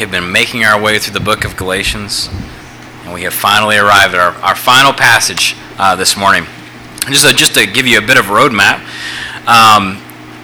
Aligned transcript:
We 0.00 0.04
have 0.04 0.12
been 0.12 0.30
making 0.30 0.62
our 0.62 0.80
way 0.80 1.00
through 1.00 1.14
the 1.14 1.24
book 1.24 1.44
of 1.44 1.56
Galatians, 1.56 2.30
and 3.02 3.12
we 3.12 3.22
have 3.22 3.34
finally 3.34 3.76
arrived 3.76 4.14
at 4.14 4.20
our, 4.20 4.32
our 4.44 4.54
final 4.54 4.92
passage 4.92 5.56
uh, 5.76 5.96
this 5.96 6.16
morning. 6.16 6.46
Just, 7.08 7.26
uh, 7.26 7.32
just 7.32 7.54
to 7.54 7.66
give 7.66 7.84
you 7.84 7.98
a 7.98 8.00
bit 8.00 8.16
of 8.16 8.30
a 8.30 8.32
roadmap, 8.32 8.78
um, 9.48 10.00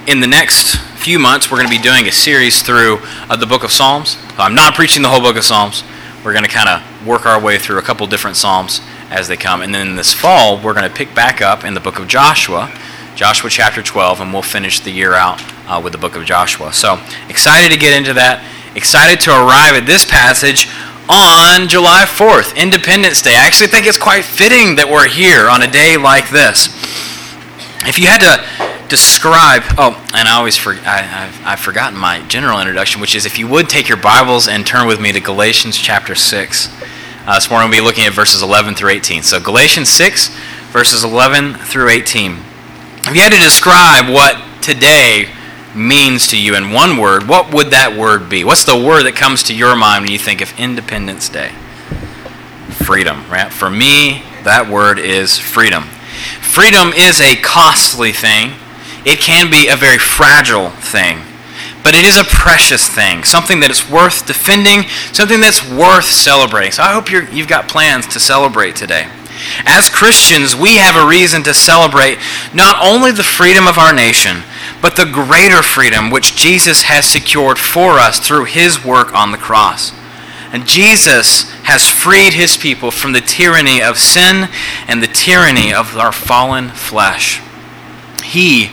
in 0.08 0.18
the 0.18 0.26
next 0.26 0.74
few 0.98 1.20
months, 1.20 1.52
we're 1.52 1.58
going 1.58 1.68
to 1.68 1.76
be 1.76 1.80
doing 1.80 2.08
a 2.08 2.10
series 2.10 2.64
through 2.64 2.98
uh, 3.30 3.36
the 3.36 3.46
book 3.46 3.62
of 3.62 3.70
Psalms. 3.70 4.18
I'm 4.38 4.56
not 4.56 4.74
preaching 4.74 5.04
the 5.04 5.08
whole 5.08 5.20
book 5.20 5.36
of 5.36 5.44
Psalms. 5.44 5.84
We're 6.24 6.32
going 6.32 6.44
to 6.44 6.50
kind 6.50 6.68
of 6.68 7.06
work 7.06 7.24
our 7.24 7.40
way 7.40 7.56
through 7.56 7.78
a 7.78 7.82
couple 7.82 8.08
different 8.08 8.36
Psalms 8.36 8.80
as 9.08 9.28
they 9.28 9.36
come. 9.36 9.62
And 9.62 9.72
then 9.72 9.94
this 9.94 10.12
fall, 10.12 10.60
we're 10.60 10.74
going 10.74 10.90
to 10.90 10.96
pick 10.96 11.14
back 11.14 11.40
up 11.40 11.62
in 11.62 11.74
the 11.74 11.80
book 11.80 12.00
of 12.00 12.08
Joshua, 12.08 12.76
Joshua 13.14 13.50
chapter 13.50 13.84
12, 13.84 14.20
and 14.20 14.32
we'll 14.32 14.42
finish 14.42 14.80
the 14.80 14.90
year 14.90 15.14
out 15.14 15.40
uh, 15.68 15.80
with 15.80 15.92
the 15.92 15.98
book 16.00 16.16
of 16.16 16.24
Joshua. 16.24 16.72
So 16.72 17.00
excited 17.28 17.70
to 17.72 17.78
get 17.78 17.96
into 17.96 18.14
that 18.14 18.44
excited 18.74 19.20
to 19.20 19.30
arrive 19.30 19.74
at 19.74 19.84
this 19.86 20.04
passage 20.04 20.68
on 21.08 21.68
July 21.68 22.04
4th, 22.06 22.56
Independence 22.56 23.22
Day. 23.22 23.34
I 23.34 23.46
actually 23.46 23.68
think 23.68 23.86
it's 23.86 23.98
quite 23.98 24.24
fitting 24.24 24.76
that 24.76 24.88
we're 24.90 25.08
here 25.08 25.48
on 25.48 25.62
a 25.62 25.70
day 25.70 25.96
like 25.96 26.30
this. 26.30 26.68
If 27.86 27.98
you 27.98 28.06
had 28.08 28.20
to 28.24 28.88
describe, 28.88 29.62
oh, 29.78 29.94
and 30.14 30.26
I 30.28 30.36
always 30.36 30.56
for, 30.56 30.72
I, 30.72 31.02
have 31.02 31.40
I've 31.44 31.60
forgotten 31.60 31.98
my 31.98 32.20
general 32.26 32.58
introduction, 32.58 33.00
which 33.00 33.14
is 33.14 33.26
if 33.26 33.38
you 33.38 33.46
would 33.48 33.68
take 33.68 33.88
your 33.88 33.98
Bibles 33.98 34.48
and 34.48 34.66
turn 34.66 34.86
with 34.86 35.00
me 35.00 35.12
to 35.12 35.20
Galatians 35.20 35.76
chapter 35.76 36.14
6. 36.14 36.68
Uh, 37.26 37.34
this 37.34 37.50
morning 37.50 37.70
we'll 37.70 37.80
be 37.80 37.84
looking 37.84 38.04
at 38.04 38.12
verses 38.12 38.42
11 38.42 38.74
through 38.74 38.90
18. 38.90 39.22
So 39.22 39.40
Galatians 39.40 39.88
6, 39.90 40.28
verses 40.72 41.04
11 41.04 41.54
through 41.54 41.90
18. 41.90 42.32
If 43.06 43.14
you 43.14 43.20
had 43.20 43.32
to 43.32 43.38
describe 43.38 44.12
what 44.12 44.42
today 44.62 45.28
means 45.74 46.28
to 46.28 46.40
you 46.40 46.56
in 46.56 46.70
one 46.70 46.96
word, 46.96 47.28
what 47.28 47.52
would 47.52 47.70
that 47.70 47.96
word 47.96 48.28
be? 48.28 48.44
What's 48.44 48.64
the 48.64 48.76
word 48.76 49.04
that 49.04 49.16
comes 49.16 49.42
to 49.44 49.54
your 49.54 49.76
mind 49.76 50.02
when 50.02 50.12
you 50.12 50.18
think 50.18 50.40
of 50.40 50.58
Independence 50.58 51.28
Day? 51.28 51.50
Freedom, 52.70 53.28
right? 53.30 53.52
For 53.52 53.70
me, 53.70 54.22
that 54.44 54.68
word 54.70 54.98
is 54.98 55.38
freedom. 55.38 55.84
Freedom 56.40 56.92
is 56.92 57.20
a 57.20 57.36
costly 57.36 58.12
thing. 58.12 58.52
It 59.04 59.18
can 59.18 59.50
be 59.50 59.68
a 59.68 59.76
very 59.76 59.98
fragile 59.98 60.70
thing. 60.70 61.18
But 61.82 61.94
it 61.94 62.04
is 62.04 62.16
a 62.16 62.24
precious 62.24 62.88
thing, 62.88 63.24
something 63.24 63.60
that 63.60 63.70
is 63.70 63.90
worth 63.90 64.26
defending, 64.26 64.88
something 65.12 65.40
that's 65.40 65.68
worth 65.68 66.06
celebrating. 66.06 66.72
So 66.72 66.82
I 66.82 66.94
hope 66.94 67.10
you 67.10 67.20
have 67.20 67.48
got 67.48 67.68
plans 67.68 68.06
to 68.08 68.20
celebrate 68.20 68.74
today. 68.74 69.10
As 69.66 69.90
Christians, 69.90 70.56
we 70.56 70.76
have 70.78 70.96
a 70.96 71.06
reason 71.06 71.42
to 71.42 71.52
celebrate 71.52 72.18
not 72.54 72.80
only 72.80 73.12
the 73.12 73.22
freedom 73.22 73.66
of 73.66 73.76
our 73.76 73.92
nation, 73.92 74.42
but 74.80 74.96
the 74.96 75.04
greater 75.04 75.62
freedom 75.62 76.10
which 76.10 76.36
Jesus 76.36 76.82
has 76.82 77.06
secured 77.06 77.58
for 77.58 77.98
us 77.98 78.18
through 78.18 78.44
his 78.44 78.84
work 78.84 79.14
on 79.14 79.32
the 79.32 79.38
cross. 79.38 79.92
And 80.52 80.66
Jesus 80.66 81.50
has 81.64 81.90
freed 81.90 82.32
his 82.32 82.56
people 82.56 82.90
from 82.90 83.12
the 83.12 83.20
tyranny 83.20 83.82
of 83.82 83.98
sin 83.98 84.48
and 84.86 85.02
the 85.02 85.08
tyranny 85.08 85.74
of 85.74 85.96
our 85.96 86.12
fallen 86.12 86.68
flesh. 86.68 87.40
He 88.22 88.66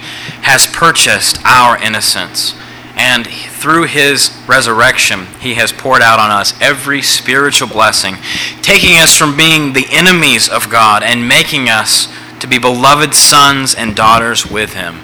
has 0.43 0.67
purchased 0.67 1.43
our 1.43 1.81
innocence. 1.81 2.55
And 2.95 3.25
through 3.25 3.85
his 3.85 4.37
resurrection, 4.47 5.25
he 5.39 5.55
has 5.55 5.71
poured 5.71 6.01
out 6.01 6.19
on 6.19 6.29
us 6.29 6.53
every 6.61 7.01
spiritual 7.01 7.67
blessing, 7.67 8.17
taking 8.61 8.97
us 8.97 9.17
from 9.17 9.35
being 9.35 9.73
the 9.73 9.87
enemies 9.89 10.49
of 10.49 10.69
God 10.69 11.01
and 11.01 11.27
making 11.27 11.69
us 11.69 12.13
to 12.41 12.47
be 12.47 12.57
beloved 12.57 13.15
sons 13.15 13.73
and 13.73 13.95
daughters 13.95 14.45
with 14.45 14.73
him. 14.73 14.99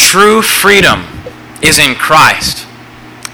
True 0.00 0.40
freedom 0.40 1.04
is 1.62 1.78
in 1.78 1.94
Christ. 1.94 2.66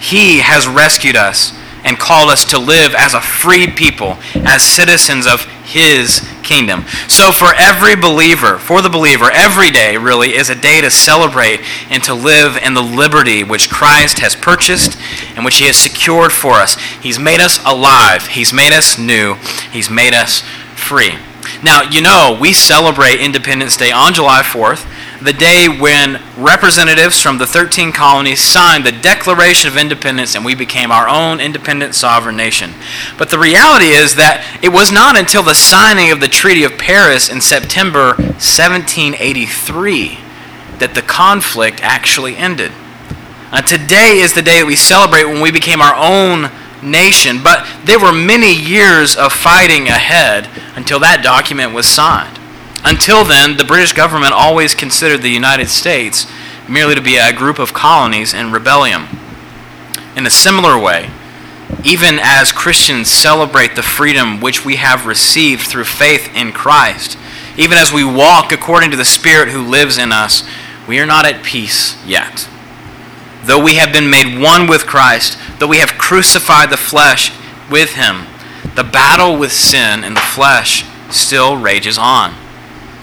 He 0.01 0.41
has 0.41 0.67
rescued 0.67 1.15
us 1.15 1.57
and 1.85 1.97
called 1.97 2.29
us 2.29 2.45
to 2.47 2.59
live 2.59 2.93
as 2.93 3.15
a 3.15 3.21
free 3.21 3.69
people, 3.69 4.19
as 4.35 4.63
citizens 4.63 5.29
of 5.29 5.45
His 5.65 6.29
kingdom. 6.43 6.85
So, 7.07 7.31
for 7.31 7.55
every 7.57 7.95
believer, 7.95 8.59
for 8.59 8.83
the 8.83 8.91
believer, 8.91 9.31
every 9.33 9.71
day 9.71 9.97
really 9.97 10.35
is 10.35 10.51
a 10.51 10.57
day 10.57 10.81
to 10.81 10.91
celebrate 10.91 11.61
and 11.89 12.03
to 12.03 12.13
live 12.13 12.57
in 12.57 12.75
the 12.75 12.83
liberty 12.83 13.45
which 13.45 13.71
Christ 13.71 14.19
has 14.19 14.35
purchased 14.35 14.99
and 15.37 15.45
which 15.45 15.59
He 15.59 15.67
has 15.67 15.77
secured 15.77 16.33
for 16.33 16.55
us. 16.55 16.75
He's 17.01 17.19
made 17.19 17.41
us 17.41 17.61
alive, 17.65 18.27
He's 18.27 18.53
made 18.53 18.73
us 18.73 18.99
new, 18.99 19.35
He's 19.73 19.89
made 19.89 20.15
us 20.15 20.41
free. 20.75 21.15
Now, 21.63 21.83
you 21.83 22.03
know, 22.03 22.37
we 22.39 22.53
celebrate 22.53 23.21
Independence 23.21 23.77
Day 23.77 23.93
on 23.93 24.13
July 24.13 24.43
4th 24.43 24.85
the 25.23 25.33
day 25.33 25.69
when 25.69 26.21
representatives 26.37 27.21
from 27.21 27.39
the 27.39 27.47
13 27.47 27.93
colonies 27.93 28.41
signed 28.41 28.85
the 28.85 28.93
Declaration 28.93 29.69
of 29.69 29.77
Independence 29.77 30.35
and 30.35 30.45
we 30.45 30.55
became 30.55 30.93
our 30.93 31.09
own 31.09 31.41
independent 31.41 31.95
sovereign 31.95 32.37
nation. 32.37 32.73
But 33.17 33.31
the 33.31 33.39
reality 33.39 33.87
is 33.87 34.17
that 34.17 34.45
it 34.63 34.69
was 34.69 34.93
not 34.93 35.19
until 35.19 35.43
the 35.43 35.55
signing 35.55 36.11
of 36.11 36.21
the 36.21 36.29
Treaty 36.29 36.65
of 36.65 36.79
Paris 36.79 37.29
in 37.29 37.41
September 37.41 38.15
1783 38.15 40.19
that 40.79 40.95
the 40.95 41.03
conflict 41.03 41.81
actually 41.83 42.37
ended. 42.37 42.73
Uh, 43.53 43.63
today 43.63 44.19
is 44.19 44.35
the 44.35 44.43
day 44.43 44.61
that 44.61 44.67
we 44.67 44.77
celebrate 44.77 45.25
when 45.25 45.41
we 45.41 45.51
became 45.51 45.81
our 45.81 45.95
own 45.95 46.51
nation, 46.83 47.43
but 47.43 47.67
there 47.85 47.99
were 47.99 48.13
many 48.13 48.53
years 48.53 49.17
of 49.17 49.33
fighting 49.33 49.89
ahead 49.89 50.49
until 50.77 51.01
that 51.01 51.23
document 51.23 51.73
was 51.73 51.87
signed. 51.87 52.39
Until 52.85 53.25
then, 53.25 53.57
the 53.57 53.65
British 53.65 53.93
government 53.93 54.33
always 54.33 54.75
considered 54.75 55.23
the 55.23 55.31
United 55.31 55.69
States 55.69 56.27
merely 56.69 56.95
to 56.95 57.01
be 57.01 57.17
a 57.17 57.33
group 57.33 57.59
of 57.59 57.73
colonies 57.73 58.35
in 58.35 58.53
rebellion. 58.53 59.07
In 60.17 60.27
a 60.27 60.31
similar 60.31 60.79
way, 60.79 61.11
even 61.85 62.19
as 62.21 62.53
Christians 62.53 63.11
celebrate 63.11 63.77
the 63.77 63.83
freedom 63.83 64.41
which 64.41 64.65
we 64.65 64.77
have 64.77 65.07
received 65.07 65.63
through 65.63 65.85
faith 65.85 66.35
in 66.35 66.53
Christ, 66.53 67.19
even 67.57 67.79
as 67.79 67.93
we 67.93 68.05
walk 68.05 68.53
according 68.53 68.91
to 68.91 68.97
the 68.97 69.05
Spirit 69.05 69.49
who 69.49 69.63
lives 69.63 69.99
in 69.99 70.13
us, 70.13 70.43
we 70.87 70.99
are 70.99 71.07
not 71.07 71.27
at 71.27 71.45
peace 71.45 71.97
yet. 72.05 72.49
Though 73.45 73.63
we 73.63 73.75
have 73.75 73.93
been 73.93 74.11
made 74.11 74.41
one 74.41 74.67
with 74.67 74.87
Christ, 74.87 75.39
though 75.59 75.69
we 75.69 75.79
have 75.79 75.99
crucified 75.99 76.71
the 76.71 76.77
flesh 76.77 77.33
with 77.71 77.95
him, 77.95 78.27
the 78.75 78.85
battle 78.85 79.39
with 79.39 79.53
sin 79.53 80.05
and 80.05 80.17
the 80.17 80.21
flesh 80.21 80.85
still 81.11 81.57
rages 81.57 81.99
on. 81.99 82.35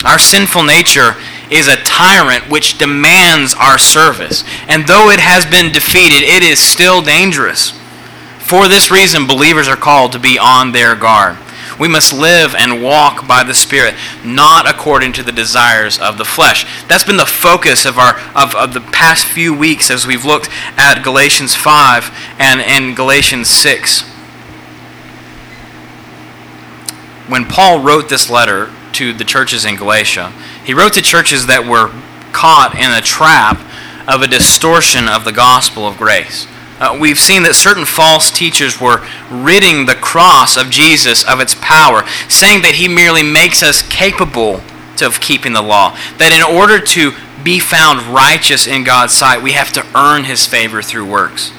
Our 0.04 0.20
sinful 0.20 0.64
nature 0.64 1.16
is 1.50 1.68
a 1.68 1.78
tyrant 1.84 2.50
which 2.50 2.78
demands 2.78 3.54
our 3.54 3.78
service. 3.78 4.44
And 4.68 4.88
though 4.88 5.10
it 5.10 5.20
has 5.20 5.46
been 5.46 5.72
defeated, 5.72 6.24
it 6.24 6.44
is 6.44 6.60
still 6.60 7.02
dangerous. 7.02 7.72
For 8.40 8.68
this 8.68 8.92
reason, 8.92 9.28
believers 9.28 9.68
are 9.68 9.76
called 9.76 10.12
to 10.12 10.20
be 10.20 10.38
on 10.38 10.72
their 10.72 10.96
guard. 10.96 11.38
We 11.80 11.88
must 11.88 12.14
live 12.14 12.54
and 12.54 12.84
walk 12.84 13.28
by 13.28 13.44
the 13.44 13.54
Spirit, 13.54 13.96
not 14.24 14.70
according 14.70 15.14
to 15.14 15.24
the 15.24 15.32
desires 15.32 16.00
of 16.00 16.18
the 16.18 16.26
flesh. 16.26 16.66
That's 16.88 17.04
been 17.04 17.18
the 17.18 17.26
focus 17.26 17.86
of, 17.86 17.98
our, 17.98 18.20
of, 18.36 18.54
of 18.56 18.74
the 18.74 18.82
past 18.82 19.26
few 19.26 19.54
weeks 19.54 19.90
as 19.90 20.06
we've 20.06 20.26
looked 20.26 20.50
at 20.78 21.02
Galatians 21.04 21.56
5 21.56 22.12
and, 22.38 22.62
and 22.62 22.96
Galatians 22.96 23.50
6. 23.50 24.02
When 27.28 27.46
Paul 27.46 27.82
wrote 27.82 28.10
this 28.10 28.30
letter 28.30 28.70
to 28.94 29.14
the 29.14 29.24
churches 29.24 29.66
in 29.66 29.76
Galatia. 29.76 30.32
He 30.64 30.74
wrote 30.74 30.94
to 30.94 31.02
churches 31.02 31.48
that 31.48 31.66
were 31.66 31.90
caught 32.32 32.76
in 32.76 32.92
a 32.92 33.02
trap 33.02 33.60
of 34.08 34.22
a 34.22 34.28
distortion 34.28 35.08
of 35.08 35.26
the 35.26 35.32
gospel 35.32 35.88
of 35.88 35.98
grace. 35.98 36.48
Uh, 36.80 36.98
we've 37.00 37.20
seen 37.20 37.44
that 37.44 37.56
certain 37.56 37.86
false 37.86 38.32
teachers 38.32 38.82
were 38.82 39.06
ridding 39.30 39.86
the 39.86 39.96
cross 39.96 40.58
of 40.58 40.70
Jesus 40.70 41.24
of 41.24 41.40
its 41.40 41.56
power, 41.62 42.04
saying 42.28 42.62
that 42.64 42.76
he 42.76 42.88
merely 42.88 43.24
makes 43.24 43.64
us 43.64 43.82
capable 43.84 44.62
of 45.02 45.22
keeping 45.22 45.54
the 45.54 45.62
law. 45.62 45.96
That 46.18 46.34
in 46.34 46.44
order 46.44 46.80
to 46.80 47.14
be 47.44 47.60
found 47.60 48.02
righteous 48.14 48.68
in 48.68 48.84
God's 48.84 49.14
sight, 49.14 49.42
we 49.42 49.54
have 49.54 49.72
to 49.74 49.86
earn 49.96 50.26
his 50.26 50.46
favor 50.46 50.82
through 50.82 51.10
works. 51.10 51.52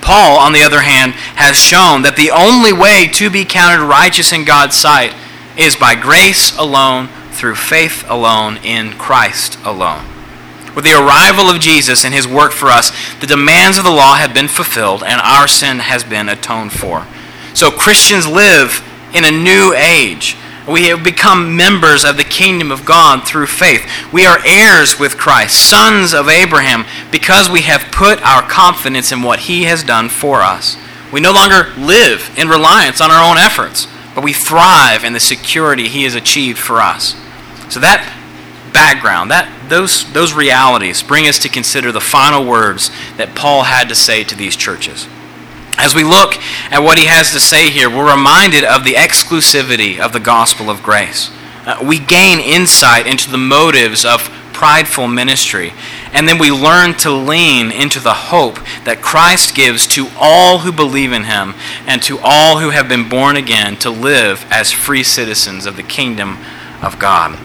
Paul, 0.00 0.38
on 0.38 0.52
the 0.52 0.62
other 0.62 0.80
hand, 0.80 1.12
has 1.36 1.56
shown 1.56 2.02
that 2.02 2.16
the 2.16 2.30
only 2.30 2.72
way 2.72 3.06
to 3.14 3.30
be 3.30 3.44
counted 3.44 3.84
righteous 3.84 4.32
in 4.32 4.44
God's 4.44 4.76
sight 4.76 5.14
is 5.60 5.76
by 5.76 5.94
grace 5.94 6.56
alone, 6.56 7.08
through 7.32 7.54
faith 7.54 8.04
alone, 8.08 8.56
in 8.64 8.92
Christ 8.92 9.58
alone. 9.62 10.04
With 10.74 10.84
the 10.84 10.98
arrival 10.98 11.50
of 11.50 11.60
Jesus 11.60 12.04
and 12.04 12.14
his 12.14 12.26
work 12.26 12.52
for 12.52 12.68
us, 12.68 12.90
the 13.20 13.26
demands 13.26 13.76
of 13.76 13.84
the 13.84 13.90
law 13.90 14.14
have 14.14 14.32
been 14.32 14.48
fulfilled 14.48 15.02
and 15.02 15.20
our 15.20 15.46
sin 15.46 15.80
has 15.80 16.02
been 16.02 16.28
atoned 16.28 16.72
for. 16.72 17.06
So 17.52 17.70
Christians 17.70 18.26
live 18.26 18.82
in 19.12 19.24
a 19.24 19.30
new 19.30 19.74
age. 19.74 20.36
We 20.66 20.86
have 20.86 21.02
become 21.02 21.56
members 21.56 22.04
of 22.04 22.16
the 22.16 22.24
kingdom 22.24 22.70
of 22.70 22.86
God 22.86 23.26
through 23.26 23.48
faith. 23.48 23.84
We 24.12 24.24
are 24.24 24.38
heirs 24.46 24.98
with 24.98 25.18
Christ, 25.18 25.68
sons 25.68 26.14
of 26.14 26.28
Abraham, 26.28 26.86
because 27.10 27.50
we 27.50 27.62
have 27.62 27.90
put 27.92 28.22
our 28.22 28.42
confidence 28.42 29.12
in 29.12 29.22
what 29.22 29.40
he 29.40 29.64
has 29.64 29.82
done 29.82 30.08
for 30.08 30.40
us. 30.40 30.76
We 31.12 31.20
no 31.20 31.32
longer 31.32 31.72
live 31.76 32.32
in 32.38 32.48
reliance 32.48 33.00
on 33.00 33.10
our 33.10 33.28
own 33.28 33.36
efforts 33.36 33.88
but 34.20 34.24
we 34.26 34.34
thrive 34.34 35.02
in 35.02 35.14
the 35.14 35.20
security 35.20 35.88
He 35.88 36.04
has 36.04 36.14
achieved 36.14 36.58
for 36.58 36.82
us. 36.82 37.14
So 37.70 37.80
that 37.80 38.04
background, 38.70 39.30
that 39.30 39.48
those 39.70 40.12
those 40.12 40.34
realities 40.34 41.02
bring 41.02 41.26
us 41.26 41.38
to 41.38 41.48
consider 41.48 41.90
the 41.90 42.02
final 42.02 42.44
words 42.44 42.90
that 43.16 43.34
Paul 43.34 43.62
had 43.62 43.88
to 43.88 43.94
say 43.94 44.22
to 44.24 44.34
these 44.34 44.56
churches. 44.56 45.08
As 45.78 45.94
we 45.94 46.04
look 46.04 46.34
at 46.70 46.80
what 46.82 46.98
he 46.98 47.06
has 47.06 47.32
to 47.32 47.40
say 47.40 47.70
here, 47.70 47.88
we're 47.88 48.14
reminded 48.14 48.62
of 48.62 48.84
the 48.84 48.92
exclusivity 48.92 49.98
of 49.98 50.12
the 50.12 50.20
gospel 50.20 50.68
of 50.68 50.82
grace. 50.82 51.30
Uh, 51.64 51.82
we 51.82 51.98
gain 51.98 52.40
insight 52.40 53.06
into 53.06 53.30
the 53.30 53.38
motives 53.38 54.04
of 54.04 54.28
prideful 54.52 55.08
ministry, 55.08 55.72
and 56.12 56.28
then 56.28 56.38
we 56.38 56.50
learn 56.50 56.94
to 56.98 57.10
lean 57.10 57.70
into 57.70 58.00
the 58.00 58.14
hope 58.14 58.56
that 58.84 59.00
Christ 59.02 59.54
gives 59.54 59.86
to 59.88 60.08
all 60.18 60.58
who 60.58 60.72
believe 60.72 61.12
in 61.12 61.24
him 61.24 61.54
and 61.86 62.02
to 62.02 62.18
all 62.22 62.58
who 62.58 62.70
have 62.70 62.88
been 62.88 63.08
born 63.08 63.36
again 63.36 63.76
to 63.76 63.90
live 63.90 64.46
as 64.50 64.70
free 64.70 65.02
citizens 65.02 65.66
of 65.66 65.76
the 65.76 65.82
kingdom 65.82 66.38
of 66.82 66.98
God. 66.98 67.38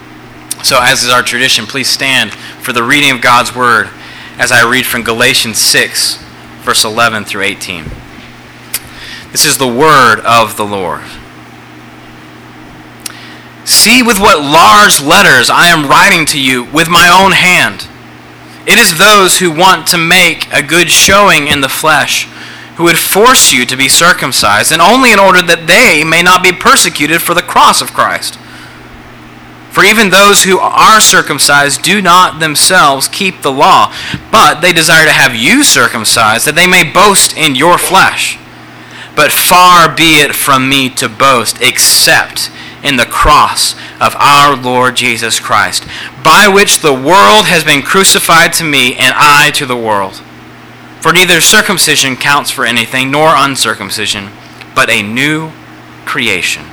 So, 0.64 0.80
as 0.82 1.04
is 1.04 1.12
our 1.12 1.22
tradition, 1.22 1.66
please 1.66 1.90
stand 1.90 2.34
for 2.34 2.74
the 2.74 2.84
reading 2.84 3.12
of 3.12 3.22
God's 3.22 3.56
word 3.56 3.90
as 4.38 4.52
I 4.52 4.70
read 4.70 4.86
from 4.86 5.04
Galatians 5.04 5.60
6, 5.60 6.18
verse 6.64 6.84
11 6.84 7.26
through 7.26 7.44
18. 7.44 7.86
This 9.32 9.46
is 9.46 9.58
the 9.58 9.68
word 9.68 10.22
of 10.22 10.58
the 10.58 10.66
Lord. 10.66 11.02
See 13.66 14.04
with 14.04 14.20
what 14.20 14.40
large 14.40 15.02
letters 15.02 15.50
I 15.50 15.68
am 15.68 15.90
writing 15.90 16.26
to 16.28 16.40
you 16.40 16.66
with 16.66 16.88
my 16.88 17.10
own 17.10 17.32
hand. 17.32 17.88
It 18.68 18.78
is 18.78 18.98
those 18.98 19.40
who 19.40 19.52
want 19.52 19.88
to 19.88 19.98
make 19.98 20.52
a 20.54 20.64
good 20.64 20.90
showing 20.90 21.48
in 21.48 21.62
the 21.62 21.70
flesh 21.70 22.26
who 22.76 22.84
would 22.84 22.98
force 22.98 23.54
you 23.54 23.66
to 23.66 23.78
be 23.78 23.88
circumcised, 23.88 24.72
and 24.72 24.82
only 24.82 25.12
in 25.12 25.20
order 25.20 25.42
that 25.42 25.66
they 25.66 26.04
may 26.04 26.22
not 26.22 26.44
be 26.44 26.52
persecuted 26.52 27.22
for 27.22 27.34
the 27.34 27.42
cross 27.42 27.82
of 27.82 27.94
Christ. 27.94 28.36
For 29.72 29.84
even 29.84 30.10
those 30.10 30.44
who 30.44 30.60
are 30.60 31.00
circumcised 31.00 31.82
do 31.82 32.02
not 32.02 32.40
themselves 32.40 33.08
keep 33.08 33.42
the 33.42 33.52
law, 33.52 33.94
but 34.32 34.62
they 34.62 34.74
desire 34.74 35.06
to 35.06 35.12
have 35.12 35.36
you 35.36 35.64
circumcised, 35.64 36.46
that 36.46 36.56
they 36.56 36.68
may 36.68 36.84
boast 36.84 37.36
in 37.36 37.56
your 37.56 37.78
flesh. 37.78 38.38
But 39.16 39.32
far 39.32 39.94
be 39.94 40.20
it 40.20 40.36
from 40.36 40.68
me 40.68 40.90
to 40.92 41.08
boast, 41.08 41.62
except 41.62 42.52
in 42.86 42.98
the 42.98 43.06
cross 43.06 43.74
of 44.00 44.16
our 44.16 44.56
Lord 44.56 44.96
Jesus 44.96 45.40
Christ, 45.40 45.84
by 46.24 46.48
which 46.48 46.80
the 46.80 46.94
world 46.94 47.48
has 47.48 47.64
been 47.64 47.82
crucified 47.82 48.54
to 48.54 48.64
me, 48.64 48.96
and 48.96 49.14
I 49.18 49.52
to 49.56 49.66
the 49.66 49.76
world. 49.76 50.22
For 51.02 51.12
neither 51.12 51.42
circumcision 51.42 52.16
counts 52.16 52.52
for 52.52 52.66
anything, 52.66 53.10
nor 53.10 53.34
uncircumcision, 53.36 54.30
but 54.76 54.90
a 54.90 55.02
new 55.02 55.52
creation. 56.06 56.64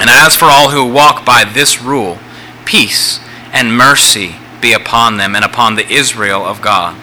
And 0.00 0.10
as 0.10 0.34
for 0.34 0.46
all 0.46 0.70
who 0.70 0.90
walk 0.90 1.24
by 1.24 1.44
this 1.44 1.82
rule, 1.82 2.18
peace 2.64 3.20
and 3.52 3.76
mercy 3.76 4.36
be 4.60 4.72
upon 4.72 5.18
them 5.18 5.36
and 5.36 5.44
upon 5.44 5.74
the 5.74 5.86
Israel 5.86 6.44
of 6.44 6.62
God. 6.62 6.96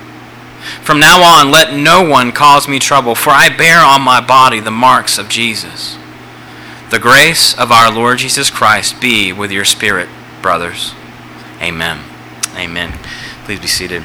From 0.82 1.00
now 1.00 1.22
on, 1.22 1.52
let 1.52 1.74
no 1.74 2.02
one 2.02 2.32
cause 2.32 2.68
me 2.68 2.80
trouble, 2.80 3.16
for 3.16 3.32
I 3.32 3.56
bear 3.56 3.84
on 3.84 4.02
my 4.02 4.22
body 4.22 4.60
the 4.60 4.72
marks 4.72 5.18
of 5.18 5.30
Jesus. 5.30 5.98
The 6.94 7.00
grace 7.00 7.58
of 7.58 7.72
our 7.72 7.92
Lord 7.92 8.20
Jesus 8.20 8.52
Christ 8.52 9.02
be 9.02 9.34
with 9.34 9.52
your 9.52 9.66
spirit, 9.66 10.08
brothers. 10.44 10.94
Amen. 11.60 12.02
Amen. 12.56 12.94
Please 13.46 13.60
be 13.60 13.66
seated. 13.66 14.04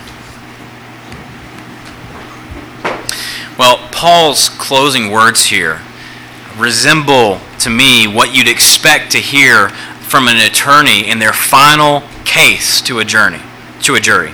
Well, 3.58 3.76
Paul's 3.92 4.48
closing 4.48 5.10
words 5.10 5.44
here 5.44 5.82
resemble 6.56 7.40
to 7.58 7.68
me 7.68 8.06
what 8.06 8.34
you'd 8.34 8.48
expect 8.48 9.12
to 9.12 9.18
hear 9.18 9.68
from 9.68 10.26
an 10.26 10.38
attorney 10.38 11.10
in 11.10 11.18
their 11.18 11.34
final 11.34 12.04
case 12.24 12.80
to 12.80 13.00
a 13.00 13.04
journey, 13.04 13.42
to 13.82 13.96
a 13.96 14.00
jury. 14.00 14.32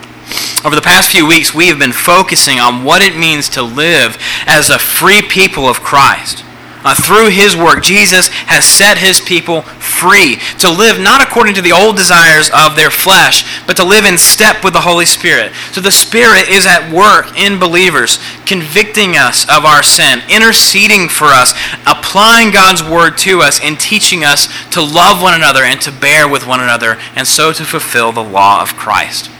Over 0.64 0.76
the 0.76 0.80
past 0.80 1.10
few 1.10 1.26
weeks, 1.26 1.52
we 1.52 1.66
have 1.66 1.80
been 1.80 1.90
focusing 1.90 2.60
on 2.60 2.84
what 2.84 3.02
it 3.02 3.16
means 3.16 3.48
to 3.48 3.62
live 3.62 4.16
as 4.46 4.70
a 4.70 4.78
free 4.78 5.22
people 5.22 5.64
of 5.64 5.80
Christ. 5.80 6.44
Uh, 6.84 6.94
through 6.94 7.30
his 7.30 7.56
work, 7.56 7.82
Jesus 7.82 8.28
has 8.28 8.66
set 8.66 8.98
his 8.98 9.18
people 9.18 9.62
free 9.62 10.36
to 10.58 10.70
live 10.70 11.00
not 11.00 11.22
according 11.22 11.54
to 11.54 11.62
the 11.62 11.72
old 11.72 11.96
desires 11.96 12.50
of 12.52 12.76
their 12.76 12.90
flesh, 12.90 13.64
but 13.66 13.74
to 13.76 13.84
live 13.84 14.04
in 14.04 14.18
step 14.18 14.62
with 14.62 14.74
the 14.74 14.80
Holy 14.80 15.06
Spirit. 15.06 15.52
So 15.72 15.80
the 15.80 15.90
Spirit 15.90 16.50
is 16.50 16.66
at 16.66 16.92
work 16.92 17.38
in 17.38 17.58
believers, 17.58 18.18
convicting 18.44 19.16
us 19.16 19.44
of 19.48 19.64
our 19.64 19.82
sin, 19.82 20.20
interceding 20.28 21.08
for 21.08 21.26
us, 21.26 21.54
applying 21.86 22.50
God's 22.50 22.82
word 22.82 23.16
to 23.18 23.40
us, 23.40 23.60
and 23.62 23.80
teaching 23.80 24.22
us 24.22 24.48
to 24.72 24.82
love 24.82 25.22
one 25.22 25.34
another 25.34 25.62
and 25.62 25.80
to 25.80 25.90
bear 25.90 26.28
with 26.28 26.46
one 26.46 26.60
another, 26.60 26.98
and 27.16 27.26
so 27.26 27.52
to 27.52 27.64
fulfill 27.64 28.12
the 28.12 28.22
law 28.22 28.60
of 28.60 28.76
Christ. 28.76 29.30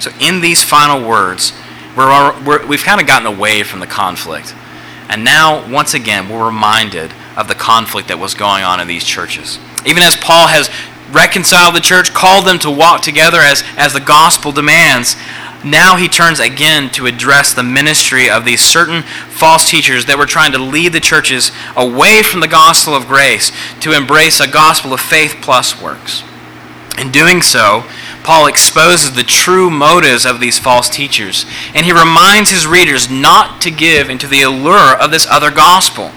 So, 0.00 0.10
in 0.20 0.40
these 0.40 0.62
final 0.64 1.06
words, 1.06 1.52
we're, 1.96 2.44
we're, 2.44 2.66
we've 2.66 2.82
kind 2.82 3.00
of 3.00 3.06
gotten 3.06 3.26
away 3.26 3.62
from 3.62 3.80
the 3.80 3.86
conflict. 3.86 4.54
And 5.08 5.24
now, 5.24 5.70
once 5.70 5.94
again, 5.94 6.28
we're 6.28 6.46
reminded 6.46 7.12
of 7.36 7.48
the 7.48 7.54
conflict 7.54 8.08
that 8.08 8.18
was 8.18 8.34
going 8.34 8.62
on 8.62 8.80
in 8.80 8.88
these 8.88 9.04
churches. 9.04 9.58
Even 9.86 10.02
as 10.02 10.16
Paul 10.16 10.48
has 10.48 10.68
reconciled 11.10 11.74
the 11.74 11.80
church, 11.80 12.12
called 12.12 12.46
them 12.46 12.58
to 12.60 12.70
walk 12.70 13.02
together 13.02 13.38
as, 13.38 13.64
as 13.76 13.92
the 13.94 14.00
gospel 14.00 14.52
demands, 14.52 15.16
now 15.64 15.96
he 15.96 16.08
turns 16.08 16.38
again 16.38 16.90
to 16.90 17.06
address 17.06 17.52
the 17.52 17.62
ministry 17.62 18.30
of 18.30 18.44
these 18.44 18.60
certain 18.64 19.02
false 19.02 19.68
teachers 19.68 20.06
that 20.06 20.18
were 20.18 20.26
trying 20.26 20.52
to 20.52 20.58
lead 20.58 20.92
the 20.92 21.00
churches 21.00 21.50
away 21.76 22.22
from 22.22 22.40
the 22.40 22.48
gospel 22.48 22.94
of 22.94 23.06
grace 23.06 23.50
to 23.80 23.92
embrace 23.92 24.40
a 24.40 24.46
gospel 24.46 24.92
of 24.92 25.00
faith 25.00 25.36
plus 25.40 25.80
works. 25.80 26.22
In 26.98 27.10
doing 27.10 27.42
so, 27.42 27.84
Paul 28.22 28.46
exposes 28.46 29.12
the 29.12 29.22
true 29.22 29.70
motives 29.70 30.26
of 30.26 30.40
these 30.40 30.58
false 30.58 30.88
teachers, 30.88 31.46
and 31.74 31.86
he 31.86 31.92
reminds 31.92 32.50
his 32.50 32.66
readers 32.66 33.10
not 33.10 33.60
to 33.62 33.70
give 33.70 34.10
into 34.10 34.26
the 34.26 34.42
allure 34.42 34.94
of 34.96 35.10
this 35.10 35.26
other 35.26 35.50
gospel. 35.50 36.10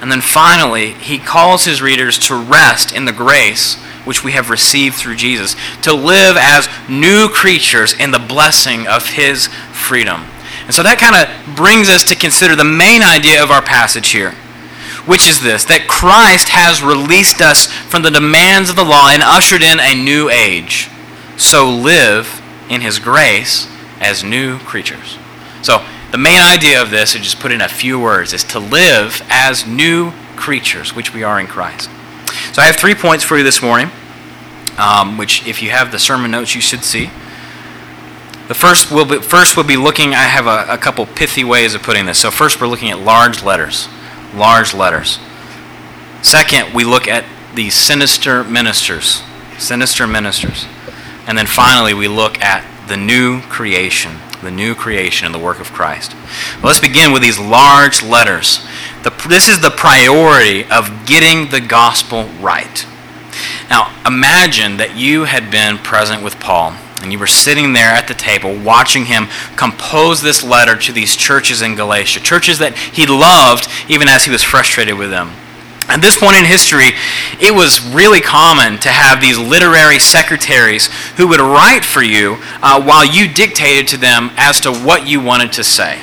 And 0.00 0.10
then 0.10 0.20
finally, 0.20 0.92
he 0.92 1.18
calls 1.18 1.64
his 1.64 1.80
readers 1.80 2.18
to 2.26 2.34
rest 2.34 2.92
in 2.92 3.04
the 3.04 3.12
grace 3.12 3.76
which 4.04 4.22
we 4.22 4.32
have 4.32 4.50
received 4.50 4.94
through 4.94 5.16
Jesus, 5.16 5.56
to 5.82 5.92
live 5.92 6.36
as 6.38 6.68
new 6.88 7.28
creatures 7.28 7.92
in 7.92 8.12
the 8.12 8.20
blessing 8.20 8.86
of 8.86 9.10
his 9.10 9.48
freedom. 9.72 10.22
And 10.66 10.74
so 10.74 10.84
that 10.84 10.98
kind 10.98 11.16
of 11.16 11.56
brings 11.56 11.88
us 11.88 12.04
to 12.04 12.14
consider 12.14 12.54
the 12.54 12.64
main 12.64 13.02
idea 13.02 13.42
of 13.42 13.50
our 13.50 13.62
passage 13.62 14.10
here, 14.10 14.32
which 15.06 15.28
is 15.28 15.40
this 15.40 15.64
that 15.64 15.88
Christ 15.88 16.50
has 16.50 16.82
released 16.82 17.42
us 17.42 17.66
from 17.66 18.02
the 18.02 18.10
demands 18.10 18.70
of 18.70 18.76
the 18.76 18.84
law 18.84 19.10
and 19.10 19.22
ushered 19.24 19.62
in 19.62 19.80
a 19.80 19.94
new 19.94 20.30
age 20.30 20.88
so 21.36 21.70
live 21.70 22.42
in 22.68 22.80
his 22.80 22.98
grace 22.98 23.68
as 24.00 24.24
new 24.24 24.58
creatures. 24.58 25.18
So, 25.62 25.84
the 26.12 26.18
main 26.18 26.40
idea 26.40 26.80
of 26.80 26.90
this, 26.90 27.12
to 27.12 27.18
just 27.18 27.40
put 27.40 27.50
in 27.50 27.60
a 27.60 27.68
few 27.68 27.98
words, 27.98 28.32
is 28.32 28.44
to 28.44 28.58
live 28.58 29.22
as 29.28 29.66
new 29.66 30.12
creatures, 30.36 30.94
which 30.94 31.12
we 31.12 31.22
are 31.22 31.40
in 31.40 31.46
Christ. 31.46 31.90
So, 32.52 32.62
I 32.62 32.66
have 32.66 32.76
three 32.76 32.94
points 32.94 33.24
for 33.24 33.36
you 33.36 33.44
this 33.44 33.62
morning, 33.62 33.90
um, 34.78 35.18
which, 35.18 35.46
if 35.46 35.62
you 35.62 35.70
have 35.70 35.90
the 35.90 35.98
sermon 35.98 36.30
notes, 36.30 36.54
you 36.54 36.60
should 36.60 36.84
see. 36.84 37.10
The 38.48 38.54
first 38.54 38.92
will 38.92 39.04
be, 39.04 39.20
first 39.20 39.56
we'll 39.56 39.66
be 39.66 39.76
looking, 39.76 40.14
I 40.14 40.24
have 40.24 40.46
a, 40.46 40.72
a 40.72 40.78
couple 40.78 41.04
pithy 41.06 41.42
ways 41.42 41.74
of 41.74 41.82
putting 41.82 42.06
this. 42.06 42.18
So, 42.18 42.30
first, 42.30 42.60
we're 42.60 42.68
looking 42.68 42.90
at 42.90 43.00
large 43.00 43.42
letters. 43.42 43.88
Large 44.34 44.74
letters. 44.74 45.18
Second, 46.22 46.74
we 46.74 46.84
look 46.84 47.08
at 47.08 47.24
these 47.54 47.74
sinister 47.74 48.44
ministers. 48.44 49.22
Sinister 49.58 50.06
ministers. 50.06 50.66
And 51.26 51.36
then 51.36 51.46
finally, 51.46 51.92
we 51.92 52.08
look 52.08 52.40
at 52.40 52.64
the 52.88 52.96
new 52.96 53.40
creation, 53.42 54.16
the 54.42 54.50
new 54.50 54.74
creation 54.74 55.26
in 55.26 55.32
the 55.32 55.38
work 55.38 55.60
of 55.60 55.72
Christ. 55.72 56.14
Well, 56.56 56.66
let's 56.66 56.80
begin 56.80 57.12
with 57.12 57.22
these 57.22 57.38
large 57.38 58.02
letters. 58.02 58.64
The, 59.02 59.10
this 59.28 59.48
is 59.48 59.60
the 59.60 59.70
priority 59.70 60.64
of 60.64 61.06
getting 61.06 61.50
the 61.50 61.60
gospel 61.60 62.24
right. 62.40 62.86
Now, 63.68 63.94
imagine 64.06 64.76
that 64.76 64.96
you 64.96 65.24
had 65.24 65.50
been 65.50 65.78
present 65.78 66.22
with 66.22 66.38
Paul 66.38 66.76
and 67.02 67.12
you 67.12 67.18
were 67.18 67.26
sitting 67.26 67.72
there 67.72 67.90
at 67.90 68.08
the 68.08 68.14
table 68.14 68.56
watching 68.58 69.06
him 69.06 69.26
compose 69.56 70.22
this 70.22 70.42
letter 70.42 70.76
to 70.76 70.92
these 70.92 71.16
churches 71.16 71.60
in 71.60 71.74
Galatia, 71.74 72.20
churches 72.20 72.58
that 72.58 72.76
he 72.76 73.06
loved 73.06 73.68
even 73.88 74.08
as 74.08 74.24
he 74.24 74.30
was 74.30 74.42
frustrated 74.42 74.96
with 74.96 75.10
them. 75.10 75.32
At 75.88 76.00
this 76.00 76.18
point 76.18 76.36
in 76.36 76.44
history, 76.44 76.90
it 77.40 77.54
was 77.54 77.80
really 77.80 78.20
common 78.20 78.78
to 78.80 78.88
have 78.88 79.20
these 79.20 79.38
literary 79.38 80.00
secretaries 80.00 80.88
who 81.16 81.28
would 81.28 81.38
write 81.38 81.84
for 81.84 82.02
you 82.02 82.38
uh, 82.60 82.82
while 82.82 83.04
you 83.04 83.28
dictated 83.32 83.86
to 83.88 83.96
them 83.96 84.30
as 84.36 84.60
to 84.62 84.72
what 84.72 85.06
you 85.06 85.20
wanted 85.20 85.52
to 85.52 85.64
say. 85.64 86.00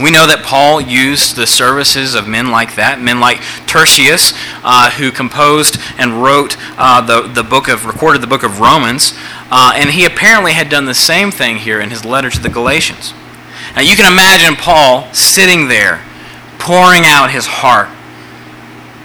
We 0.00 0.10
know 0.10 0.26
that 0.26 0.42
Paul 0.44 0.80
used 0.80 1.36
the 1.36 1.46
services 1.46 2.14
of 2.14 2.26
men 2.26 2.50
like 2.50 2.76
that, 2.76 3.00
men 3.00 3.20
like 3.20 3.42
Tertius, 3.66 4.32
uh, 4.62 4.90
who 4.92 5.10
composed 5.10 5.76
and 5.98 6.22
wrote 6.22 6.56
uh, 6.78 7.02
the, 7.02 7.28
the 7.28 7.42
book 7.42 7.68
of, 7.68 7.84
recorded 7.84 8.22
the 8.22 8.26
book 8.26 8.42
of 8.42 8.60
Romans, 8.60 9.12
uh, 9.50 9.72
and 9.74 9.90
he 9.90 10.06
apparently 10.06 10.54
had 10.54 10.70
done 10.70 10.86
the 10.86 10.94
same 10.94 11.30
thing 11.30 11.56
here 11.56 11.80
in 11.80 11.90
his 11.90 12.06
letter 12.06 12.30
to 12.30 12.40
the 12.40 12.48
Galatians. 12.48 13.12
Now 13.74 13.82
you 13.82 13.96
can 13.96 14.10
imagine 14.10 14.56
Paul 14.56 15.12
sitting 15.12 15.68
there, 15.68 16.02
pouring 16.58 17.02
out 17.04 17.30
his 17.30 17.46
heart 17.46 17.88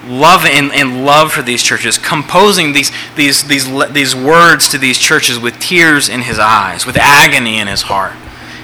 love 0.08 0.46
and, 0.46 0.72
and 0.72 1.06
love 1.06 1.32
for 1.32 1.42
these 1.42 1.62
churches, 1.62 1.98
composing 1.98 2.74
these, 2.74 2.92
these, 3.16 3.44
these, 3.48 3.66
these 3.92 4.16
words 4.16 4.70
to 4.70 4.78
these 4.78 4.98
churches 4.98 5.38
with 5.40 5.60
tears 5.60 6.10
in 6.10 6.22
his 6.22 6.40
eyes, 6.40 6.86
with 6.86 6.98
agony 6.98 7.60
in 7.60 7.68
his 7.68 7.84
heart. 7.84 8.14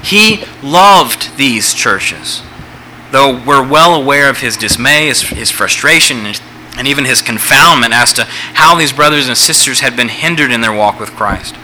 He 0.03 0.43
loved 0.62 1.38
these 1.38 1.73
churches. 1.73 2.41
though 3.12 3.41
we're 3.45 3.65
well 3.65 3.93
aware 3.93 4.29
of 4.29 4.39
his 4.39 4.57
dismay, 4.57 5.07
his, 5.07 5.21
his 5.21 5.51
frustration, 5.51 6.25
and 6.75 6.88
even 6.88 7.05
his 7.05 7.21
confoundment 7.21 7.93
as 7.93 8.12
to 8.13 8.23
how 8.25 8.75
these 8.75 8.91
brothers 8.91 9.27
and 9.27 9.38
sisters 9.38 9.81
had 9.81 9.95
been 9.95 10.09
hindered 10.09 10.51
in 10.51 10.62
their 10.62 10.73
walk 10.73 11.00
with 11.00 11.12
Christ. 11.12 11.55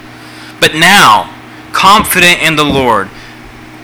But 0.62 0.75
now, 0.75 1.36
confident 1.74 2.41
in 2.41 2.55
the 2.55 2.63
Lord, 2.63 3.09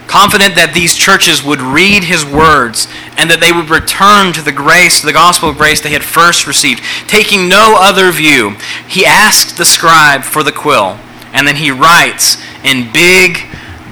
confident 0.08 0.56
that 0.56 0.74
these 0.74 0.96
churches 0.96 1.44
would 1.44 1.62
read 1.62 2.04
his 2.04 2.24
words 2.24 2.88
and 3.18 3.30
that 3.30 3.40
they 3.40 3.52
would 3.52 3.70
return 3.70 4.34
to 4.34 4.42
the 4.42 4.52
grace, 4.52 5.02
the 5.02 5.14
gospel 5.14 5.50
of 5.50 5.58
grace 5.58 5.82
they 5.82 5.92
had 5.92 6.04
first 6.04 6.48
received, 6.48 6.84
taking 7.08 7.50
no 7.50 7.76
other 7.80 8.12
view, 8.12 8.56
he 8.88 9.06
asked 9.06 9.58
the 9.58 9.66
scribe 9.66 10.24
for 10.24 10.44
the 10.44 10.52
quill, 10.52 10.98
and 11.34 11.48
then 11.48 11.56
he 11.56 11.72
writes 11.72 12.38
in 12.64 12.92
big, 12.92 13.40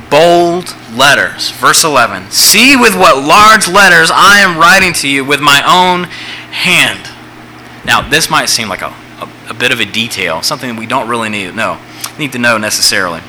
bold 0.09 0.75
letters. 0.93 1.51
Verse 1.51 1.83
11 1.83 2.31
See 2.31 2.75
with 2.75 2.95
what 2.95 3.17
large 3.17 3.67
letters 3.67 4.11
I 4.13 4.39
am 4.39 4.59
writing 4.59 4.93
to 5.01 5.09
you 5.09 5.25
with 5.25 5.41
my 5.41 5.61
own 5.65 6.05
hand. 6.53 7.09
Now, 7.85 8.07
this 8.07 8.29
might 8.29 8.47
seem 8.47 8.69
like 8.69 8.81
a, 8.81 8.93
a, 9.19 9.29
a 9.49 9.53
bit 9.53 9.71
of 9.71 9.79
a 9.79 9.85
detail, 9.85 10.41
something 10.41 10.75
we 10.75 10.85
don't 10.85 11.09
really 11.09 11.29
need 11.29 11.55
know, 11.55 11.79
need 12.17 12.31
to 12.33 12.39
know 12.39 12.57
necessarily. 12.57 13.21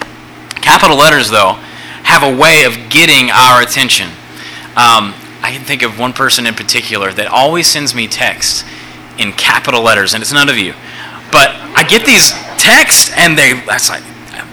Capital 0.60 0.96
letters, 0.96 1.30
though, 1.30 1.58
have 2.04 2.22
a 2.22 2.34
way 2.34 2.64
of 2.64 2.90
getting 2.90 3.30
our 3.30 3.60
attention. 3.60 4.08
Um, 4.76 5.12
I 5.42 5.50
can 5.52 5.64
think 5.64 5.82
of 5.82 5.98
one 5.98 6.12
person 6.12 6.46
in 6.46 6.54
particular 6.54 7.12
that 7.12 7.26
always 7.26 7.66
sends 7.66 7.94
me 7.94 8.06
texts 8.06 8.64
in 9.18 9.32
capital 9.32 9.82
letters, 9.82 10.14
and 10.14 10.22
it's 10.22 10.32
none 10.32 10.48
of 10.48 10.56
you. 10.56 10.72
But 11.30 11.50
I 11.76 11.84
get 11.84 12.06
these 12.06 12.30
texts, 12.56 13.12
and 13.16 13.36
they 13.36 13.52
that's 13.66 13.90
like 13.90 14.02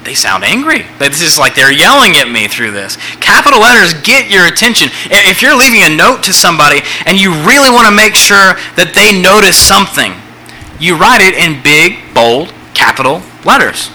they 0.04 0.16
sound 0.16 0.44
angry. 0.44 0.86
This 0.98 1.22
is 1.22 1.38
like 1.38 1.54
they're 1.56 1.72
yelling 1.72 2.18
at 2.18 2.30
me 2.30 2.48
through 2.48 2.72
this. 2.72 2.98
Capital 3.18 3.62
letters 3.62 3.94
get 4.02 4.32
your 4.32 4.48
attention. 4.48 4.90
If 5.06 5.42
you're 5.42 5.56
leaving 5.56 5.84
a 5.84 5.96
note 5.96 6.24
to 6.24 6.34
somebody 6.34 6.82
and 7.06 7.22
you 7.22 7.32
really 7.46 7.70
want 7.70 7.88
to 7.88 7.94
make 7.94 8.16
sure 8.16 8.58
that 8.76 8.94
they 8.98 9.14
notice 9.14 9.58
something, 9.58 10.14
you 10.80 10.98
write 10.98 11.22
it 11.22 11.38
in 11.38 11.62
big, 11.62 12.14
bold, 12.14 12.54
capital 12.74 13.22
letters. 13.46 13.92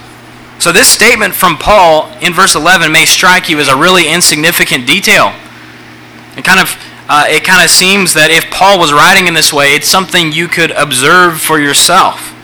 So 0.66 0.72
this 0.72 0.88
statement 0.88 1.32
from 1.32 1.58
Paul 1.58 2.10
in 2.20 2.32
verse 2.32 2.56
11 2.56 2.90
may 2.90 3.04
strike 3.04 3.48
you 3.48 3.60
as 3.60 3.68
a 3.68 3.76
really 3.76 4.12
insignificant 4.12 4.84
detail. 4.84 5.32
It 6.36 6.44
kind 6.44 6.58
of 6.58 6.76
uh, 7.08 7.24
it 7.28 7.44
kind 7.44 7.62
of 7.62 7.70
seems 7.70 8.14
that 8.14 8.32
if 8.32 8.50
Paul 8.50 8.80
was 8.80 8.92
writing 8.92 9.28
in 9.28 9.34
this 9.34 9.52
way, 9.52 9.76
it's 9.76 9.86
something 9.86 10.32
you 10.32 10.48
could 10.48 10.72
observe 10.72 11.40
for 11.40 11.60
yourself. 11.60 12.34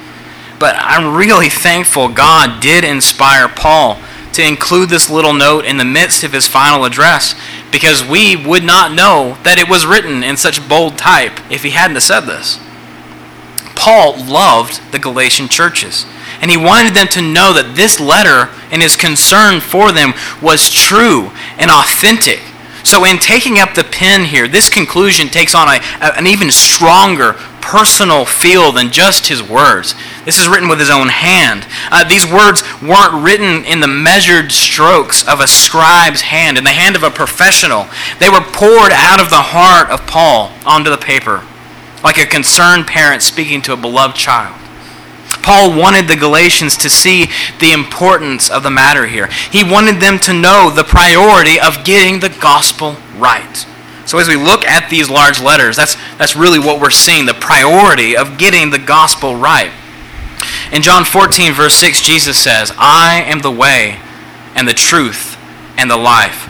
But 0.61 0.77
I'm 0.79 1.17
really 1.17 1.49
thankful 1.49 2.11
God 2.11 2.63
did 2.63 2.85
inspire 2.85 3.49
Paul 3.49 4.01
to 4.35 4.47
include 4.47 4.89
this 4.89 5.11
little 5.11 5.35
note 5.35 5.65
in 5.65 5.79
the 5.79 5.85
midst 5.85 6.23
of 6.23 6.33
his 6.33 6.47
final 6.47 6.85
address 6.85 7.35
because 7.73 8.07
we 8.07 8.37
would 8.37 8.63
not 8.63 8.93
know 8.93 9.37
that 9.43 9.59
it 9.59 9.69
was 9.69 9.85
written 9.85 10.23
in 10.23 10.37
such 10.37 10.69
bold 10.69 10.97
type 10.97 11.41
if 11.51 11.65
he 11.65 11.71
hadn't 11.71 12.01
said 12.01 12.21
this. 12.21 12.61
Paul 13.75 14.15
loved 14.25 14.93
the 14.93 15.01
Galatian 15.01 15.49
churches. 15.49 16.07
And 16.43 16.51
he 16.51 16.57
wanted 16.57 16.95
them 16.95 17.07
to 17.09 17.23
know 17.23 17.55
that 17.55 17.77
this 17.77 18.01
letter 18.01 18.51
and 18.73 18.83
his 18.83 18.97
concern 18.97 19.61
for 19.61 19.93
them 19.93 20.13
was 20.43 20.69
true 20.69 21.31
and 21.57 21.71
authentic. 21.71 22.41
So, 22.85 23.05
in 23.05 23.19
taking 23.19 23.61
up 23.61 23.75
the 23.75 23.85
pen 23.85 24.25
here, 24.25 24.49
this 24.49 24.69
conclusion 24.69 25.29
takes 25.29 25.55
on 25.55 25.69
a, 25.69 25.81
an 26.03 26.27
even 26.27 26.51
stronger 26.51 27.35
personal 27.61 28.25
feel 28.25 28.73
than 28.73 28.91
just 28.91 29.29
his 29.29 29.41
words. 29.41 29.95
This 30.25 30.39
is 30.39 30.49
written 30.49 30.69
with 30.69 30.81
his 30.81 30.91
own 30.91 31.09
hand. 31.09 31.65
Uh, 31.93 32.03
these 32.03 32.27
words 32.27 32.63
weren't 32.83 33.25
written 33.25 33.65
in 33.65 33.79
the 33.79 33.87
measured 33.87 34.51
strokes 34.51 35.27
of 35.27 35.41
a 35.41 35.47
scribe's 35.47 36.23
hand, 36.23 36.59
in 36.59 36.65
the 36.65 36.71
hand 36.71 36.97
of 36.97 37.05
a 37.05 37.11
professional. 37.11 37.87
They 38.19 38.29
were 38.29 38.41
poured 38.41 38.91
out 38.91 39.21
of 39.21 39.31
the 39.31 39.55
heart 39.55 39.89
of 39.91 40.07
Paul 40.09 40.53
onto 40.67 40.91
the 40.91 40.99
paper, 40.99 41.47
like 42.03 42.19
a 42.19 42.27
concerned 42.27 42.89
parent 42.89 43.23
speaking 43.23 43.63
to 43.63 43.73
a 43.73 43.77
beloved 43.77 44.17
child. 44.17 44.62
Paul 45.37 45.79
wanted 45.79 46.09
the 46.09 46.17
Galatians 46.17 46.77
to 46.79 46.91
see 46.91 47.27
the 47.61 47.73
importance 47.73 48.51
of 48.51 48.63
the 48.63 48.71
matter 48.71 49.07
here. 49.07 49.27
He 49.27 49.63
wanted 49.65 50.01
them 50.01 50.19
to 50.21 50.33
know 50.33 50.71
the 50.75 50.85
priority 50.85 51.59
of 51.61 51.85
getting 51.85 52.21
the 52.21 52.29
gospel 52.41 52.97
right. 53.17 53.67
So 54.05 54.19
as 54.19 54.29
we 54.29 54.37
look 54.37 54.65
at 54.65 54.91
these 54.91 55.09
large 55.09 55.41
letters, 55.41 55.77
that's, 55.77 55.97
that's 56.17 56.37
really 56.37 56.59
what 56.59 56.81
we're 56.81 56.91
seeing 56.91 57.27
the 57.27 57.35
priority 57.35 58.17
of 58.17 58.37
getting 58.37 58.71
the 58.71 58.79
gospel 58.79 59.37
right. 59.37 59.71
In 60.73 60.83
John 60.83 61.05
14, 61.05 61.53
verse 61.53 61.75
6, 61.75 62.03
Jesus 62.03 62.37
says, 62.37 62.73
I 62.77 63.23
am 63.27 63.41
the 63.41 63.51
way 63.51 64.01
and 64.55 64.67
the 64.67 64.75
truth 64.75 65.37
and 65.77 65.91
the 65.91 65.97
life. 65.97 66.49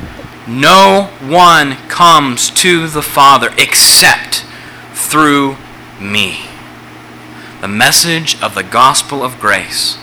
No 0.48 1.10
one 1.20 1.76
comes 1.88 2.50
to 2.50 2.88
the 2.88 3.02
Father 3.02 3.50
except 3.58 4.44
through 4.92 5.56
me. 6.00 6.51
The 7.62 7.68
message 7.68 8.42
of 8.42 8.56
the 8.56 8.64
gospel 8.64 9.22
of 9.22 9.38
grace 9.38 9.96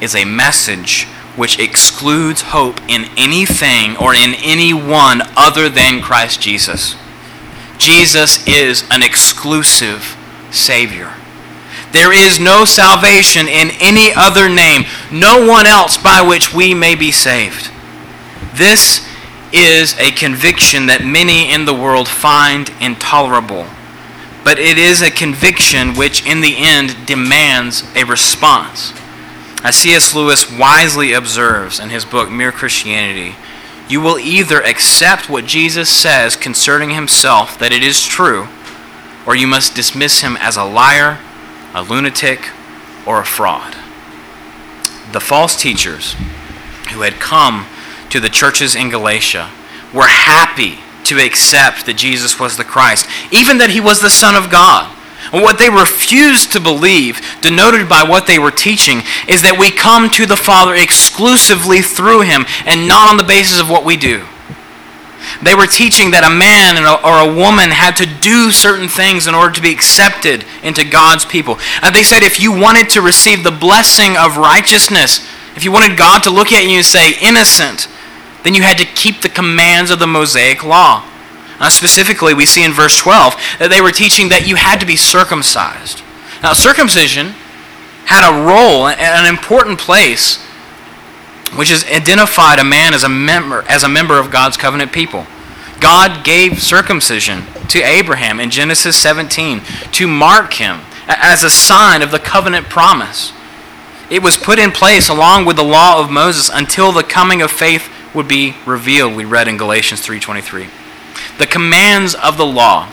is 0.00 0.16
a 0.16 0.24
message 0.24 1.04
which 1.36 1.60
excludes 1.60 2.42
hope 2.42 2.80
in 2.88 3.04
anything 3.16 3.96
or 3.96 4.16
in 4.16 4.34
anyone 4.42 5.22
other 5.36 5.68
than 5.68 6.02
Christ 6.02 6.40
Jesus. 6.40 6.96
Jesus 7.78 8.44
is 8.48 8.82
an 8.90 9.04
exclusive 9.04 10.16
Savior. 10.50 11.14
There 11.92 12.12
is 12.12 12.40
no 12.40 12.64
salvation 12.64 13.46
in 13.46 13.70
any 13.80 14.12
other 14.16 14.48
name, 14.48 14.82
no 15.12 15.46
one 15.46 15.66
else 15.66 15.96
by 15.96 16.20
which 16.20 16.52
we 16.52 16.74
may 16.74 16.96
be 16.96 17.12
saved. 17.12 17.70
This 18.54 19.06
is 19.52 19.96
a 20.00 20.10
conviction 20.10 20.86
that 20.86 21.04
many 21.04 21.48
in 21.48 21.64
the 21.64 21.74
world 21.74 22.08
find 22.08 22.72
intolerable 22.80 23.68
but 24.44 24.58
it 24.58 24.76
is 24.76 25.00
a 25.00 25.10
conviction 25.10 25.94
which, 25.94 26.24
in 26.26 26.42
the 26.42 26.56
end, 26.58 27.06
demands 27.06 27.82
a 27.96 28.04
response. 28.04 28.92
As 29.64 29.76
C.S. 29.76 30.14
Lewis 30.14 30.52
wisely 30.52 31.14
observes 31.14 31.80
in 31.80 31.88
his 31.88 32.04
book, 32.04 32.30
Mere 32.30 32.52
Christianity, 32.52 33.34
you 33.88 34.02
will 34.02 34.18
either 34.18 34.62
accept 34.62 35.30
what 35.30 35.46
Jesus 35.46 35.88
says 35.88 36.36
concerning 36.36 36.90
himself, 36.90 37.58
that 37.58 37.72
it 37.72 37.82
is 37.82 38.04
true, 38.04 38.48
or 39.26 39.34
you 39.34 39.46
must 39.46 39.74
dismiss 39.74 40.20
him 40.20 40.36
as 40.36 40.56
a 40.56 40.64
liar, 40.64 41.18
a 41.74 41.82
lunatic, 41.82 42.50
or 43.06 43.20
a 43.20 43.24
fraud. 43.24 43.74
The 45.12 45.20
false 45.20 45.60
teachers 45.60 46.14
who 46.92 47.00
had 47.00 47.14
come 47.14 47.66
to 48.10 48.20
the 48.20 48.28
churches 48.28 48.74
in 48.76 48.90
Galatia 48.90 49.50
were 49.92 50.06
happy 50.06 50.83
to 51.06 51.18
accept 51.18 51.86
that 51.86 51.96
Jesus 51.96 52.38
was 52.38 52.56
the 52.56 52.64
Christ, 52.64 53.08
even 53.30 53.58
that 53.58 53.70
he 53.70 53.80
was 53.80 54.00
the 54.00 54.10
Son 54.10 54.34
of 54.34 54.50
God. 54.50 54.90
And 55.32 55.42
what 55.42 55.58
they 55.58 55.70
refused 55.70 56.52
to 56.52 56.60
believe, 56.60 57.20
denoted 57.40 57.88
by 57.88 58.02
what 58.02 58.26
they 58.26 58.38
were 58.38 58.50
teaching, 58.50 59.02
is 59.26 59.42
that 59.42 59.56
we 59.58 59.70
come 59.70 60.10
to 60.10 60.26
the 60.26 60.36
Father 60.36 60.74
exclusively 60.74 61.80
through 61.80 62.22
him 62.22 62.44
and 62.66 62.86
not 62.86 63.10
on 63.10 63.16
the 63.16 63.24
basis 63.24 63.60
of 63.60 63.70
what 63.70 63.84
we 63.84 63.96
do. 63.96 64.24
They 65.42 65.54
were 65.54 65.66
teaching 65.66 66.10
that 66.12 66.22
a 66.22 66.30
man 66.30 66.76
or 66.84 67.16
a 67.18 67.34
woman 67.34 67.70
had 67.70 67.96
to 67.96 68.06
do 68.06 68.52
certain 68.52 68.88
things 68.88 69.26
in 69.26 69.34
order 69.34 69.54
to 69.54 69.62
be 69.62 69.72
accepted 69.72 70.44
into 70.62 70.84
God's 70.84 71.24
people. 71.24 71.58
And 71.80 71.94
they 71.94 72.04
said 72.04 72.22
if 72.22 72.38
you 72.38 72.52
wanted 72.52 72.90
to 72.90 73.00
receive 73.00 73.42
the 73.42 73.50
blessing 73.50 74.16
of 74.16 74.36
righteousness, 74.36 75.26
if 75.56 75.64
you 75.64 75.72
wanted 75.72 75.96
God 75.96 76.22
to 76.24 76.30
look 76.30 76.52
at 76.52 76.64
you 76.64 76.76
and 76.76 76.84
say, 76.84 77.14
innocent, 77.22 77.88
then 78.44 78.54
you 78.54 78.62
had 78.62 78.78
to 78.78 78.84
keep 78.84 79.20
the 79.20 79.28
commands 79.28 79.90
of 79.90 79.98
the 79.98 80.06
Mosaic 80.06 80.62
law. 80.62 81.04
Uh, 81.58 81.70
specifically, 81.70 82.34
we 82.34 82.46
see 82.46 82.64
in 82.64 82.72
verse 82.72 82.98
12 82.98 83.34
that 83.58 83.70
they 83.70 83.80
were 83.80 83.90
teaching 83.90 84.28
that 84.28 84.46
you 84.46 84.56
had 84.56 84.78
to 84.80 84.86
be 84.86 84.96
circumcised. 84.96 86.02
Now, 86.42 86.52
circumcision 86.52 87.34
had 88.04 88.28
a 88.28 88.44
role, 88.44 88.86
and 88.86 89.00
an 89.00 89.26
important 89.26 89.78
place, 89.78 90.44
which 91.56 91.70
is 91.70 91.84
identified 91.84 92.58
a 92.58 92.64
man 92.64 92.92
as 92.92 93.02
a 93.02 93.08
member, 93.08 93.64
as 93.68 93.82
a 93.82 93.88
member 93.88 94.18
of 94.18 94.30
God's 94.30 94.56
covenant 94.56 94.92
people. 94.92 95.26
God 95.80 96.24
gave 96.24 96.62
circumcision 96.62 97.44
to 97.68 97.80
Abraham 97.80 98.40
in 98.40 98.50
Genesis 98.50 98.96
17 98.96 99.62
to 99.92 100.06
mark 100.06 100.54
him 100.54 100.80
as 101.06 101.42
a 101.42 101.50
sign 101.50 102.02
of 102.02 102.10
the 102.10 102.18
covenant 102.18 102.68
promise. 102.68 103.32
It 104.10 104.22
was 104.22 104.36
put 104.36 104.58
in 104.58 104.70
place 104.70 105.08
along 105.08 105.46
with 105.46 105.56
the 105.56 105.64
law 105.64 106.00
of 106.00 106.10
Moses 106.10 106.50
until 106.52 106.92
the 106.92 107.02
coming 107.02 107.40
of 107.40 107.50
faith 107.50 107.90
would 108.14 108.28
be 108.28 108.54
revealed, 108.64 109.14
we 109.14 109.24
read 109.24 109.48
in 109.48 109.56
Galatians 109.56 110.00
3:23. 110.00 110.68
The 111.38 111.46
commands 111.46 112.14
of 112.14 112.36
the 112.36 112.46
law 112.46 112.88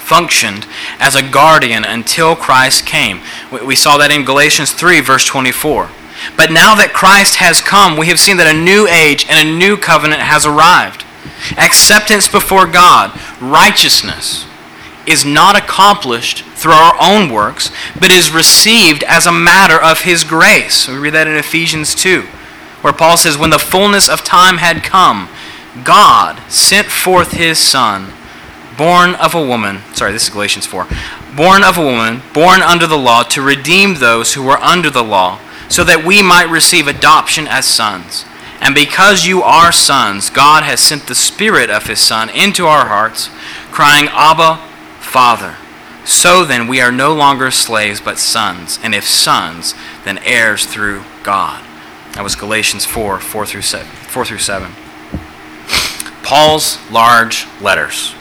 functioned 0.00 0.66
as 0.98 1.14
a 1.14 1.22
guardian 1.22 1.84
until 1.84 2.34
Christ 2.34 2.86
came. 2.86 3.20
We 3.50 3.76
saw 3.76 3.96
that 3.98 4.10
in 4.10 4.24
Galatians 4.24 4.72
3 4.72 5.00
verse 5.00 5.24
24. 5.24 5.90
But 6.36 6.50
now 6.50 6.74
that 6.74 6.92
Christ 6.92 7.36
has 7.36 7.60
come, 7.60 7.96
we 7.96 8.08
have 8.08 8.18
seen 8.18 8.38
that 8.38 8.52
a 8.52 8.58
new 8.58 8.88
age 8.88 9.26
and 9.28 9.38
a 9.38 9.52
new 9.52 9.76
covenant 9.76 10.22
has 10.22 10.44
arrived. 10.44 11.04
Acceptance 11.56 12.26
before 12.26 12.66
God, 12.66 13.12
righteousness, 13.40 14.44
is 15.06 15.24
not 15.24 15.56
accomplished 15.56 16.44
through 16.56 16.72
our 16.72 16.96
own 17.00 17.30
works, 17.30 17.70
but 18.00 18.10
is 18.10 18.32
received 18.32 19.04
as 19.04 19.26
a 19.26 19.32
matter 19.32 19.80
of 19.80 20.00
His 20.00 20.24
grace. 20.24 20.88
We 20.88 20.98
read 20.98 21.14
that 21.14 21.28
in 21.28 21.36
Ephesians 21.36 21.94
2 21.94 22.26
where 22.80 22.92
Paul 22.92 23.16
says, 23.16 23.36
When 23.36 23.50
the 23.50 23.58
fullness 23.58 24.08
of 24.08 24.22
time 24.24 24.58
had 24.58 24.82
come, 24.82 25.28
God 25.84 26.40
sent 26.50 26.88
forth 26.88 27.32
his 27.32 27.58
Son, 27.58 28.12
born 28.76 29.14
of 29.16 29.34
a 29.34 29.44
woman, 29.44 29.80
sorry, 29.92 30.12
this 30.12 30.24
is 30.24 30.30
Galatians 30.30 30.66
4, 30.66 30.86
born 31.36 31.62
of 31.62 31.76
a 31.76 31.84
woman, 31.84 32.22
born 32.32 32.62
under 32.62 32.86
the 32.86 32.96
law, 32.96 33.22
to 33.24 33.42
redeem 33.42 33.94
those 33.94 34.34
who 34.34 34.42
were 34.42 34.58
under 34.58 34.90
the 34.90 35.04
law, 35.04 35.40
so 35.68 35.84
that 35.84 36.04
we 36.04 36.22
might 36.22 36.48
receive 36.48 36.86
adoption 36.86 37.46
as 37.46 37.66
sons. 37.66 38.24
And 38.60 38.74
because 38.74 39.26
you 39.26 39.42
are 39.42 39.70
sons, 39.70 40.30
God 40.30 40.64
has 40.64 40.80
sent 40.80 41.06
the 41.06 41.14
Spirit 41.14 41.70
of 41.70 41.86
His 41.86 42.00
Son 42.00 42.28
into 42.30 42.66
our 42.66 42.86
hearts, 42.86 43.30
crying, 43.70 44.08
Abba, 44.10 44.56
Father. 45.00 45.56
So 46.04 46.44
then, 46.44 46.66
we 46.66 46.80
are 46.80 46.90
no 46.90 47.14
longer 47.14 47.50
slaves, 47.50 48.00
but 48.00 48.18
sons. 48.18 48.78
And 48.82 48.94
if 48.94 49.06
sons, 49.06 49.74
then 50.04 50.18
heirs 50.18 50.64
through 50.64 51.04
God. 51.22 51.62
That 52.12 52.22
was 52.22 52.34
Galatians 52.34 52.84
4 52.84 53.20
4 53.20 53.46
through 53.46 53.62
7. 53.62 53.86
4 53.86 54.24
through 54.24 54.38
7. 54.38 54.72
Paul's 56.22 56.78
large 56.90 57.46
letters 57.60 58.14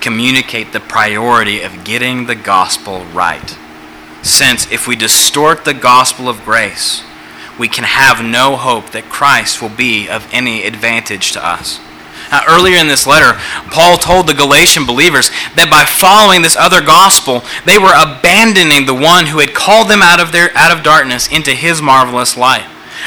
communicate 0.00 0.72
the 0.72 0.80
priority 0.80 1.62
of 1.62 1.84
getting 1.84 2.26
the 2.26 2.34
gospel 2.34 3.04
right. 3.06 3.56
Since 4.22 4.70
if 4.70 4.86
we 4.86 4.94
distort 4.94 5.64
the 5.64 5.74
gospel 5.74 6.28
of 6.28 6.44
grace, 6.44 7.02
we 7.58 7.68
can 7.68 7.84
have 7.84 8.22
no 8.22 8.56
hope 8.56 8.90
that 8.90 9.08
Christ 9.08 9.62
will 9.62 9.70
be 9.70 10.08
of 10.08 10.28
any 10.32 10.64
advantage 10.64 11.32
to 11.32 11.44
us. 11.44 11.80
Now, 12.30 12.42
earlier 12.48 12.76
in 12.76 12.88
this 12.88 13.06
letter, 13.06 13.38
Paul 13.70 13.96
told 13.96 14.26
the 14.26 14.34
Galatian 14.34 14.84
believers 14.84 15.30
that 15.54 15.70
by 15.70 15.84
following 15.84 16.42
this 16.42 16.56
other 16.56 16.82
gospel, 16.82 17.42
they 17.64 17.78
were 17.78 17.94
abandoning 17.94 18.84
the 18.84 18.94
one 18.94 19.26
who 19.26 19.38
had 19.38 19.54
called 19.54 19.88
them 19.88 20.02
out 20.02 20.20
of, 20.20 20.32
their, 20.32 20.50
out 20.54 20.76
of 20.76 20.84
darkness 20.84 21.30
into 21.30 21.52
his 21.52 21.80
marvelous 21.80 22.36
light. 22.36 22.66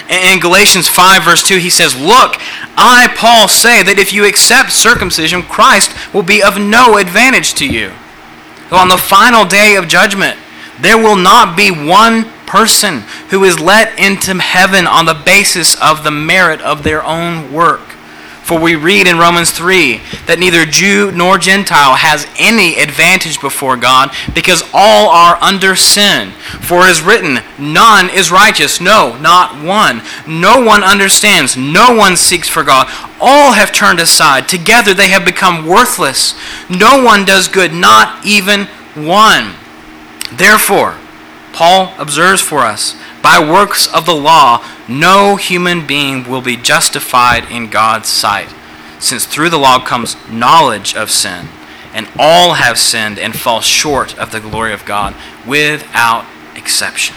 In 0.10 0.40
Galatians 0.40 0.88
5, 0.88 1.24
verse 1.24 1.44
2, 1.44 1.58
he 1.58 1.70
says, 1.70 1.96
Look, 1.96 2.36
I, 2.78 3.14
Paul, 3.18 3.48
say 3.48 3.84
that 3.84 4.00
if 4.00 4.14
you 4.14 4.26
accept 4.26 4.72
circumcision, 4.72 5.44
Christ 5.44 5.92
will 6.14 6.24
be 6.24 6.42
of 6.42 6.58
no 6.58 6.98
advantage 6.98 7.54
to 7.56 7.68
you. 7.68 7.92
On 8.72 8.88
the 8.88 8.98
final 8.98 9.46
day 9.46 9.76
of 9.76 9.88
judgment, 9.88 10.38
there 10.80 10.98
will 10.98 11.16
not 11.16 11.58
be 11.58 11.72
one 11.72 12.26
person 12.46 13.02
who 13.30 13.44
is 13.44 13.60
let 13.60 14.00
into 14.00 14.34
heaven 14.42 14.88
on 14.88 15.06
the 15.06 15.22
basis 15.26 15.80
of 15.82 16.04
the 16.04 16.12
merit 16.12 16.62
of 16.62 16.84
their 16.84 17.04
own 17.04 17.52
work. 17.52 17.89
For 18.50 18.60
we 18.60 18.74
read 18.74 19.06
in 19.06 19.20
Romans 19.20 19.52
3 19.52 20.02
that 20.26 20.40
neither 20.40 20.66
Jew 20.66 21.12
nor 21.12 21.38
Gentile 21.38 21.94
has 21.94 22.26
any 22.40 22.80
advantage 22.80 23.40
before 23.40 23.78
God 23.78 24.10
because 24.34 24.68
all 24.74 25.10
are 25.10 25.38
under 25.40 25.76
sin. 25.76 26.32
For 26.60 26.88
it 26.88 26.90
is 26.90 27.04
written, 27.04 27.42
None 27.60 28.10
is 28.10 28.32
righteous, 28.32 28.82
no, 28.82 29.16
not 29.22 29.64
one. 29.64 30.02
No 30.26 30.60
one 30.60 30.84
understands, 30.84 31.56
no 31.56 31.94
one 31.94 32.18
seeks 32.18 32.50
for 32.50 32.64
God. 32.64 32.88
All 33.22 33.54
have 33.54 33.72
turned 33.72 34.00
aside. 34.00 34.48
Together 34.48 34.96
they 34.96 35.10
have 35.10 35.26
become 35.26 35.68
worthless. 35.68 36.34
No 36.72 37.04
one 37.04 37.26
does 37.26 37.48
good, 37.48 37.72
not 37.72 38.26
even 38.26 38.66
one. 38.96 39.54
Therefore, 40.34 40.96
Paul 41.54 41.94
observes 42.00 42.42
for 42.42 42.62
us 42.62 42.96
by 43.22 43.40
works 43.40 43.88
of 43.94 44.06
the 44.06 44.16
law, 44.16 44.66
no 44.88 45.36
human 45.36 45.86
being 45.86 46.30
will 46.30 46.42
be 46.42 46.56
justified 46.56 47.50
in 47.52 47.70
God's 47.70 48.10
sight, 48.10 48.54
since 49.00 49.26
through 49.26 49.50
the 49.50 49.58
law 49.58 49.84
comes 49.84 50.16
knowledge 50.30 50.96
of 50.96 51.12
sin, 51.12 51.48
and 51.94 52.08
all 52.18 52.54
have 52.54 52.78
sinned 52.78 53.20
and 53.20 53.38
fall 53.38 53.62
short 53.62 54.18
of 54.18 54.32
the 54.32 54.40
glory 54.40 54.74
of 54.74 54.86
God 54.86 55.16
without 55.46 56.26
exception. 56.56 57.16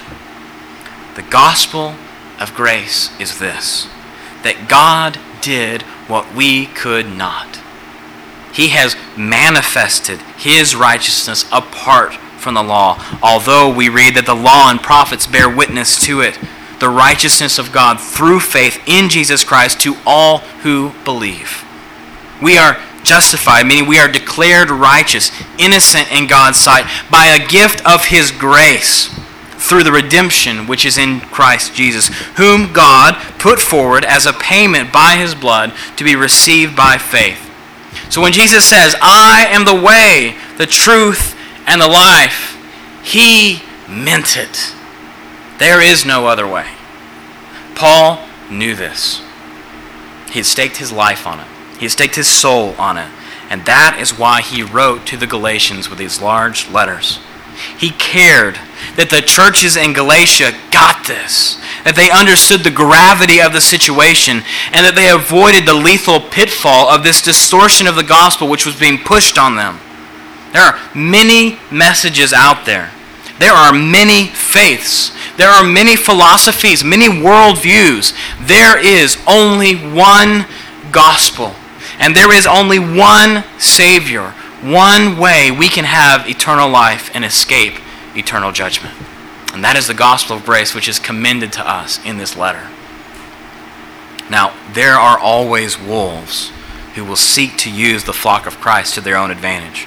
The 1.14 1.22
gospel 1.22 1.94
of 2.40 2.54
grace 2.54 3.10
is 3.20 3.38
this 3.38 3.88
that 4.42 4.68
God 4.68 5.18
did 5.40 5.82
what 6.08 6.34
we 6.34 6.66
could 6.66 7.06
not. 7.06 7.60
He 8.52 8.68
has 8.68 8.96
manifested 9.16 10.18
his 10.36 10.74
righteousness 10.74 11.44
apart 11.52 12.18
from 12.42 12.54
the 12.54 12.62
law, 12.62 13.02
although 13.22 13.72
we 13.72 13.88
read 13.88 14.16
that 14.16 14.26
the 14.26 14.34
law 14.34 14.70
and 14.70 14.82
prophets 14.82 15.26
bear 15.26 15.48
witness 15.48 16.00
to 16.02 16.20
it, 16.20 16.38
the 16.80 16.88
righteousness 16.88 17.58
of 17.58 17.72
God 17.72 18.00
through 18.00 18.40
faith 18.40 18.82
in 18.86 19.08
Jesus 19.08 19.44
Christ 19.44 19.80
to 19.82 19.96
all 20.04 20.38
who 20.62 20.92
believe. 21.04 21.64
We 22.42 22.58
are 22.58 22.82
justified, 23.04 23.66
meaning 23.66 23.88
we 23.88 23.98
are 23.98 24.10
declared 24.10 24.70
righteous, 24.70 25.30
innocent 25.58 26.10
in 26.12 26.26
God's 26.26 26.58
sight, 26.58 26.86
by 27.10 27.26
a 27.26 27.46
gift 27.46 27.86
of 27.86 28.06
His 28.06 28.32
grace 28.32 29.08
through 29.56 29.84
the 29.84 29.92
redemption 29.92 30.66
which 30.66 30.84
is 30.84 30.98
in 30.98 31.20
Christ 31.20 31.74
Jesus, 31.74 32.08
whom 32.36 32.72
God 32.72 33.14
put 33.38 33.60
forward 33.60 34.04
as 34.04 34.26
a 34.26 34.32
payment 34.32 34.92
by 34.92 35.16
His 35.16 35.36
blood 35.36 35.72
to 35.96 36.04
be 36.04 36.16
received 36.16 36.76
by 36.76 36.98
faith. 36.98 37.48
So 38.10 38.20
when 38.20 38.32
Jesus 38.32 38.64
says, 38.64 38.96
I 39.00 39.46
am 39.50 39.64
the 39.64 39.80
way, 39.80 40.36
the 40.58 40.66
truth, 40.66 41.38
and 41.66 41.80
the 41.80 41.88
life, 41.88 42.58
he 43.02 43.62
meant 43.88 44.36
it. 44.36 44.74
There 45.58 45.80
is 45.80 46.04
no 46.04 46.26
other 46.26 46.46
way. 46.46 46.66
Paul 47.74 48.26
knew 48.50 48.74
this. 48.74 49.22
He 50.30 50.38
had 50.38 50.46
staked 50.46 50.78
his 50.78 50.92
life 50.92 51.26
on 51.26 51.40
it, 51.40 51.46
he 51.78 51.84
had 51.84 51.92
staked 51.92 52.16
his 52.16 52.28
soul 52.28 52.74
on 52.78 52.96
it. 52.96 53.10
And 53.50 53.66
that 53.66 53.98
is 54.00 54.18
why 54.18 54.40
he 54.40 54.62
wrote 54.62 55.04
to 55.08 55.18
the 55.18 55.26
Galatians 55.26 55.90
with 55.90 55.98
these 55.98 56.22
large 56.22 56.70
letters. 56.70 57.20
He 57.76 57.90
cared 57.90 58.54
that 58.96 59.10
the 59.10 59.20
churches 59.20 59.76
in 59.76 59.92
Galatia 59.92 60.52
got 60.70 61.06
this, 61.06 61.60
that 61.84 61.94
they 61.94 62.10
understood 62.10 62.64
the 62.64 62.70
gravity 62.70 63.40
of 63.40 63.52
the 63.52 63.60
situation, 63.60 64.42
and 64.72 64.86
that 64.86 64.94
they 64.96 65.10
avoided 65.10 65.66
the 65.66 65.74
lethal 65.74 66.20
pitfall 66.20 66.88
of 66.88 67.04
this 67.04 67.20
distortion 67.20 67.86
of 67.86 67.94
the 67.94 68.02
gospel 68.02 68.48
which 68.48 68.64
was 68.64 68.78
being 68.78 68.96
pushed 68.96 69.36
on 69.36 69.56
them. 69.56 69.80
There 70.52 70.62
are 70.62 70.78
many 70.94 71.58
messages 71.70 72.32
out 72.32 72.66
there. 72.66 72.90
There 73.38 73.52
are 73.52 73.72
many 73.72 74.26
faiths. 74.26 75.12
There 75.36 75.48
are 75.48 75.64
many 75.64 75.96
philosophies, 75.96 76.84
many 76.84 77.06
worldviews. 77.06 78.14
There 78.46 78.78
is 78.78 79.16
only 79.26 79.74
one 79.74 80.46
gospel. 80.92 81.54
And 81.98 82.14
there 82.14 82.32
is 82.32 82.46
only 82.46 82.78
one 82.78 83.44
Savior, 83.58 84.30
one 84.62 85.18
way 85.18 85.50
we 85.50 85.68
can 85.68 85.84
have 85.84 86.28
eternal 86.28 86.68
life 86.68 87.10
and 87.14 87.24
escape 87.24 87.74
eternal 88.14 88.52
judgment. 88.52 88.94
And 89.52 89.64
that 89.64 89.76
is 89.76 89.86
the 89.86 89.94
gospel 89.94 90.36
of 90.36 90.44
grace, 90.44 90.74
which 90.74 90.88
is 90.88 90.98
commended 90.98 91.52
to 91.54 91.68
us 91.68 92.04
in 92.04 92.18
this 92.18 92.36
letter. 92.36 92.68
Now, 94.30 94.54
there 94.72 94.94
are 94.94 95.18
always 95.18 95.78
wolves 95.78 96.50
who 96.94 97.04
will 97.04 97.16
seek 97.16 97.56
to 97.58 97.70
use 97.70 98.04
the 98.04 98.12
flock 98.12 98.46
of 98.46 98.60
Christ 98.60 98.94
to 98.94 99.00
their 99.00 99.16
own 99.16 99.30
advantage. 99.30 99.86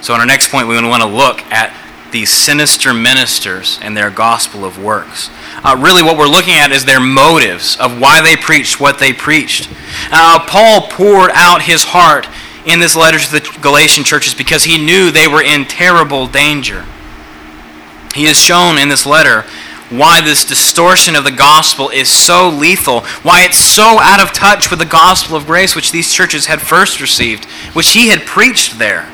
So, 0.00 0.14
in 0.14 0.20
our 0.20 0.26
next 0.26 0.50
point, 0.50 0.66
we 0.68 0.74
want 0.82 1.02
to 1.02 1.08
look 1.08 1.42
at 1.52 1.76
these 2.10 2.30
sinister 2.30 2.92
ministers 2.92 3.78
and 3.82 3.96
their 3.96 4.10
gospel 4.10 4.64
of 4.64 4.82
works. 4.82 5.30
Uh, 5.62 5.76
really, 5.78 6.02
what 6.02 6.16
we're 6.16 6.26
looking 6.26 6.54
at 6.54 6.72
is 6.72 6.84
their 6.84 7.00
motives 7.00 7.76
of 7.76 8.00
why 8.00 8.20
they 8.22 8.36
preached 8.36 8.80
what 8.80 8.98
they 8.98 9.12
preached. 9.12 9.68
Uh, 10.10 10.44
Paul 10.46 10.88
poured 10.88 11.30
out 11.34 11.62
his 11.62 11.84
heart 11.84 12.26
in 12.66 12.80
this 12.80 12.96
letter 12.96 13.18
to 13.18 13.32
the 13.32 13.58
Galatian 13.60 14.04
churches 14.04 14.34
because 14.34 14.64
he 14.64 14.78
knew 14.78 15.10
they 15.10 15.28
were 15.28 15.42
in 15.42 15.64
terrible 15.64 16.26
danger. 16.26 16.84
He 18.14 18.24
has 18.24 18.36
shown 18.36 18.78
in 18.78 18.88
this 18.88 19.06
letter 19.06 19.44
why 19.90 20.20
this 20.20 20.44
distortion 20.44 21.16
of 21.16 21.24
the 21.24 21.32
gospel 21.32 21.90
is 21.90 22.08
so 22.08 22.48
lethal, 22.48 23.00
why 23.22 23.42
it's 23.42 23.58
so 23.58 23.98
out 24.00 24.20
of 24.20 24.32
touch 24.32 24.70
with 24.70 24.78
the 24.78 24.84
gospel 24.84 25.36
of 25.36 25.46
grace 25.46 25.74
which 25.74 25.90
these 25.90 26.12
churches 26.12 26.46
had 26.46 26.60
first 26.60 27.00
received, 27.00 27.44
which 27.74 27.90
he 27.90 28.08
had 28.08 28.20
preached 28.20 28.78
there. 28.78 29.10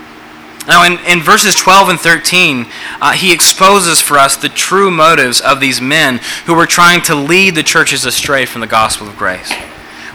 Now, 0.67 0.85
in, 0.85 0.99
in 1.07 1.23
verses 1.23 1.55
12 1.55 1.91
and 1.91 2.01
13, 2.01 2.67
uh, 3.01 3.13
he 3.13 3.33
exposes 3.33 4.01
for 4.01 4.19
us 4.19 4.37
the 4.37 4.49
true 4.49 4.91
motives 4.91 5.41
of 5.41 5.61
these 5.61 5.81
men 5.81 6.19
who 6.47 6.55
were 6.55 6.67
trying 6.67 7.03
to 7.03 7.15
lead 7.15 7.55
the 7.55 7.63
churches 7.63 8.05
astray 8.05 8.47
from 8.47 8.61
the 8.63 8.67
gospel 8.67 9.07
of 9.07 9.17
grace. 9.17 9.53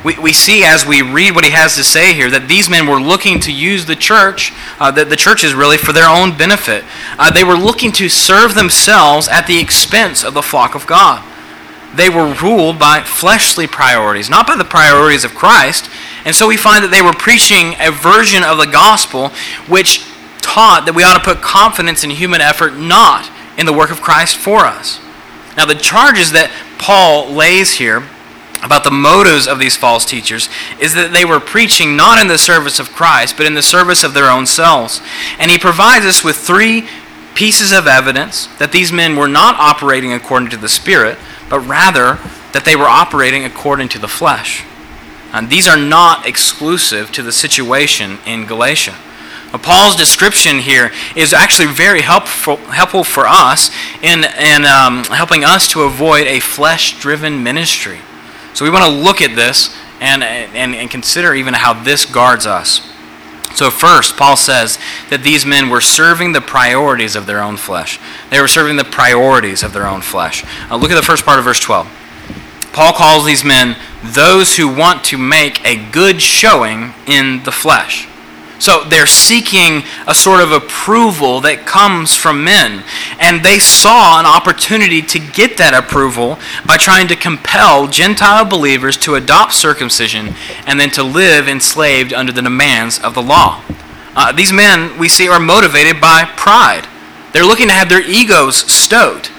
We, 0.04 0.18
we 0.18 0.34
see 0.34 0.64
as 0.66 0.86
we 0.86 1.02
read 1.02 1.36
what 1.36 1.46
he 1.46 1.52
has 1.52 1.76
to 1.76 1.84
say 1.84 2.14
here 2.14 2.30
that 2.32 2.48
these 2.48 2.70
men 2.70 2.88
were 2.88 3.00
looking 3.00 3.40
to 3.42 3.52
use 3.52 3.86
the 3.86 3.96
church, 3.96 4.52
uh, 4.80 4.92
the, 4.92 5.06
the 5.06 5.16
churches 5.16 5.54
really, 5.54 5.78
for 5.78 5.94
their 5.94 6.10
own 6.10 6.36
benefit. 6.36 6.84
Uh, 7.18 7.32
they 7.32 7.44
were 7.44 7.56
looking 7.56 7.92
to 7.94 8.10
serve 8.10 8.56
themselves 8.56 9.28
at 9.28 9.48
the 9.48 9.60
expense 9.60 10.24
of 10.24 10.34
the 10.34 10.42
flock 10.42 10.76
of 10.76 10.88
God. 10.88 11.24
They 11.96 12.10
were 12.10 12.34
ruled 12.34 12.80
by 12.80 13.02
fleshly 13.02 13.68
priorities, 13.68 14.30
not 14.30 14.48
by 14.48 14.56
the 14.56 14.66
priorities 14.66 15.24
of 15.24 15.36
Christ. 15.36 15.90
And 16.26 16.36
so 16.36 16.48
we 16.48 16.58
find 16.58 16.84
that 16.84 16.92
they 16.92 17.02
were 17.02 17.14
preaching 17.14 17.76
a 17.80 17.92
version 17.92 18.44
of 18.44 18.58
the 18.58 18.66
gospel 18.66 19.30
which 19.68 20.11
taught 20.42 20.86
that 20.86 20.96
we 20.96 21.04
ought 21.04 21.18
to 21.18 21.24
put 21.24 21.42
confidence 21.42 22.04
in 22.04 22.10
human 22.10 22.42
effort, 22.42 22.76
not 22.76 23.30
in 23.58 23.66
the 23.66 23.74
work 23.74 23.92
of 23.92 24.02
Christ 24.02 24.38
for 24.38 24.66
us. 24.66 25.00
Now, 25.58 25.66
the 25.66 25.76
charges 25.76 26.32
that 26.32 26.52
Paul 26.78 27.32
lays 27.32 27.74
here 27.74 28.04
about 28.64 28.84
the 28.84 28.92
motives 28.92 29.48
of 29.48 29.60
these 29.60 29.76
false 29.76 30.06
teachers 30.06 30.50
is 30.80 30.94
that 30.94 31.12
they 31.12 31.26
were 31.26 31.40
preaching 31.40 31.96
not 31.96 32.22
in 32.22 32.28
the 32.28 32.38
service 32.38 32.80
of 32.80 32.92
Christ, 32.92 33.38
but 33.38 33.46
in 33.46 33.54
the 33.54 33.62
service 33.62 34.04
of 34.04 34.14
their 34.14 34.30
own 34.30 34.46
selves. 34.46 35.02
And 35.40 35.50
he 35.50 35.58
provides 35.58 36.06
us 36.06 36.24
with 36.24 36.38
three 36.38 36.88
pieces 37.34 37.72
of 37.72 37.88
evidence 37.88 38.48
that 38.58 38.72
these 38.72 38.92
men 38.92 39.16
were 39.16 39.28
not 39.28 39.56
operating 39.56 40.14
according 40.14 40.50
to 40.50 40.58
the 40.58 40.70
Spirit, 40.70 41.18
but 41.50 41.60
rather 41.60 42.20
that 42.54 42.64
they 42.66 42.76
were 42.76 42.86
operating 42.86 43.46
according 43.46 43.90
to 43.90 44.00
the 44.00 44.08
flesh. 44.08 44.64
And 45.34 45.50
these 45.50 45.68
are 45.68 45.78
not 45.78 46.28
exclusive 46.28 47.12
to 47.14 47.24
the 47.24 47.32
situation 47.32 48.20
in 48.26 48.46
Galatia. 48.46 48.96
Paul's 49.58 49.96
description 49.96 50.60
here 50.60 50.92
is 51.16 51.34
actually 51.34 51.68
very 51.68 52.02
helpful, 52.02 52.58
helpful 52.58 53.04
for 53.04 53.26
us 53.28 53.70
in, 54.02 54.24
in 54.24 54.66
um, 54.66 55.04
helping 55.06 55.44
us 55.44 55.68
to 55.70 55.82
avoid 55.82 56.28
a 56.28 56.40
flesh 56.40 57.00
driven 57.00 57.44
ministry. 57.44 58.00
So 58.54 58.64
we 58.64 58.72
want 58.72 58.86
to 58.86 58.92
look 58.92 59.22
at 59.22 59.36
this 59.36 59.76
and, 60.00 60.24
and, 60.24 60.76
and 60.76 60.90
consider 60.90 61.34
even 61.34 61.54
how 61.54 61.74
this 61.74 62.06
guards 62.06 62.46
us. 62.46 62.88
So, 63.54 63.70
first, 63.70 64.16
Paul 64.16 64.38
says 64.38 64.80
that 65.10 65.24
these 65.24 65.46
men 65.46 65.70
were 65.70 65.82
serving 65.82 66.32
the 66.32 66.42
priorities 66.42 67.18
of 67.18 67.26
their 67.26 67.42
own 67.42 67.58
flesh. 67.58 68.00
They 68.30 68.40
were 68.40 68.48
serving 68.48 68.78
the 68.78 68.86
priorities 68.86 69.62
of 69.62 69.74
their 69.74 69.86
own 69.86 70.02
flesh. 70.02 70.46
Uh, 70.70 70.78
look 70.78 70.90
at 70.90 70.96
the 70.96 71.06
first 71.06 71.26
part 71.26 71.38
of 71.38 71.44
verse 71.44 71.60
12. 71.60 71.86
Paul 72.72 72.94
calls 72.94 73.26
these 73.26 73.44
men 73.44 73.76
those 74.02 74.56
who 74.56 74.74
want 74.74 75.04
to 75.06 75.18
make 75.18 75.64
a 75.66 75.92
good 75.92 76.22
showing 76.22 76.94
in 77.06 77.44
the 77.44 77.52
flesh. 77.52 78.08
So 78.62 78.84
they're 78.84 79.08
seeking 79.08 79.82
a 80.06 80.14
sort 80.14 80.40
of 80.40 80.52
approval 80.52 81.42
that 81.42 81.66
comes 81.66 82.16
from 82.16 82.44
men. 82.44 82.84
And 83.18 83.44
they 83.44 83.58
saw 83.58 84.20
an 84.20 84.28
opportunity 84.28 85.02
to 85.02 85.18
get 85.18 85.58
that 85.58 85.74
approval 85.74 86.38
by 86.64 86.78
trying 86.78 87.08
to 87.08 87.16
compel 87.16 87.88
Gentile 87.88 88.46
believers 88.46 88.98
to 88.98 89.16
adopt 89.16 89.54
circumcision 89.54 90.36
and 90.68 90.80
then 90.80 90.92
to 90.92 91.02
live 91.02 91.48
enslaved 91.48 92.14
under 92.14 92.32
the 92.32 92.44
demands 92.44 93.00
of 93.00 93.16
the 93.16 93.24
law. 93.24 93.64
Uh, 94.16 94.32
these 94.32 94.54
men, 94.54 94.96
we 95.00 95.10
see, 95.10 95.28
are 95.28 95.40
motivated 95.40 96.00
by 96.00 96.26
pride. 96.38 96.88
They're 97.34 97.46
looking 97.46 97.68
to 97.70 97.74
have 97.74 97.90
their 97.90 98.04
egos 98.04 98.58
stoked. 98.72 99.32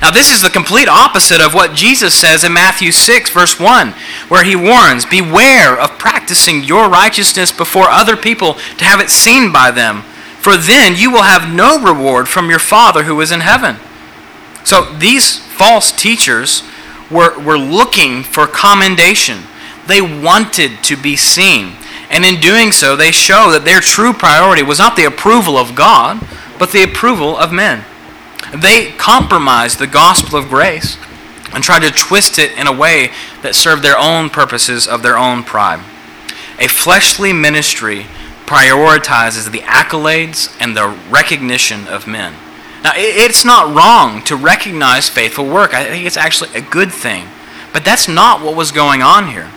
Now, 0.00 0.10
this 0.10 0.30
is 0.30 0.40
the 0.40 0.48
complete 0.48 0.88
opposite 0.88 1.42
of 1.42 1.52
what 1.52 1.74
Jesus 1.74 2.14
says 2.14 2.42
in 2.42 2.54
Matthew 2.54 2.90
6, 2.90 3.30
verse 3.30 3.60
1, 3.60 3.90
where 4.28 4.44
he 4.44 4.56
warns 4.56 5.04
Beware 5.04 5.78
of 5.78 5.98
practicing 5.98 6.64
your 6.64 6.88
righteousness 6.88 7.52
before 7.52 7.84
other 7.88 8.16
people 8.16 8.54
to 8.78 8.84
have 8.84 9.00
it 9.00 9.10
seen 9.10 9.52
by 9.52 9.70
them, 9.70 10.00
for 10.40 10.56
then 10.56 10.96
you 10.96 11.10
will 11.10 11.24
have 11.24 11.54
no 11.54 11.78
reward 11.82 12.28
from 12.28 12.48
your 12.48 12.58
Father 12.58 13.04
who 13.04 13.20
is 13.20 13.30
in 13.30 13.40
heaven. 13.40 13.76
So, 14.64 14.90
these 14.94 15.38
false 15.38 15.92
teachers 15.92 16.62
were, 17.10 17.38
were 17.38 17.58
looking 17.58 18.22
for 18.22 18.46
commendation, 18.46 19.40
they 19.86 20.00
wanted 20.00 20.82
to 20.84 20.96
be 20.96 21.16
seen. 21.16 21.72
And 22.08 22.24
in 22.24 22.40
doing 22.40 22.72
so, 22.72 22.96
they 22.96 23.12
show 23.12 23.50
that 23.52 23.64
their 23.64 23.80
true 23.80 24.12
priority 24.12 24.62
was 24.62 24.78
not 24.78 24.96
the 24.96 25.04
approval 25.04 25.56
of 25.58 25.74
God, 25.74 26.20
but 26.58 26.72
the 26.72 26.82
approval 26.82 27.36
of 27.36 27.52
men. 27.52 27.84
They 28.54 28.92
compromised 28.92 29.78
the 29.78 29.86
gospel 29.86 30.38
of 30.38 30.48
grace 30.48 30.96
and 31.52 31.62
tried 31.62 31.82
to 31.82 31.90
twist 31.90 32.38
it 32.38 32.56
in 32.56 32.66
a 32.66 32.72
way 32.72 33.10
that 33.42 33.54
served 33.54 33.82
their 33.82 33.98
own 33.98 34.30
purposes 34.30 34.86
of 34.86 35.02
their 35.02 35.18
own 35.18 35.42
pride. 35.42 35.80
A 36.58 36.68
fleshly 36.68 37.32
ministry 37.32 38.06
prioritizes 38.46 39.50
the 39.50 39.60
accolades 39.60 40.54
and 40.60 40.76
the 40.76 40.88
recognition 41.08 41.86
of 41.86 42.06
men. 42.06 42.34
Now, 42.82 42.92
it's 42.94 43.44
not 43.44 43.74
wrong 43.74 44.22
to 44.24 44.36
recognize 44.36 45.08
faithful 45.08 45.46
work. 45.46 45.74
I 45.74 45.84
think 45.84 46.06
it's 46.06 46.16
actually 46.16 46.50
a 46.54 46.62
good 46.62 46.92
thing. 46.92 47.28
But 47.72 47.84
that's 47.84 48.08
not 48.08 48.42
what 48.42 48.56
was 48.56 48.72
going 48.72 49.02
on 49.02 49.28
here. 49.28 49.50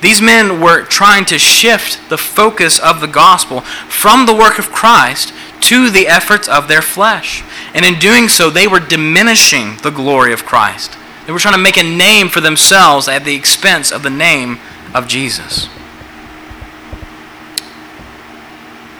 These 0.00 0.22
men 0.22 0.60
were 0.60 0.84
trying 0.84 1.24
to 1.26 1.38
shift 1.38 2.08
the 2.08 2.16
focus 2.16 2.78
of 2.78 3.00
the 3.00 3.08
gospel 3.08 3.62
from 3.62 4.26
the 4.26 4.34
work 4.34 4.58
of 4.58 4.70
Christ 4.70 5.34
to 5.62 5.90
the 5.90 6.06
efforts 6.06 6.48
of 6.48 6.68
their 6.68 6.82
flesh. 6.82 7.42
And 7.78 7.86
in 7.86 8.00
doing 8.00 8.28
so, 8.28 8.50
they 8.50 8.66
were 8.66 8.80
diminishing 8.80 9.76
the 9.84 9.92
glory 9.92 10.32
of 10.32 10.44
Christ. 10.44 10.98
They 11.26 11.32
were 11.32 11.38
trying 11.38 11.54
to 11.54 11.60
make 11.60 11.76
a 11.76 11.84
name 11.84 12.28
for 12.28 12.40
themselves 12.40 13.06
at 13.06 13.24
the 13.24 13.36
expense 13.36 13.92
of 13.92 14.02
the 14.02 14.10
name 14.10 14.58
of 14.92 15.06
Jesus. 15.06 15.68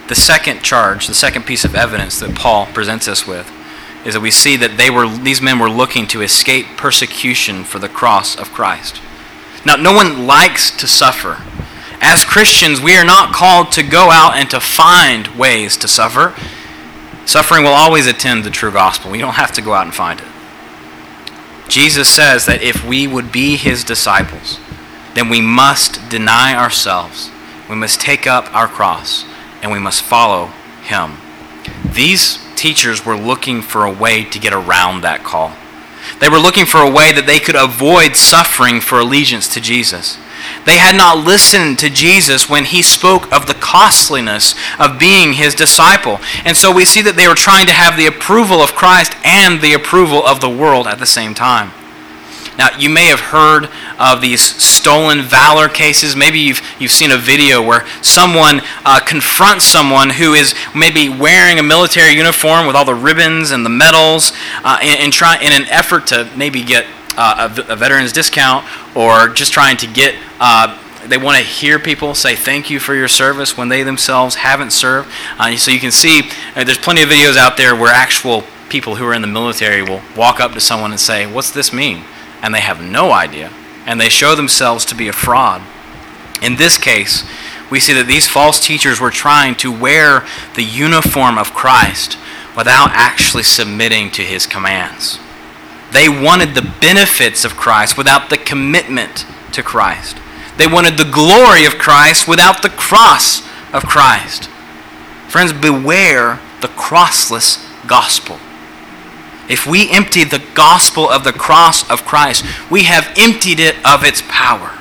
The 0.06 0.14
second 0.14 0.62
charge, 0.62 1.08
the 1.08 1.14
second 1.14 1.44
piece 1.44 1.64
of 1.64 1.74
evidence 1.74 2.20
that 2.20 2.36
Paul 2.36 2.66
presents 2.66 3.08
us 3.08 3.26
with, 3.26 3.50
is 4.06 4.14
that 4.14 4.20
we 4.20 4.30
see 4.30 4.54
that 4.54 4.76
they 4.76 4.90
were, 4.90 5.08
these 5.08 5.42
men 5.42 5.58
were 5.58 5.68
looking 5.68 6.06
to 6.06 6.22
escape 6.22 6.76
persecution 6.76 7.64
for 7.64 7.80
the 7.80 7.88
cross 7.88 8.36
of 8.36 8.52
Christ. 8.52 9.00
Now, 9.66 9.74
no 9.74 9.92
one 9.92 10.24
likes 10.24 10.70
to 10.76 10.86
suffer. 10.86 11.42
As 12.00 12.24
Christians, 12.24 12.80
we 12.80 12.96
are 12.96 13.04
not 13.04 13.34
called 13.34 13.72
to 13.72 13.82
go 13.82 14.12
out 14.12 14.36
and 14.36 14.48
to 14.50 14.60
find 14.60 15.26
ways 15.36 15.76
to 15.78 15.88
suffer. 15.88 16.36
Suffering 17.28 17.62
will 17.62 17.72
always 17.72 18.06
attend 18.06 18.42
the 18.42 18.50
true 18.50 18.72
gospel. 18.72 19.10
We 19.10 19.18
don't 19.18 19.34
have 19.34 19.52
to 19.52 19.60
go 19.60 19.74
out 19.74 19.84
and 19.84 19.94
find 19.94 20.18
it. 20.18 20.26
Jesus 21.68 22.08
says 22.08 22.46
that 22.46 22.62
if 22.62 22.82
we 22.82 23.06
would 23.06 23.30
be 23.30 23.56
his 23.56 23.84
disciples, 23.84 24.58
then 25.12 25.28
we 25.28 25.42
must 25.42 26.08
deny 26.08 26.54
ourselves. 26.54 27.30
We 27.68 27.76
must 27.76 28.00
take 28.00 28.26
up 28.26 28.50
our 28.54 28.66
cross 28.66 29.26
and 29.60 29.70
we 29.70 29.78
must 29.78 30.00
follow 30.00 30.46
him. 30.82 31.18
These 31.84 32.38
teachers 32.56 33.04
were 33.04 33.14
looking 33.14 33.60
for 33.60 33.84
a 33.84 33.92
way 33.92 34.24
to 34.24 34.38
get 34.38 34.54
around 34.54 35.02
that 35.02 35.22
call. 35.22 35.52
They 36.20 36.30
were 36.30 36.38
looking 36.38 36.64
for 36.64 36.78
a 36.78 36.90
way 36.90 37.12
that 37.12 37.26
they 37.26 37.40
could 37.40 37.56
avoid 37.56 38.16
suffering 38.16 38.80
for 38.80 39.00
allegiance 39.00 39.52
to 39.52 39.60
Jesus. 39.60 40.16
They 40.68 40.76
had 40.76 40.96
not 40.96 41.24
listened 41.24 41.78
to 41.78 41.88
Jesus 41.88 42.50
when 42.50 42.66
he 42.66 42.82
spoke 42.82 43.32
of 43.32 43.46
the 43.46 43.54
costliness 43.54 44.54
of 44.78 44.98
being 44.98 45.32
his 45.32 45.54
disciple. 45.54 46.20
And 46.44 46.54
so 46.54 46.70
we 46.70 46.84
see 46.84 47.00
that 47.00 47.16
they 47.16 47.26
were 47.26 47.34
trying 47.34 47.64
to 47.68 47.72
have 47.72 47.96
the 47.96 48.04
approval 48.04 48.60
of 48.60 48.74
Christ 48.74 49.14
and 49.24 49.62
the 49.62 49.72
approval 49.72 50.22
of 50.26 50.42
the 50.42 50.50
world 50.50 50.86
at 50.86 50.98
the 50.98 51.06
same 51.06 51.32
time. 51.32 51.70
Now, 52.58 52.68
you 52.76 52.90
may 52.90 53.06
have 53.06 53.20
heard 53.20 53.70
of 53.98 54.20
these 54.20 54.42
stolen 54.42 55.22
valor 55.22 55.70
cases. 55.70 56.14
Maybe 56.14 56.38
you've, 56.38 56.60
you've 56.78 56.90
seen 56.90 57.12
a 57.12 57.16
video 57.16 57.62
where 57.66 57.86
someone 58.02 58.60
uh, 58.84 59.00
confronts 59.00 59.64
someone 59.64 60.10
who 60.10 60.34
is 60.34 60.54
maybe 60.74 61.08
wearing 61.08 61.58
a 61.58 61.62
military 61.62 62.12
uniform 62.12 62.66
with 62.66 62.76
all 62.76 62.84
the 62.84 62.94
ribbons 62.94 63.52
and 63.52 63.64
the 63.64 63.70
medals 63.70 64.34
uh, 64.64 64.78
in, 64.82 65.10
try, 65.12 65.38
in 65.38 65.54
an 65.54 65.66
effort 65.70 66.08
to 66.08 66.30
maybe 66.36 66.62
get 66.62 66.84
uh, 67.18 67.52
a, 67.68 67.72
a, 67.72 67.76
veteran's 67.76 68.12
discount 68.12 68.64
or 68.96 69.28
just 69.28 69.52
trying 69.52 69.76
to 69.76 69.86
get 69.86 70.14
uh, 70.40 70.78
they 71.06 71.18
want 71.18 71.36
to 71.36 71.44
hear 71.44 71.78
people 71.78 72.14
say 72.14 72.34
thank 72.34 72.70
you 72.70 72.80
for 72.80 72.94
your 72.94 73.08
service 73.08 73.56
when 73.56 73.68
they 73.68 73.82
themselves 73.82 74.36
haven't 74.36 74.72
served. 74.72 75.08
Uh, 75.38 75.56
so 75.56 75.70
you 75.70 75.80
can 75.80 75.90
see 75.90 76.30
uh, 76.54 76.64
there's 76.64 76.78
plenty 76.78 77.02
of 77.02 77.08
videos 77.08 77.36
out 77.36 77.56
there 77.56 77.74
where 77.74 77.92
actual 77.92 78.44
people 78.68 78.96
who 78.96 79.06
are 79.06 79.14
in 79.14 79.22
the 79.22 79.28
military 79.28 79.82
will 79.82 80.02
walk 80.16 80.40
up 80.40 80.52
to 80.52 80.60
someone 80.60 80.90
and 80.90 81.00
say, 81.00 81.30
What's 81.30 81.50
this 81.50 81.72
mean? 81.72 82.04
and 82.42 82.54
they 82.54 82.60
have 82.60 82.80
no 82.80 83.12
idea, 83.12 83.50
and 83.86 84.00
they 84.00 84.08
show 84.08 84.34
themselves 84.34 84.84
to 84.86 84.94
be 84.94 85.08
a 85.08 85.12
fraud. 85.12 85.62
In 86.42 86.56
this 86.56 86.78
case, 86.78 87.28
we 87.70 87.80
see 87.80 87.92
that 87.94 88.06
these 88.06 88.28
false 88.28 88.64
teachers 88.64 89.00
were 89.00 89.10
trying 89.10 89.54
to 89.56 89.72
wear 89.72 90.26
the 90.54 90.64
uniform 90.64 91.36
of 91.36 91.52
Christ 91.52 92.16
without 92.56 92.90
actually 92.92 93.42
submitting 93.42 94.10
to 94.12 94.22
his 94.22 94.46
commands. 94.46 95.18
They 95.92 96.08
wanted 96.08 96.54
the 96.54 96.70
benefits 96.80 97.44
of 97.44 97.56
Christ 97.56 97.96
without 97.96 98.30
the 98.30 98.38
commitment 98.38 99.24
to 99.52 99.62
Christ. 99.62 100.18
They 100.58 100.66
wanted 100.66 100.98
the 100.98 101.10
glory 101.10 101.64
of 101.64 101.78
Christ 101.78 102.28
without 102.28 102.62
the 102.62 102.70
cross 102.70 103.40
of 103.72 103.84
Christ. 103.84 104.44
Friends, 105.28 105.52
beware 105.52 106.40
the 106.60 106.68
crossless 106.68 107.64
gospel. 107.86 108.38
If 109.48 109.66
we 109.66 109.90
empty 109.90 110.24
the 110.24 110.44
gospel 110.54 111.08
of 111.08 111.24
the 111.24 111.32
cross 111.32 111.88
of 111.90 112.04
Christ, 112.04 112.44
we 112.70 112.84
have 112.84 113.12
emptied 113.16 113.60
it 113.60 113.76
of 113.84 114.04
its 114.04 114.22
power. 114.28 114.77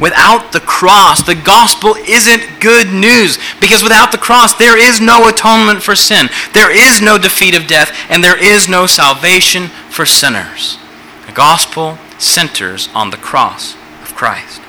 Without 0.00 0.52
the 0.52 0.60
cross, 0.60 1.22
the 1.22 1.34
gospel 1.34 1.94
isn't 1.94 2.60
good 2.60 2.88
news 2.88 3.38
because 3.60 3.82
without 3.82 4.12
the 4.12 4.18
cross, 4.18 4.54
there 4.54 4.78
is 4.78 5.00
no 5.00 5.28
atonement 5.28 5.82
for 5.82 5.94
sin, 5.94 6.28
there 6.54 6.70
is 6.70 7.02
no 7.02 7.18
defeat 7.18 7.54
of 7.54 7.66
death, 7.66 7.94
and 8.08 8.24
there 8.24 8.42
is 8.42 8.68
no 8.68 8.86
salvation 8.86 9.68
for 9.90 10.06
sinners. 10.06 10.78
The 11.26 11.32
gospel 11.32 11.98
centers 12.18 12.88
on 12.94 13.10
the 13.10 13.16
cross 13.16 13.74
of 14.02 14.14
Christ. 14.14 14.60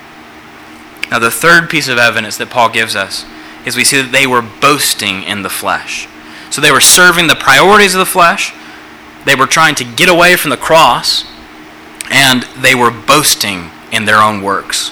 Now, 1.09 1.19
the 1.19 1.31
third 1.31 1.69
piece 1.69 1.87
of 1.87 1.97
evidence 1.97 2.37
that 2.37 2.49
Paul 2.49 2.69
gives 2.69 2.95
us 2.95 3.25
is 3.65 3.75
we 3.75 3.83
see 3.83 4.01
that 4.01 4.11
they 4.11 4.27
were 4.27 4.41
boasting 4.41 5.23
in 5.23 5.43
the 5.43 5.49
flesh. 5.49 6.07
So 6.49 6.61
they 6.61 6.71
were 6.71 6.81
serving 6.81 7.27
the 7.27 7.35
priorities 7.35 7.93
of 7.93 7.99
the 7.99 8.05
flesh 8.05 8.53
they 9.25 9.35
were 9.35 9.47
trying 9.47 9.75
to 9.75 9.83
get 9.83 10.09
away 10.09 10.35
from 10.35 10.49
the 10.49 10.57
cross, 10.57 11.25
and 12.09 12.43
they 12.59 12.73
were 12.73 12.91
boasting 12.91 13.69
in 13.91 14.05
their 14.05 14.17
own 14.17 14.41
works. 14.41 14.91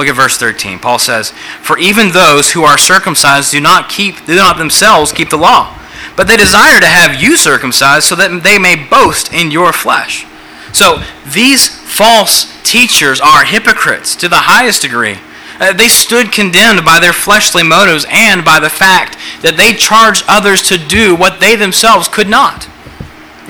Look 0.00 0.08
at 0.08 0.16
verse 0.16 0.38
13. 0.38 0.78
Paul 0.78 0.98
says, 0.98 1.32
For 1.60 1.78
even 1.78 2.12
those 2.12 2.52
who 2.52 2.64
are 2.64 2.78
circumcised 2.78 3.50
do 3.50 3.60
not 3.60 3.90
keep 3.90 4.24
do 4.24 4.34
not 4.34 4.56
themselves 4.56 5.12
keep 5.12 5.28
the 5.28 5.36
law, 5.36 5.78
but 6.16 6.26
they 6.26 6.38
desire 6.38 6.80
to 6.80 6.86
have 6.86 7.20
you 7.20 7.36
circumcised 7.36 8.06
so 8.06 8.16
that 8.16 8.42
they 8.42 8.58
may 8.58 8.76
boast 8.76 9.30
in 9.30 9.50
your 9.50 9.74
flesh. 9.74 10.24
So 10.72 11.02
these 11.26 11.68
false 11.68 12.50
teachers 12.62 13.20
are 13.20 13.44
hypocrites 13.44 14.16
to 14.16 14.28
the 14.30 14.48
highest 14.48 14.80
degree. 14.80 15.18
Uh, 15.60 15.74
they 15.74 15.88
stood 15.88 16.32
condemned 16.32 16.82
by 16.82 16.98
their 16.98 17.12
fleshly 17.12 17.62
motives 17.62 18.06
and 18.08 18.42
by 18.42 18.58
the 18.58 18.70
fact 18.70 19.18
that 19.42 19.58
they 19.58 19.74
charged 19.74 20.24
others 20.26 20.62
to 20.70 20.78
do 20.78 21.14
what 21.14 21.40
they 21.40 21.56
themselves 21.56 22.08
could 22.08 22.26
not. 22.26 22.66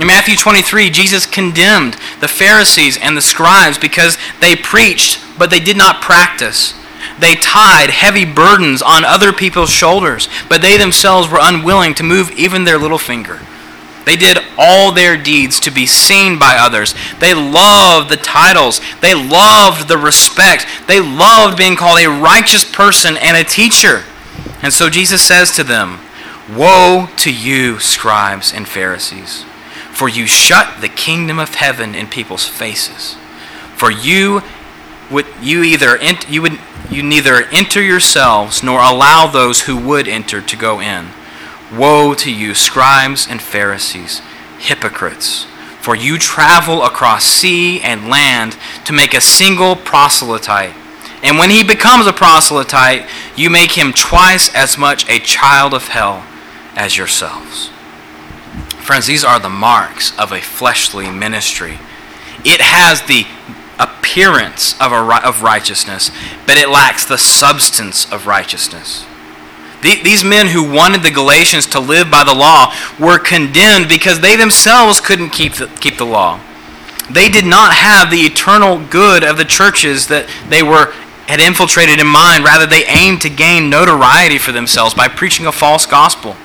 In 0.01 0.09
Matthew 0.09 0.35
23, 0.35 0.91
Jesus 0.91 1.27
condemned 1.27 1.95
the 2.19 2.27
Pharisees 2.27 2.99
and 2.99 3.17
the 3.17 3.23
scribes 3.23 3.79
because 3.79 4.19
they 4.41 4.57
preached, 4.57 5.21
but 5.41 5.49
they 5.49 5.59
did 5.59 5.79
not 5.79 6.03
practice. 6.03 6.75
They 7.19 7.35
tied 7.35 7.89
heavy 7.89 8.27
burdens 8.27 8.83
on 8.83 9.07
other 9.07 9.33
people's 9.33 9.71
shoulders, 9.71 10.29
but 10.51 10.61
they 10.61 10.77
themselves 10.77 11.31
were 11.31 11.39
unwilling 11.41 11.95
to 11.95 12.03
move 12.03 12.31
even 12.33 12.65
their 12.65 12.77
little 12.77 12.99
finger. 12.99 13.41
They 14.05 14.17
did 14.17 14.37
all 14.59 14.93
their 14.93 15.17
deeds 15.17 15.59
to 15.61 15.71
be 15.71 15.87
seen 15.87 16.39
by 16.39 16.57
others. 16.57 16.95
They 17.21 17.33
loved 17.33 18.11
the 18.11 18.19
titles. 18.19 18.83
They 19.01 19.15
loved 19.15 19.89
the 19.89 19.97
respect. 19.97 20.67
They 20.87 21.01
loved 21.01 21.57
being 21.57 21.75
called 21.75 22.01
a 22.01 22.11
righteous 22.11 22.71
person 22.71 23.17
and 23.17 23.35
a 23.35 23.45
teacher. 23.45 24.05
And 24.63 24.75
so 24.75 24.91
Jesus 24.91 25.23
says 25.23 25.57
to 25.57 25.65
them, 25.65 26.01
Woe 26.55 27.09
to 27.17 27.33
you, 27.33 27.79
scribes 27.79 28.53
and 28.53 28.69
Pharisees, 28.69 29.45
for 29.91 30.07
you 30.07 30.27
shut 30.27 30.83
the 30.83 30.89
kingdom 30.91 31.39
of 31.39 31.55
heaven 31.55 31.95
in 31.95 32.09
people's 32.09 32.47
faces. 32.47 33.17
For 33.75 33.91
you 33.91 34.43
would 35.11 35.27
you 35.41 35.63
either 35.63 35.99
you 36.29 36.43
would 36.43 36.59
you 36.91 37.03
neither 37.03 37.45
enter 37.53 37.83
yourselves 37.83 38.63
nor 38.63 38.81
allow 38.81 39.27
those 39.27 39.63
who 39.63 39.77
would 39.77 40.09
enter 40.09 40.41
to 40.41 40.57
go 40.57 40.81
in. 40.81 41.09
Woe 41.73 42.15
to 42.15 42.33
you, 42.33 42.55
scribes 42.55 43.29
and 43.29 43.41
Pharisees, 43.41 44.21
hypocrites! 44.59 45.47
For 45.81 45.95
you 45.95 46.19
travel 46.19 46.83
across 46.83 47.25
sea 47.25 47.81
and 47.81 48.09
land 48.09 48.57
to 48.85 48.93
make 48.93 49.15
a 49.15 49.21
single 49.21 49.77
proselyte. 49.77 50.75
And 51.23 51.39
when 51.39 51.51
he 51.51 51.63
becomes 51.65 52.07
a 52.07 52.13
proselyte, 52.13 53.09
you 53.37 53.49
make 53.49 53.79
him 53.79 53.93
twice 53.93 54.55
as 54.55 54.77
much 54.77 55.09
a 55.09 55.21
child 55.21 55.73
of 55.73 55.89
hell 55.89 56.27
as 56.77 56.99
yourselves. 56.99 57.71
Friends, 58.81 59.07
these 59.07 59.25
are 59.25 59.39
the 59.39 59.49
marks 59.49 60.19
of 60.19 60.33
a 60.33 60.41
fleshly 60.41 61.11
ministry. 61.11 61.79
It 62.45 62.61
has 62.61 63.03
the 63.03 63.27
appearance 63.81 64.81
of, 64.81 64.93
a, 64.93 65.27
of 65.27 65.43
righteousness, 65.43 66.11
but 66.47 66.57
it 66.57 66.69
lacks 66.69 67.05
the 67.05 67.19
substance 67.19 68.11
of 68.13 68.27
righteousness. 68.27 69.07
These 69.83 70.23
men 70.23 70.49
who 70.49 70.71
wanted 70.71 71.03
the 71.03 71.11
Galatians 71.11 71.67
to 71.69 71.81
live 71.81 72.11
by 72.11 72.23
the 72.23 72.35
law 72.35 72.75
were 72.99 73.19
condemned 73.19 73.89
because 73.89 74.21
they 74.21 74.37
themselves 74.37 75.01
couldn't 75.01 75.31
keep 75.31 75.55
the, 75.55 75.69
keep 75.81 75.97
the 75.97 76.05
law. 76.05 76.39
They 77.11 77.31
did 77.31 77.47
not 77.47 77.73
have 77.73 78.11
the 78.11 78.21
eternal 78.21 78.79
good 78.79 79.25
of 79.25 79.39
the 79.39 79.45
churches 79.45 80.07
that 80.09 80.29
they 80.49 80.63
were 80.63 80.93
had 81.27 81.41
infiltrated 81.41 82.01
in 82.01 82.07
mind. 82.09 82.45
Rather, 82.45 82.67
they 82.67 82.85
aimed 82.87 83.23
to 83.23 83.31
gain 83.31 83.71
notoriety 83.71 84.37
for 84.37 84.53
themselves 84.53 84.95
by 84.95 85.07
preaching 85.09 85.47
a 85.47 85.53
false 85.53 85.87
gospel. 85.87 86.37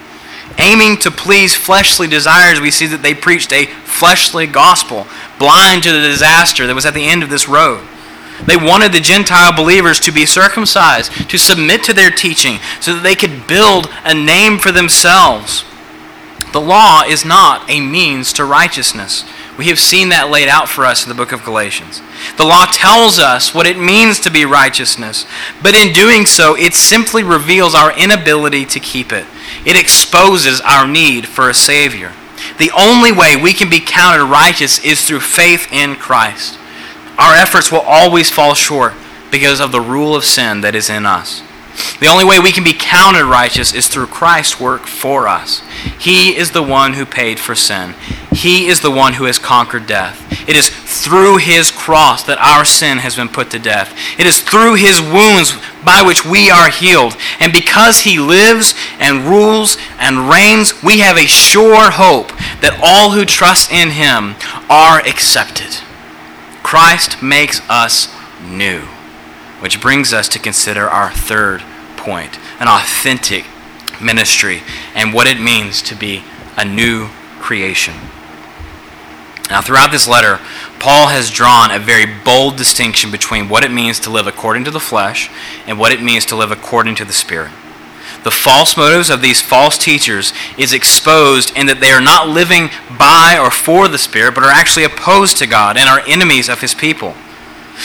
Aiming 0.59 0.97
to 0.97 1.11
please 1.11 1.55
fleshly 1.55 2.07
desires, 2.07 2.61
we 2.61 2.71
see 2.71 2.85
that 2.87 3.01
they 3.01 3.13
preached 3.13 3.51
a 3.51 3.65
fleshly 3.65 4.47
gospel, 4.47 5.05
blind 5.39 5.83
to 5.83 5.91
the 5.91 6.01
disaster 6.01 6.67
that 6.67 6.75
was 6.75 6.85
at 6.85 6.93
the 6.93 7.05
end 7.05 7.23
of 7.23 7.29
this 7.29 7.47
road. 7.47 7.85
They 8.45 8.57
wanted 8.57 8.91
the 8.91 8.99
Gentile 8.99 9.55
believers 9.55 9.99
to 10.01 10.11
be 10.11 10.25
circumcised, 10.25 11.29
to 11.29 11.37
submit 11.37 11.83
to 11.85 11.93
their 11.93 12.11
teaching, 12.11 12.59
so 12.81 12.93
that 12.93 13.03
they 13.03 13.15
could 13.15 13.47
build 13.47 13.87
a 14.03 14.13
name 14.13 14.57
for 14.57 14.71
themselves. 14.71 15.63
The 16.51 16.61
law 16.61 17.03
is 17.03 17.25
not 17.25 17.69
a 17.69 17.79
means 17.79 18.33
to 18.33 18.45
righteousness. 18.45 19.25
We 19.57 19.67
have 19.67 19.79
seen 19.79 20.09
that 20.09 20.29
laid 20.29 20.49
out 20.49 20.67
for 20.67 20.85
us 20.85 21.03
in 21.03 21.09
the 21.09 21.15
book 21.15 21.31
of 21.31 21.43
Galatians. 21.43 22.01
The 22.37 22.45
law 22.45 22.65
tells 22.65 23.19
us 23.19 23.53
what 23.53 23.67
it 23.67 23.77
means 23.77 24.19
to 24.21 24.31
be 24.31 24.45
righteousness, 24.45 25.25
but 25.63 25.75
in 25.75 25.93
doing 25.93 26.25
so, 26.25 26.55
it 26.55 26.73
simply 26.73 27.23
reveals 27.23 27.73
our 27.73 27.97
inability 27.97 28.65
to 28.65 28.79
keep 28.81 29.13
it. 29.13 29.25
It 29.65 29.77
exposes 29.77 30.59
our 30.61 30.85
need 30.87 31.27
for 31.27 31.49
a 31.49 31.53
Savior. 31.53 32.13
The 32.57 32.71
only 32.71 33.11
way 33.11 33.35
we 33.35 33.53
can 33.53 33.69
be 33.69 33.79
counted 33.79 34.25
righteous 34.25 34.79
is 34.79 35.05
through 35.05 35.19
faith 35.21 35.71
in 35.71 35.95
Christ 35.95 36.59
our 37.17 37.33
efforts 37.35 37.71
will 37.71 37.81
always 37.81 38.29
fall 38.29 38.53
short 38.53 38.93
because 39.31 39.59
of 39.59 39.71
the 39.71 39.81
rule 39.81 40.15
of 40.15 40.25
sin 40.25 40.61
that 40.61 40.75
is 40.75 40.89
in 40.89 41.05
us. 41.05 41.41
The 41.99 42.07
only 42.07 42.25
way 42.25 42.39
we 42.39 42.51
can 42.51 42.63
be 42.63 42.73
counted 42.73 43.25
righteous 43.25 43.73
is 43.73 43.87
through 43.87 44.07
Christ's 44.07 44.59
work 44.59 44.87
for 44.87 45.27
us. 45.27 45.61
He 45.99 46.35
is 46.35 46.51
the 46.51 46.63
one 46.63 46.93
who 46.93 47.05
paid 47.05 47.39
for 47.39 47.55
sin. 47.55 47.95
He 48.31 48.67
is 48.67 48.81
the 48.81 48.91
one 48.91 49.13
who 49.13 49.23
has 49.25 49.39
conquered 49.39 49.87
death. 49.87 50.21
It 50.47 50.55
is 50.55 50.69
through 50.69 51.37
his 51.37 51.71
cross 51.71 52.23
that 52.23 52.37
our 52.37 52.65
sin 52.65 52.99
has 52.99 53.15
been 53.15 53.29
put 53.29 53.49
to 53.51 53.59
death. 53.59 53.97
It 54.19 54.27
is 54.27 54.41
through 54.41 54.75
his 54.75 55.01
wounds 55.01 55.57
by 55.83 56.01
which 56.01 56.25
we 56.25 56.49
are 56.49 56.69
healed. 56.69 57.15
And 57.39 57.53
because 57.53 58.01
he 58.01 58.19
lives 58.19 58.75
and 58.99 59.25
rules 59.25 59.77
and 59.99 60.29
reigns, 60.29 60.83
we 60.83 60.99
have 60.99 61.17
a 61.17 61.27
sure 61.27 61.91
hope 61.91 62.29
that 62.61 62.79
all 62.83 63.11
who 63.11 63.25
trust 63.25 63.71
in 63.71 63.91
him 63.91 64.35
are 64.69 64.99
accepted. 64.99 65.81
Christ 66.61 67.21
makes 67.21 67.61
us 67.69 68.13
new, 68.43 68.81
which 69.65 69.81
brings 69.81 70.13
us 70.13 70.29
to 70.29 70.37
consider 70.37 70.87
our 70.87 71.09
third 71.09 71.59
point 71.97 72.37
an 72.59 72.67
authentic 72.67 73.45
ministry 73.99 74.61
and 74.93 75.11
what 75.11 75.25
it 75.25 75.41
means 75.41 75.81
to 75.81 75.95
be 75.95 76.23
a 76.55 76.63
new 76.63 77.07
creation. 77.39 77.95
Now, 79.49 79.63
throughout 79.63 79.89
this 79.89 80.07
letter, 80.07 80.39
Paul 80.77 81.07
has 81.07 81.31
drawn 81.31 81.71
a 81.71 81.79
very 81.79 82.05
bold 82.05 82.57
distinction 82.57 83.09
between 83.09 83.49
what 83.49 83.63
it 83.63 83.71
means 83.71 83.99
to 84.01 84.11
live 84.11 84.27
according 84.27 84.65
to 84.65 84.71
the 84.71 84.79
flesh 84.79 85.31
and 85.65 85.79
what 85.79 85.91
it 85.91 85.99
means 85.99 86.27
to 86.27 86.35
live 86.35 86.51
according 86.51 86.93
to 86.97 87.05
the 87.05 87.11
Spirit. 87.11 87.51
The 88.23 88.29
false 88.29 88.77
motives 88.77 89.09
of 89.09 89.21
these 89.21 89.41
false 89.41 89.79
teachers 89.79 90.31
is 90.59 90.73
exposed 90.73 91.57
in 91.57 91.65
that 91.65 91.79
they 91.79 91.89
are 91.89 92.01
not 92.01 92.27
living 92.27 92.69
by 92.99 93.39
or 93.41 93.49
for 93.49 93.87
the 93.87 93.97
Spirit, 93.97 94.35
but 94.35 94.43
are 94.43 94.51
actually 94.51 94.85
opposed 94.85 95.37
to 95.37 95.47
God 95.47 95.75
and 95.75 95.89
are 95.89 96.01
enemies 96.05 96.49
of 96.49 96.61
His 96.61 96.75
people. 96.75 97.15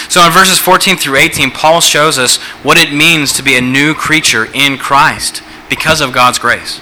So 0.08 0.24
in 0.24 0.32
verses 0.32 0.58
14 0.58 0.96
through 0.96 1.16
18, 1.16 1.50
Paul 1.50 1.80
shows 1.80 2.18
us 2.18 2.38
what 2.62 2.78
it 2.78 2.92
means 2.92 3.32
to 3.34 3.42
be 3.42 3.56
a 3.56 3.60
new 3.60 3.94
creature 3.94 4.46
in 4.54 4.78
Christ 4.78 5.42
because 5.68 6.00
of 6.00 6.12
God's 6.12 6.38
grace. 6.38 6.80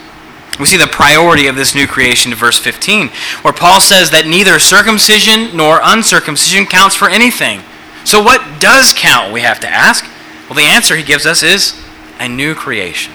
We 0.58 0.66
see 0.66 0.76
the 0.76 0.86
priority 0.86 1.46
of 1.46 1.56
this 1.56 1.74
new 1.74 1.86
creation 1.86 2.32
in 2.32 2.38
verse 2.38 2.58
15, 2.58 3.08
where 3.42 3.52
Paul 3.52 3.80
says 3.80 4.10
that 4.10 4.26
neither 4.26 4.58
circumcision 4.58 5.56
nor 5.56 5.80
uncircumcision 5.82 6.66
counts 6.66 6.96
for 6.96 7.08
anything. 7.08 7.60
So, 8.04 8.22
what 8.22 8.60
does 8.60 8.92
count, 8.92 9.32
we 9.32 9.42
have 9.42 9.60
to 9.60 9.68
ask? 9.68 10.04
Well, 10.48 10.56
the 10.56 10.62
answer 10.62 10.96
he 10.96 11.04
gives 11.04 11.26
us 11.26 11.42
is 11.42 11.80
a 12.18 12.28
new 12.28 12.54
creation 12.54 13.12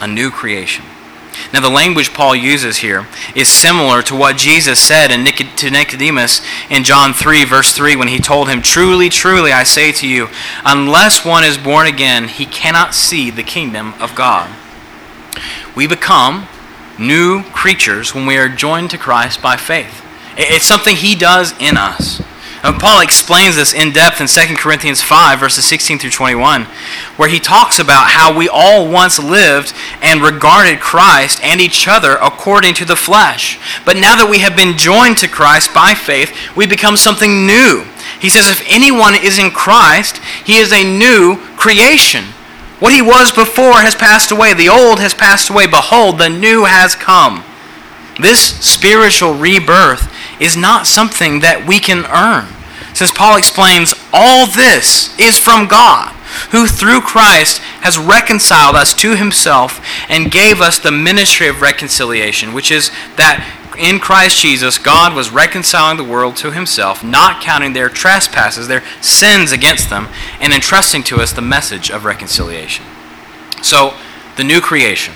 a 0.00 0.06
new 0.06 0.30
creation. 0.30 0.84
Now, 1.52 1.60
the 1.60 1.70
language 1.70 2.12
Paul 2.12 2.34
uses 2.34 2.78
here 2.78 3.06
is 3.34 3.48
similar 3.48 4.02
to 4.02 4.16
what 4.16 4.36
Jesus 4.36 4.80
said 4.80 5.10
in 5.10 5.24
Nicod- 5.24 5.56
to 5.56 5.70
Nicodemus 5.70 6.40
in 6.70 6.84
John 6.84 7.12
3, 7.12 7.44
verse 7.44 7.72
3, 7.72 7.96
when 7.96 8.08
he 8.08 8.18
told 8.18 8.48
him, 8.48 8.62
Truly, 8.62 9.08
truly, 9.08 9.52
I 9.52 9.62
say 9.62 9.92
to 9.92 10.06
you, 10.06 10.28
unless 10.64 11.24
one 11.24 11.44
is 11.44 11.58
born 11.58 11.86
again, 11.86 12.28
he 12.28 12.46
cannot 12.46 12.94
see 12.94 13.30
the 13.30 13.42
kingdom 13.42 13.94
of 14.00 14.14
God. 14.14 14.50
We 15.74 15.86
become 15.86 16.48
new 16.98 17.42
creatures 17.42 18.14
when 18.14 18.26
we 18.26 18.36
are 18.36 18.48
joined 18.48 18.90
to 18.90 18.98
Christ 18.98 19.42
by 19.42 19.56
faith. 19.56 20.02
It's 20.36 20.64
something 20.64 20.96
he 20.96 21.14
does 21.14 21.54
in 21.60 21.76
us. 21.76 22.22
And 22.62 22.80
Paul 22.80 23.00
explains 23.00 23.56
this 23.56 23.72
in 23.72 23.92
depth 23.92 24.20
in 24.20 24.26
2 24.26 24.56
Corinthians 24.56 25.02
5, 25.02 25.38
verses 25.38 25.64
16 25.64 25.98
through 25.98 26.10
21, 26.10 26.64
where 27.16 27.28
he 27.28 27.38
talks 27.38 27.78
about 27.78 28.10
how 28.10 28.36
we 28.36 28.48
all 28.48 28.90
once 28.90 29.18
lived 29.18 29.72
and 30.02 30.22
regarded 30.22 30.80
Christ 30.80 31.40
and 31.42 31.60
each 31.60 31.86
other 31.86 32.16
according 32.20 32.74
to 32.74 32.84
the 32.84 32.96
flesh. 32.96 33.58
But 33.84 33.96
now 33.96 34.16
that 34.16 34.30
we 34.30 34.40
have 34.40 34.56
been 34.56 34.76
joined 34.76 35.18
to 35.18 35.28
Christ 35.28 35.72
by 35.74 35.94
faith, 35.94 36.34
we 36.56 36.66
become 36.66 36.96
something 36.96 37.46
new. 37.46 37.84
He 38.20 38.30
says, 38.30 38.48
if 38.48 38.64
anyone 38.68 39.14
is 39.14 39.38
in 39.38 39.50
Christ, 39.50 40.18
he 40.44 40.56
is 40.56 40.72
a 40.72 40.82
new 40.82 41.36
creation. 41.56 42.24
What 42.78 42.92
he 42.92 43.02
was 43.02 43.32
before 43.32 43.80
has 43.80 43.94
passed 43.94 44.30
away. 44.30 44.52
The 44.52 44.68
old 44.68 45.00
has 45.00 45.14
passed 45.14 45.50
away. 45.50 45.66
Behold, 45.66 46.18
the 46.18 46.28
new 46.28 46.64
has 46.64 46.94
come. 46.94 47.44
This 48.20 48.40
spiritual 48.40 49.34
rebirth 49.34 50.12
is 50.40 50.56
not 50.56 50.86
something 50.86 51.40
that 51.40 51.66
we 51.66 51.78
can 51.78 52.04
earn. 52.06 52.52
Since 52.94 53.12
Paul 53.12 53.36
explains, 53.36 53.94
all 54.12 54.46
this 54.46 55.18
is 55.18 55.38
from 55.38 55.68
God, 55.68 56.14
who 56.50 56.66
through 56.66 57.02
Christ 57.02 57.58
has 57.82 57.98
reconciled 57.98 58.74
us 58.74 58.94
to 58.94 59.16
himself 59.16 59.84
and 60.08 60.30
gave 60.30 60.60
us 60.60 60.78
the 60.78 60.92
ministry 60.92 61.48
of 61.48 61.60
reconciliation, 61.60 62.54
which 62.54 62.70
is 62.70 62.90
that 63.16 63.44
in 63.78 63.98
Christ 63.98 64.40
Jesus, 64.40 64.78
God 64.78 65.14
was 65.14 65.30
reconciling 65.30 65.98
the 65.98 66.04
world 66.04 66.36
to 66.36 66.52
himself, 66.52 67.04
not 67.04 67.42
counting 67.42 67.74
their 67.74 67.90
trespasses, 67.90 68.68
their 68.68 68.82
sins 69.02 69.52
against 69.52 69.90
them, 69.90 70.08
and 70.40 70.52
entrusting 70.52 71.02
to 71.04 71.16
us 71.16 71.32
the 71.32 71.42
message 71.42 71.90
of 71.90 72.04
reconciliation. 72.04 72.86
So, 73.62 73.94
the 74.36 74.44
new 74.44 74.60
creation 74.60 75.14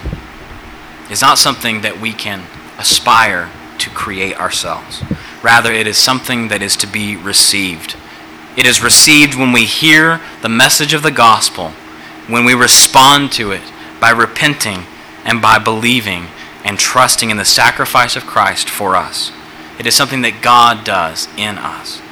is 1.10 1.22
not 1.22 1.38
something 1.38 1.80
that 1.80 2.00
we 2.00 2.12
can 2.12 2.44
aspire 2.78 3.50
to 3.80 3.90
create 3.90 4.38
ourselves. 4.38 5.02
Rather, 5.42 5.72
it 5.72 5.86
is 5.86 5.96
something 5.96 6.48
that 6.48 6.62
is 6.62 6.76
to 6.76 6.86
be 6.86 7.16
received. 7.16 7.96
It 8.56 8.66
is 8.66 8.82
received 8.82 9.34
when 9.34 9.52
we 9.52 9.64
hear 9.64 10.20
the 10.42 10.48
message 10.48 10.92
of 10.92 11.02
the 11.02 11.10
gospel, 11.10 11.70
when 12.26 12.44
we 12.44 12.54
respond 12.54 13.32
to 13.32 13.52
it 13.52 13.62
by 14.00 14.10
repenting 14.10 14.84
and 15.24 15.40
by 15.40 15.58
believing 15.58 16.26
and 16.64 16.78
trusting 16.78 17.30
in 17.30 17.36
the 17.36 17.44
sacrifice 17.44 18.16
of 18.16 18.26
Christ 18.26 18.68
for 18.68 18.96
us. 18.96 19.32
It 19.78 19.86
is 19.86 19.94
something 19.94 20.22
that 20.22 20.42
God 20.42 20.84
does 20.84 21.28
in 21.36 21.56
us. 21.58 22.02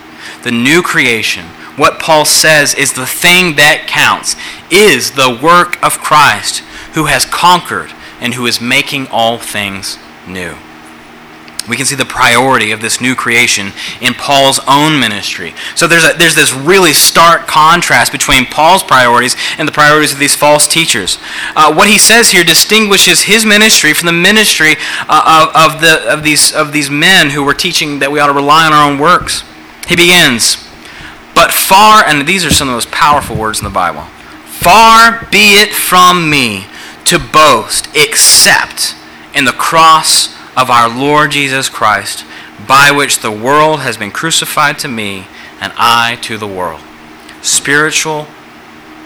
The 0.42 0.52
new 0.52 0.82
creation 0.82 1.46
what 1.78 2.00
Paul 2.00 2.24
says 2.24 2.74
is 2.74 2.92
the 2.92 3.06
thing 3.06 3.54
that 3.54 3.86
counts 3.86 4.34
is 4.68 5.12
the 5.12 5.38
work 5.40 5.80
of 5.80 6.00
Christ 6.00 6.58
who 6.94 7.04
has 7.04 7.24
conquered 7.24 7.92
and 8.20 8.34
who 8.34 8.46
is 8.46 8.60
making 8.60 9.06
all 9.12 9.38
things 9.38 9.96
new. 10.26 10.56
We 11.68 11.76
can 11.76 11.86
see 11.86 11.96
the 11.96 12.06
priority 12.06 12.72
of 12.72 12.80
this 12.80 13.00
new 13.00 13.14
creation 13.14 13.72
in 14.00 14.14
Paul's 14.14 14.58
own 14.66 14.98
ministry. 14.98 15.54
So 15.74 15.86
there's, 15.86 16.04
a, 16.04 16.16
there's 16.16 16.34
this 16.34 16.52
really 16.52 16.92
stark 16.92 17.46
contrast 17.46 18.10
between 18.10 18.46
Paul's 18.46 18.82
priorities 18.82 19.36
and 19.58 19.68
the 19.68 19.72
priorities 19.72 20.12
of 20.12 20.18
these 20.18 20.34
false 20.34 20.66
teachers. 20.66 21.18
Uh, 21.54 21.74
what 21.74 21.88
he 21.88 21.98
says 21.98 22.30
here 22.30 22.44
distinguishes 22.44 23.22
his 23.22 23.44
ministry 23.44 23.92
from 23.92 24.06
the 24.06 24.12
ministry 24.12 24.76
uh, 25.08 25.50
of, 25.54 25.74
of, 25.74 25.80
the, 25.80 26.12
of, 26.12 26.22
these, 26.22 26.52
of 26.52 26.72
these 26.72 26.88
men 26.88 27.30
who 27.30 27.44
were 27.44 27.54
teaching 27.54 27.98
that 27.98 28.10
we 28.10 28.18
ought 28.18 28.28
to 28.28 28.32
rely 28.32 28.66
on 28.66 28.72
our 28.72 28.90
own 28.90 28.98
works. 28.98 29.44
He 29.86 29.96
begins, 29.96 30.56
but 31.34 31.52
far, 31.52 32.04
and 32.04 32.26
these 32.26 32.44
are 32.44 32.50
some 32.50 32.68
of 32.68 32.72
the 32.72 32.76
most 32.76 32.90
powerful 32.90 33.36
words 33.36 33.58
in 33.58 33.64
the 33.64 33.70
Bible, 33.70 34.02
far 34.46 35.26
be 35.30 35.60
it 35.60 35.72
from 35.72 36.28
me 36.30 36.66
to 37.04 37.18
boast 37.18 37.88
except 37.94 38.94
in 39.34 39.44
the 39.44 39.52
cross 39.52 40.37
of 40.58 40.70
our 40.70 40.88
Lord 40.88 41.30
Jesus 41.30 41.68
Christ, 41.68 42.24
by 42.66 42.90
which 42.90 43.20
the 43.20 43.30
world 43.30 43.78
has 43.80 43.96
been 43.96 44.10
crucified 44.10 44.76
to 44.80 44.88
me 44.88 45.28
and 45.60 45.72
I 45.76 46.18
to 46.22 46.36
the 46.36 46.48
world. 46.48 46.80
Spiritual 47.42 48.26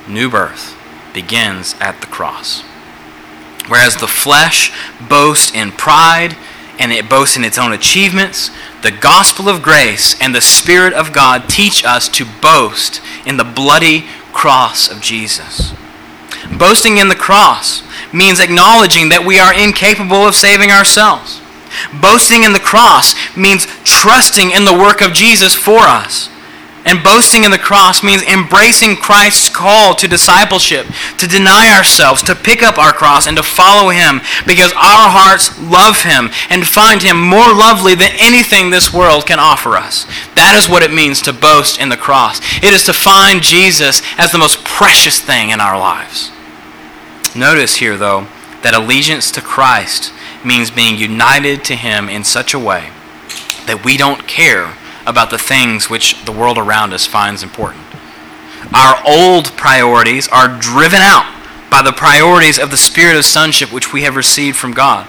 new 0.09 0.31
birth 0.31 0.75
begins 1.13 1.75
at 1.79 2.01
the 2.01 2.07
cross. 2.07 2.63
Whereas 3.69 3.97
the 3.97 4.07
flesh 4.07 4.73
boasts 5.07 5.55
in 5.55 5.73
pride 5.73 6.39
and 6.79 6.91
it 6.91 7.11
boasts 7.11 7.37
in 7.37 7.45
its 7.45 7.59
own 7.59 7.73
achievements, 7.73 8.51
the 8.81 8.91
gospel 8.91 9.51
of 9.51 9.63
grace 9.63 10.19
and 10.23 10.35
the 10.35 10.41
Spirit 10.41 10.95
of 10.95 11.13
God 11.13 11.51
teach 11.51 11.85
us 11.85 12.09
to 12.09 12.25
boast 12.41 13.03
in 13.27 13.37
the 13.37 13.45
bloody 13.45 14.07
cross 14.33 14.91
of 14.91 15.03
Jesus. 15.03 15.75
Boasting 16.59 16.97
in 16.97 17.09
the 17.09 17.15
cross 17.15 17.83
means 18.11 18.41
acknowledging 18.41 19.11
that 19.11 19.27
we 19.27 19.39
are 19.39 19.53
incapable 19.53 20.27
of 20.27 20.35
saving 20.35 20.71
ourselves. 20.71 21.42
Boasting 22.01 22.45
in 22.45 22.53
the 22.53 22.59
cross 22.59 23.15
means 23.37 23.67
trusting 23.85 24.51
in 24.51 24.65
the 24.65 24.73
work 24.73 25.01
of 25.01 25.13
Jesus 25.13 25.55
for 25.55 25.81
us. 25.81 26.29
And 26.85 27.05
boasting 27.05 27.45
in 27.45 27.53
the 27.53 27.59
cross 27.59 28.03
means 28.03 28.23
embracing 28.23 28.97
Christ's 28.97 29.49
call 29.49 29.95
to 29.95 30.09
discipleship, 30.09 30.87
to 31.19 31.29
deny 31.29 31.73
ourselves, 31.77 32.23
to 32.25 32.35
pick 32.35 32.63
up 32.63 32.77
our 32.77 32.93
cross, 32.93 33.27
and 33.27 33.37
to 33.37 33.43
follow 33.43 33.91
Him 33.91 34.21
because 34.47 34.73
our 34.73 35.09
hearts 35.09 35.57
love 35.61 36.03
Him 36.03 36.31
and 36.51 36.67
find 36.67 37.03
Him 37.03 37.21
more 37.21 37.55
lovely 37.55 37.95
than 37.95 38.11
anything 38.19 38.71
this 38.71 38.93
world 38.93 39.27
can 39.27 39.39
offer 39.39 39.77
us. 39.77 40.07
That 40.35 40.57
is 40.59 40.69
what 40.69 40.83
it 40.83 40.93
means 40.93 41.23
to 41.23 41.33
boast 41.33 41.81
in 41.81 41.89
the 41.89 41.97
cross. 41.97 42.41
It 42.57 42.75
is 42.75 42.85
to 42.87 42.93
find 42.93 43.43
Jesus 43.43 44.03
as 44.19 44.33
the 44.33 44.39
most 44.39 44.65
precious 44.65 45.21
thing 45.21 45.51
in 45.51 45.61
our 45.61 45.79
lives. 45.79 46.33
Notice 47.37 47.77
here, 47.77 47.97
though, 47.97 48.27
that 48.63 48.75
allegiance 48.75 49.31
to 49.33 49.41
Christ 49.41 50.13
means 50.45 50.71
being 50.71 50.97
united 50.97 51.65
to 51.65 51.77
Him 51.77 52.09
in 52.09 52.25
such 52.25 52.55
a 52.55 52.59
way 52.59 52.91
that 53.67 53.83
we 53.85 53.97
don't 53.97 54.27
care 54.27 54.75
about 55.07 55.31
the 55.31 55.39
things 55.39 55.91
which 55.91 56.25
the 56.25 56.33
world 56.33 56.59
around 56.59 56.93
us 56.93 57.07
finds 57.07 57.43
important. 57.43 57.85
Our 58.75 59.03
old 59.07 59.57
priorities 59.57 60.29
are 60.29 60.49
driven 60.59 61.01
out 61.01 61.27
by 61.71 61.83
the 61.83 61.93
priorities 61.93 62.59
of 62.59 62.71
the 62.71 62.77
spirit 62.77 63.17
of 63.17 63.25
sonship 63.25 63.73
which 63.73 63.93
we 63.93 64.03
have 64.03 64.17
received 64.17 64.57
from 64.57 64.73
God. 64.73 65.09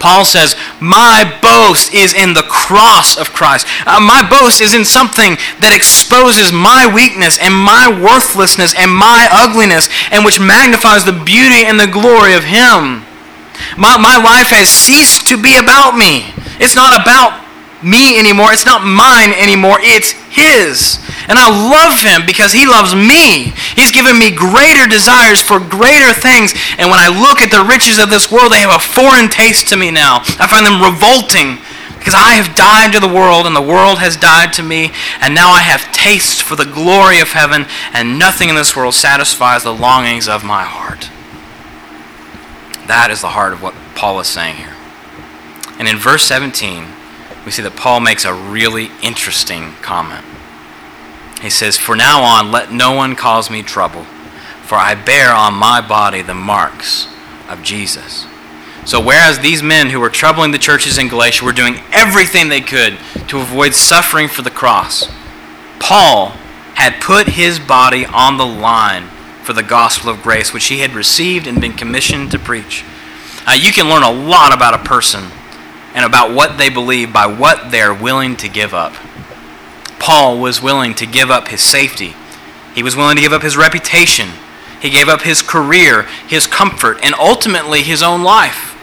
Paul 0.00 0.24
says, 0.24 0.56
My 0.80 1.38
boast 1.40 1.94
is 1.94 2.14
in 2.14 2.34
the 2.34 2.46
cross 2.48 3.16
of 3.16 3.32
Christ. 3.32 3.66
Uh, 3.86 4.00
my 4.00 4.26
boast 4.28 4.60
is 4.60 4.74
in 4.74 4.84
something 4.84 5.36
that 5.60 5.74
exposes 5.74 6.52
my 6.52 6.90
weakness 6.92 7.38
and 7.38 7.54
my 7.54 7.88
worthlessness 7.88 8.74
and 8.74 8.90
my 8.90 9.28
ugliness 9.30 9.88
and 10.10 10.24
which 10.24 10.40
magnifies 10.40 11.04
the 11.04 11.12
beauty 11.12 11.64
and 11.64 11.78
the 11.78 11.86
glory 11.86 12.34
of 12.34 12.44
Him. 12.44 13.07
My, 13.76 13.96
my 13.96 14.16
life 14.16 14.48
has 14.48 14.68
ceased 14.68 15.26
to 15.28 15.40
be 15.40 15.56
about 15.56 15.96
me. 15.96 16.30
It's 16.58 16.74
not 16.74 17.00
about 17.00 17.44
me 17.82 18.18
anymore. 18.18 18.52
It's 18.52 18.66
not 18.66 18.82
mine 18.82 19.30
anymore. 19.32 19.78
It's 19.80 20.12
His. 20.34 20.98
And 21.28 21.38
I 21.38 21.46
love 21.46 22.00
Him 22.02 22.26
because 22.26 22.52
He 22.52 22.66
loves 22.66 22.94
me. 22.94 23.54
He's 23.76 23.92
given 23.92 24.18
me 24.18 24.34
greater 24.34 24.86
desires 24.86 25.42
for 25.42 25.60
greater 25.60 26.12
things. 26.12 26.54
And 26.78 26.90
when 26.90 26.98
I 26.98 27.08
look 27.08 27.40
at 27.40 27.50
the 27.50 27.62
riches 27.62 27.98
of 27.98 28.10
this 28.10 28.30
world, 28.30 28.52
they 28.52 28.60
have 28.60 28.74
a 28.74 28.82
foreign 28.82 29.28
taste 29.28 29.68
to 29.68 29.76
me 29.76 29.90
now. 29.90 30.24
I 30.38 30.46
find 30.50 30.66
them 30.66 30.82
revolting 30.82 31.62
because 31.98 32.14
I 32.14 32.34
have 32.40 32.54
died 32.54 32.92
to 32.94 33.00
the 33.00 33.12
world 33.12 33.46
and 33.46 33.54
the 33.54 33.62
world 33.62 33.98
has 33.98 34.16
died 34.16 34.52
to 34.54 34.62
me. 34.62 34.90
And 35.20 35.34
now 35.34 35.50
I 35.50 35.60
have 35.60 35.92
taste 35.92 36.42
for 36.42 36.56
the 36.56 36.64
glory 36.64 37.20
of 37.20 37.32
heaven, 37.32 37.66
and 37.92 38.18
nothing 38.18 38.48
in 38.48 38.54
this 38.54 38.74
world 38.74 38.94
satisfies 38.94 39.62
the 39.62 39.74
longings 39.74 40.28
of 40.28 40.44
my 40.44 40.64
heart. 40.64 41.10
That 42.88 43.10
is 43.10 43.20
the 43.20 43.28
heart 43.28 43.52
of 43.52 43.62
what 43.62 43.74
Paul 43.94 44.18
is 44.20 44.26
saying 44.26 44.56
here. 44.56 44.74
And 45.78 45.86
in 45.86 45.96
verse 45.96 46.24
17, 46.24 46.86
we 47.44 47.50
see 47.50 47.62
that 47.62 47.76
Paul 47.76 48.00
makes 48.00 48.24
a 48.24 48.34
really 48.34 48.90
interesting 49.02 49.72
comment. 49.80 50.24
He 51.40 51.50
says, 51.50 51.76
For 51.76 51.94
now 51.94 52.22
on, 52.22 52.50
let 52.50 52.72
no 52.72 52.92
one 52.92 53.14
cause 53.14 53.50
me 53.50 53.62
trouble, 53.62 54.04
for 54.62 54.74
I 54.74 54.94
bear 54.94 55.32
on 55.32 55.54
my 55.54 55.80
body 55.86 56.22
the 56.22 56.34
marks 56.34 57.06
of 57.48 57.62
Jesus. 57.62 58.26
So, 58.84 59.04
whereas 59.04 59.38
these 59.38 59.62
men 59.62 59.90
who 59.90 60.00
were 60.00 60.08
troubling 60.08 60.50
the 60.50 60.58
churches 60.58 60.96
in 60.96 61.08
Galatia 61.08 61.44
were 61.44 61.52
doing 61.52 61.76
everything 61.92 62.48
they 62.48 62.62
could 62.62 62.98
to 63.28 63.40
avoid 63.40 63.74
suffering 63.74 64.28
for 64.28 64.42
the 64.42 64.50
cross, 64.50 65.06
Paul 65.78 66.30
had 66.74 67.02
put 67.02 67.28
his 67.28 67.58
body 67.58 68.06
on 68.06 68.38
the 68.38 68.46
line 68.46 69.08
for 69.48 69.54
the 69.54 69.62
gospel 69.62 70.10
of 70.10 70.22
grace, 70.22 70.52
which 70.52 70.66
he 70.66 70.80
had 70.80 70.92
received 70.92 71.46
and 71.46 71.58
been 71.58 71.72
commissioned 71.72 72.30
to 72.30 72.38
preach. 72.38 72.84
Uh, 73.46 73.52
you 73.52 73.72
can 73.72 73.88
learn 73.88 74.02
a 74.02 74.12
lot 74.12 74.54
about 74.54 74.74
a 74.74 74.86
person 74.86 75.24
and 75.94 76.04
about 76.04 76.34
what 76.34 76.58
they 76.58 76.68
believe 76.68 77.14
by 77.14 77.24
what 77.26 77.70
they're 77.70 77.94
willing 77.94 78.36
to 78.36 78.46
give 78.46 78.74
up. 78.74 78.92
Paul 79.98 80.38
was 80.38 80.60
willing 80.60 80.92
to 80.96 81.06
give 81.06 81.30
up 81.30 81.48
his 81.48 81.62
safety, 81.62 82.12
he 82.74 82.82
was 82.82 82.94
willing 82.94 83.16
to 83.16 83.22
give 83.22 83.32
up 83.32 83.40
his 83.40 83.56
reputation, 83.56 84.28
he 84.82 84.90
gave 84.90 85.08
up 85.08 85.22
his 85.22 85.40
career, 85.40 86.02
his 86.28 86.46
comfort, 86.46 86.98
and 87.02 87.14
ultimately 87.14 87.80
his 87.80 88.02
own 88.02 88.22
life. 88.22 88.74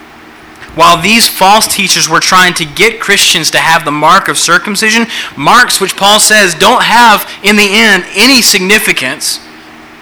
While 0.74 1.00
these 1.00 1.28
false 1.28 1.68
teachers 1.68 2.10
were 2.10 2.20
trying 2.20 2.56
to 2.56 2.66
get 2.66 3.00
Christians 3.00 3.52
to 3.52 3.60
have 3.60 3.86
the 3.86 3.92
mark 3.92 4.30
of 4.30 4.40
circumcision, 4.40 5.06
marks 5.38 5.80
which 5.80 5.96
Paul 5.96 6.20
says 6.20 6.56
don't 6.56 6.82
have, 6.82 7.32
in 7.44 7.56
the 7.56 7.70
end, 7.70 8.04
any 8.16 8.42
significance, 8.42 9.45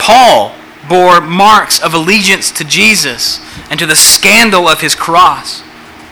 Paul 0.04 0.54
bore 0.90 1.22
marks 1.22 1.82
of 1.82 1.94
allegiance 1.94 2.52
to 2.52 2.66
Jesus 2.66 3.40
and 3.70 3.80
to 3.80 3.86
the 3.86 3.96
scandal 3.96 4.68
of 4.68 4.82
his 4.82 4.96
cross 4.96 5.64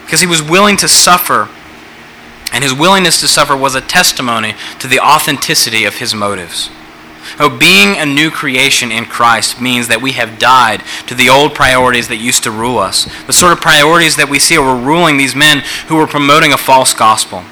because 0.06 0.22
he 0.22 0.28
was 0.28 0.42
willing 0.42 0.78
to 0.78 0.88
suffer. 0.88 1.50
And 2.54 2.64
his 2.64 2.74
willingness 2.74 3.20
to 3.20 3.28
suffer 3.28 3.56
was 3.56 3.76
a 3.76 3.82
testimony 3.82 4.56
to 4.80 4.88
the 4.88 5.02
authenticity 5.02 5.84
of 5.84 5.98
his 5.98 6.14
motives. 6.14 6.70
Oh, 7.38 7.50
being 7.50 7.98
a 7.98 8.06
new 8.06 8.32
creation 8.32 8.94
in 8.94 9.06
Christ 9.06 9.60
means 9.60 9.90
that 9.90 10.02
we 10.02 10.14
have 10.14 10.40
died 10.40 10.84
to 11.08 11.14
the 11.14 11.28
old 11.28 11.54
priorities 11.54 12.08
that 12.08 12.16
used 12.16 12.44
to 12.44 12.52
rule 12.52 12.78
us, 12.78 13.10
the 13.28 13.34
sort 13.34 13.52
of 13.52 13.60
priorities 13.60 14.16
that 14.16 14.30
we 14.30 14.40
see 14.40 14.58
were 14.58 14.76
ruling 14.76 15.18
these 15.18 15.36
men 15.36 15.64
who 15.88 15.98
were 15.98 16.08
promoting 16.08 16.54
a 16.54 16.58
false 16.58 16.94
gospel. 16.94 17.44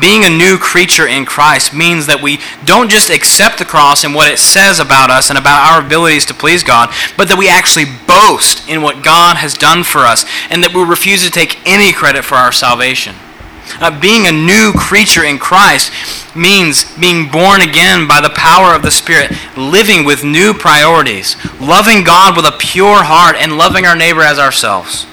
Being 0.00 0.24
a 0.24 0.30
new 0.30 0.58
creature 0.58 1.06
in 1.06 1.24
Christ 1.24 1.74
means 1.74 2.06
that 2.06 2.22
we 2.22 2.38
don't 2.64 2.90
just 2.90 3.10
accept 3.10 3.58
the 3.58 3.64
cross 3.64 4.04
and 4.04 4.14
what 4.14 4.30
it 4.30 4.38
says 4.38 4.80
about 4.80 5.10
us 5.10 5.30
and 5.30 5.38
about 5.38 5.66
our 5.68 5.84
abilities 5.84 6.26
to 6.26 6.34
please 6.34 6.62
God, 6.62 6.92
but 7.16 7.28
that 7.28 7.38
we 7.38 7.48
actually 7.48 7.86
boast 8.06 8.68
in 8.68 8.82
what 8.82 9.04
God 9.04 9.36
has 9.36 9.54
done 9.54 9.84
for 9.84 10.00
us 10.00 10.24
and 10.50 10.62
that 10.62 10.74
we 10.74 10.82
refuse 10.82 11.24
to 11.24 11.30
take 11.30 11.60
any 11.66 11.92
credit 11.92 12.24
for 12.24 12.36
our 12.36 12.52
salvation. 12.52 13.14
Uh, 13.80 14.00
being 14.00 14.26
a 14.26 14.32
new 14.32 14.72
creature 14.72 15.24
in 15.24 15.38
Christ 15.38 15.92
means 16.36 16.84
being 16.98 17.30
born 17.30 17.60
again 17.60 18.06
by 18.06 18.20
the 18.20 18.30
power 18.30 18.74
of 18.74 18.82
the 18.82 18.90
Spirit, 18.90 19.32
living 19.56 20.04
with 20.04 20.24
new 20.24 20.54
priorities, 20.54 21.36
loving 21.60 22.04
God 22.04 22.36
with 22.36 22.46
a 22.46 22.56
pure 22.58 23.02
heart, 23.02 23.36
and 23.36 23.58
loving 23.58 23.84
our 23.84 23.96
neighbor 23.96 24.22
as 24.22 24.38
ourselves. 24.38 25.06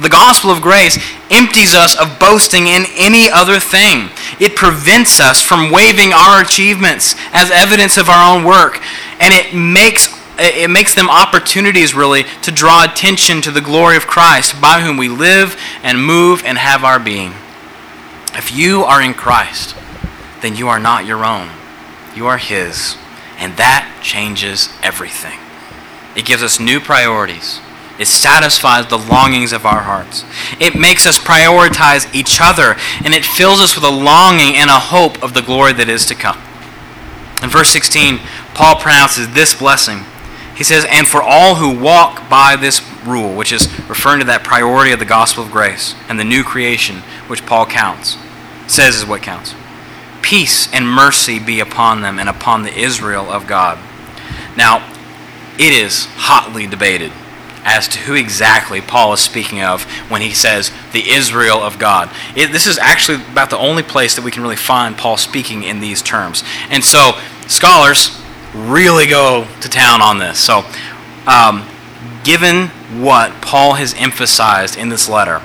The 0.00 0.08
gospel 0.08 0.50
of 0.50 0.62
grace 0.62 0.98
empties 1.30 1.74
us 1.74 1.94
of 1.94 2.18
boasting 2.18 2.68
in 2.68 2.84
any 2.96 3.28
other 3.28 3.60
thing. 3.60 4.08
It 4.40 4.56
prevents 4.56 5.20
us 5.20 5.42
from 5.42 5.70
waving 5.70 6.14
our 6.14 6.40
achievements 6.40 7.14
as 7.32 7.50
evidence 7.50 7.98
of 7.98 8.08
our 8.08 8.34
own 8.34 8.44
work, 8.44 8.80
and 9.20 9.34
it 9.34 9.54
makes 9.54 10.08
it 10.42 10.70
makes 10.70 10.94
them 10.94 11.10
opportunities 11.10 11.94
really 11.94 12.24
to 12.40 12.50
draw 12.50 12.82
attention 12.82 13.42
to 13.42 13.50
the 13.50 13.60
glory 13.60 13.98
of 13.98 14.06
Christ 14.06 14.58
by 14.58 14.80
whom 14.80 14.96
we 14.96 15.08
live 15.08 15.60
and 15.82 16.02
move 16.02 16.42
and 16.46 16.56
have 16.56 16.82
our 16.82 16.98
being. 16.98 17.34
If 18.32 18.50
you 18.50 18.82
are 18.84 19.02
in 19.02 19.12
Christ, 19.12 19.76
then 20.40 20.56
you 20.56 20.68
are 20.68 20.80
not 20.80 21.04
your 21.04 21.26
own. 21.26 21.50
You 22.14 22.26
are 22.26 22.38
his, 22.38 22.96
and 23.36 23.58
that 23.58 24.00
changes 24.02 24.70
everything. 24.82 25.38
It 26.16 26.24
gives 26.24 26.42
us 26.42 26.58
new 26.58 26.80
priorities 26.80 27.60
it 28.00 28.08
satisfies 28.08 28.86
the 28.86 28.96
longings 28.96 29.52
of 29.52 29.66
our 29.66 29.82
hearts. 29.82 30.24
It 30.58 30.74
makes 30.74 31.06
us 31.06 31.18
prioritize 31.18 32.12
each 32.14 32.38
other, 32.40 32.74
and 33.04 33.12
it 33.12 33.26
fills 33.26 33.60
us 33.60 33.74
with 33.74 33.84
a 33.84 33.90
longing 33.90 34.56
and 34.56 34.70
a 34.70 34.78
hope 34.78 35.22
of 35.22 35.34
the 35.34 35.42
glory 35.42 35.74
that 35.74 35.90
is 35.90 36.06
to 36.06 36.14
come. 36.14 36.38
In 37.42 37.50
verse 37.50 37.68
16, 37.68 38.20
Paul 38.54 38.76
pronounces 38.76 39.28
this 39.34 39.54
blessing. 39.54 40.06
He 40.56 40.64
says, 40.64 40.86
And 40.88 41.06
for 41.06 41.22
all 41.22 41.56
who 41.56 41.78
walk 41.78 42.26
by 42.30 42.56
this 42.56 42.80
rule, 43.04 43.36
which 43.36 43.52
is 43.52 43.68
referring 43.86 44.20
to 44.20 44.26
that 44.26 44.44
priority 44.44 44.92
of 44.92 44.98
the 44.98 45.04
gospel 45.04 45.44
of 45.44 45.50
grace 45.50 45.94
and 46.08 46.18
the 46.18 46.24
new 46.24 46.42
creation, 46.42 47.02
which 47.28 47.44
Paul 47.44 47.66
counts, 47.66 48.16
says 48.66 48.96
is 48.96 49.04
what 49.04 49.20
counts. 49.20 49.54
Peace 50.22 50.72
and 50.72 50.88
mercy 50.88 51.38
be 51.38 51.60
upon 51.60 52.00
them 52.00 52.18
and 52.18 52.30
upon 52.30 52.62
the 52.62 52.74
Israel 52.74 53.30
of 53.30 53.46
God. 53.46 53.78
Now, 54.56 54.90
it 55.58 55.74
is 55.74 56.06
hotly 56.12 56.66
debated 56.66 57.12
as 57.64 57.88
to 57.88 57.98
who 58.00 58.14
exactly 58.14 58.80
Paul 58.80 59.12
is 59.12 59.20
speaking 59.20 59.62
of 59.62 59.84
when 60.10 60.22
he 60.22 60.32
says 60.32 60.70
the 60.92 61.10
Israel 61.10 61.58
of 61.58 61.78
God. 61.78 62.10
It, 62.36 62.52
this 62.52 62.66
is 62.66 62.78
actually 62.78 63.22
about 63.30 63.50
the 63.50 63.58
only 63.58 63.82
place 63.82 64.16
that 64.16 64.24
we 64.24 64.30
can 64.30 64.42
really 64.42 64.56
find 64.56 64.96
Paul 64.96 65.16
speaking 65.16 65.62
in 65.62 65.80
these 65.80 66.02
terms. 66.02 66.42
And 66.70 66.84
so 66.84 67.18
scholars 67.46 68.20
really 68.54 69.06
go 69.06 69.46
to 69.60 69.68
town 69.68 70.02
on 70.02 70.18
this. 70.18 70.38
So, 70.38 70.64
um, 71.26 71.66
given 72.24 72.68
what 73.02 73.40
Paul 73.40 73.74
has 73.74 73.94
emphasized 73.94 74.76
in 74.76 74.88
this 74.88 75.08
letter, 75.08 75.40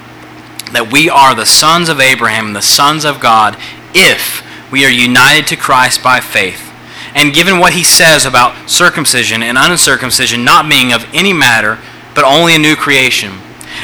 that 0.72 0.90
we 0.92 1.10
are 1.10 1.36
the 1.36 1.46
sons 1.46 1.90
of 1.90 2.00
Abraham 2.00 2.54
the 2.54 2.62
sons 2.62 3.06
of 3.06 3.20
God 3.20 3.58
if 3.94 4.44
we 4.72 4.86
are 4.86 4.90
united 4.90 5.48
to 5.48 5.56
Christ 5.56 6.04
by 6.04 6.20
faith. 6.20 6.72
And 7.14 7.34
given 7.34 7.60
what 7.60 7.74
he 7.74 7.84
says 7.84 8.26
about 8.26 8.70
circumcision 8.70 9.42
and 9.42 9.58
uncircumcision 9.58 10.44
not 10.44 10.70
being 10.70 10.92
of 10.92 11.08
any 11.14 11.32
matter, 11.32 11.80
but 12.16 12.24
only 12.24 12.56
a 12.56 12.60
new 12.60 12.76
creation. 12.76 13.34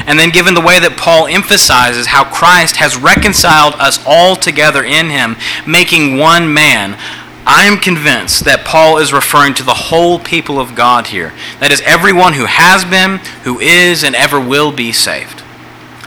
And 0.06 0.18
then, 0.18 0.30
given 0.30 0.54
the 0.54 0.60
way 0.60 0.80
that 0.80 0.96
Paul 0.96 1.26
emphasizes 1.26 2.06
how 2.06 2.24
Christ 2.24 2.76
has 2.76 2.96
reconciled 2.96 3.74
us 3.74 4.02
all 4.06 4.34
together 4.34 4.82
in 4.82 5.10
him, 5.10 5.36
making 5.66 6.16
one 6.16 6.52
man, 6.52 6.98
I 7.46 7.64
am 7.64 7.78
convinced 7.78 8.44
that 8.44 8.64
Paul 8.64 8.98
is 8.98 9.12
referring 9.12 9.54
to 9.54 9.62
the 9.62 9.74
whole 9.74 10.18
people 10.18 10.58
of 10.58 10.74
God 10.74 11.08
here. 11.08 11.32
That 11.60 11.70
is, 11.70 11.82
everyone 11.82 12.32
who 12.32 12.46
has 12.46 12.84
been, 12.84 13.18
who 13.44 13.60
is, 13.60 14.02
and 14.02 14.16
ever 14.16 14.40
will 14.40 14.72
be 14.72 14.92
saved. 14.92 15.42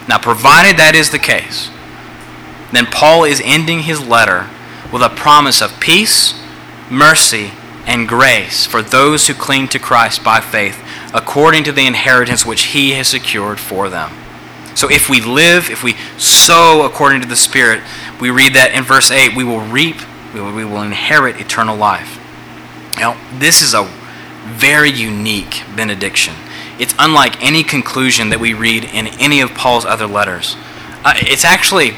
Now, 0.08 0.18
provided 0.18 0.78
that 0.78 0.96
is 0.96 1.12
the 1.12 1.20
case, 1.20 1.70
then 2.72 2.86
Paul 2.88 3.24
is 3.24 3.42
ending 3.44 3.82
his 3.82 4.06
letter 4.06 4.50
with 4.92 5.02
a 5.02 5.10
promise 5.10 5.62
of 5.62 5.80
peace, 5.80 6.40
mercy, 6.90 7.52
and 7.86 8.08
grace 8.08 8.66
for 8.66 8.82
those 8.82 9.28
who 9.28 9.34
cling 9.34 9.68
to 9.70 9.80
Christ 9.80 10.24
by 10.24 10.40
faith 10.40 10.82
according 11.14 11.64
to 11.66 11.72
the 11.72 11.86
inheritance 11.86 12.46
which 12.46 12.64
he 12.64 12.92
has 12.92 13.08
secured 13.08 13.60
for 13.60 13.90
them. 13.90 14.12
So 14.76 14.90
if 14.90 15.10
we 15.10 15.22
live, 15.22 15.70
if 15.70 15.84
we 15.84 15.96
sow 16.18 16.86
according 16.86 17.22
to 17.22 17.28
the 17.28 17.36
Spirit, 17.36 17.82
we 18.20 18.30
read 18.30 18.54
that 18.56 18.74
in 18.74 18.84
verse 18.84 19.10
8, 19.10 19.36
we 19.36 19.44
will 19.44 19.62
reap, 19.62 19.98
we 20.34 20.42
will, 20.42 20.54
we 20.54 20.66
will 20.66 20.82
inherit 20.82 21.40
eternal 21.40 21.78
life. 21.78 22.20
Now, 22.98 23.18
this 23.38 23.62
is 23.62 23.74
a 23.74 23.84
very 24.46 24.90
unique 24.90 25.64
benediction. 25.76 26.36
It's 26.78 26.94
unlike 27.00 27.42
any 27.42 27.64
conclusion 27.64 28.30
that 28.30 28.40
we 28.40 28.54
read 28.54 28.84
in 28.84 29.08
any 29.08 29.40
of 29.40 29.54
Paul's 29.54 29.86
other 29.86 30.08
letters. 30.08 30.58
Uh, 31.06 31.14
it's 31.18 31.46
actually, 31.46 31.92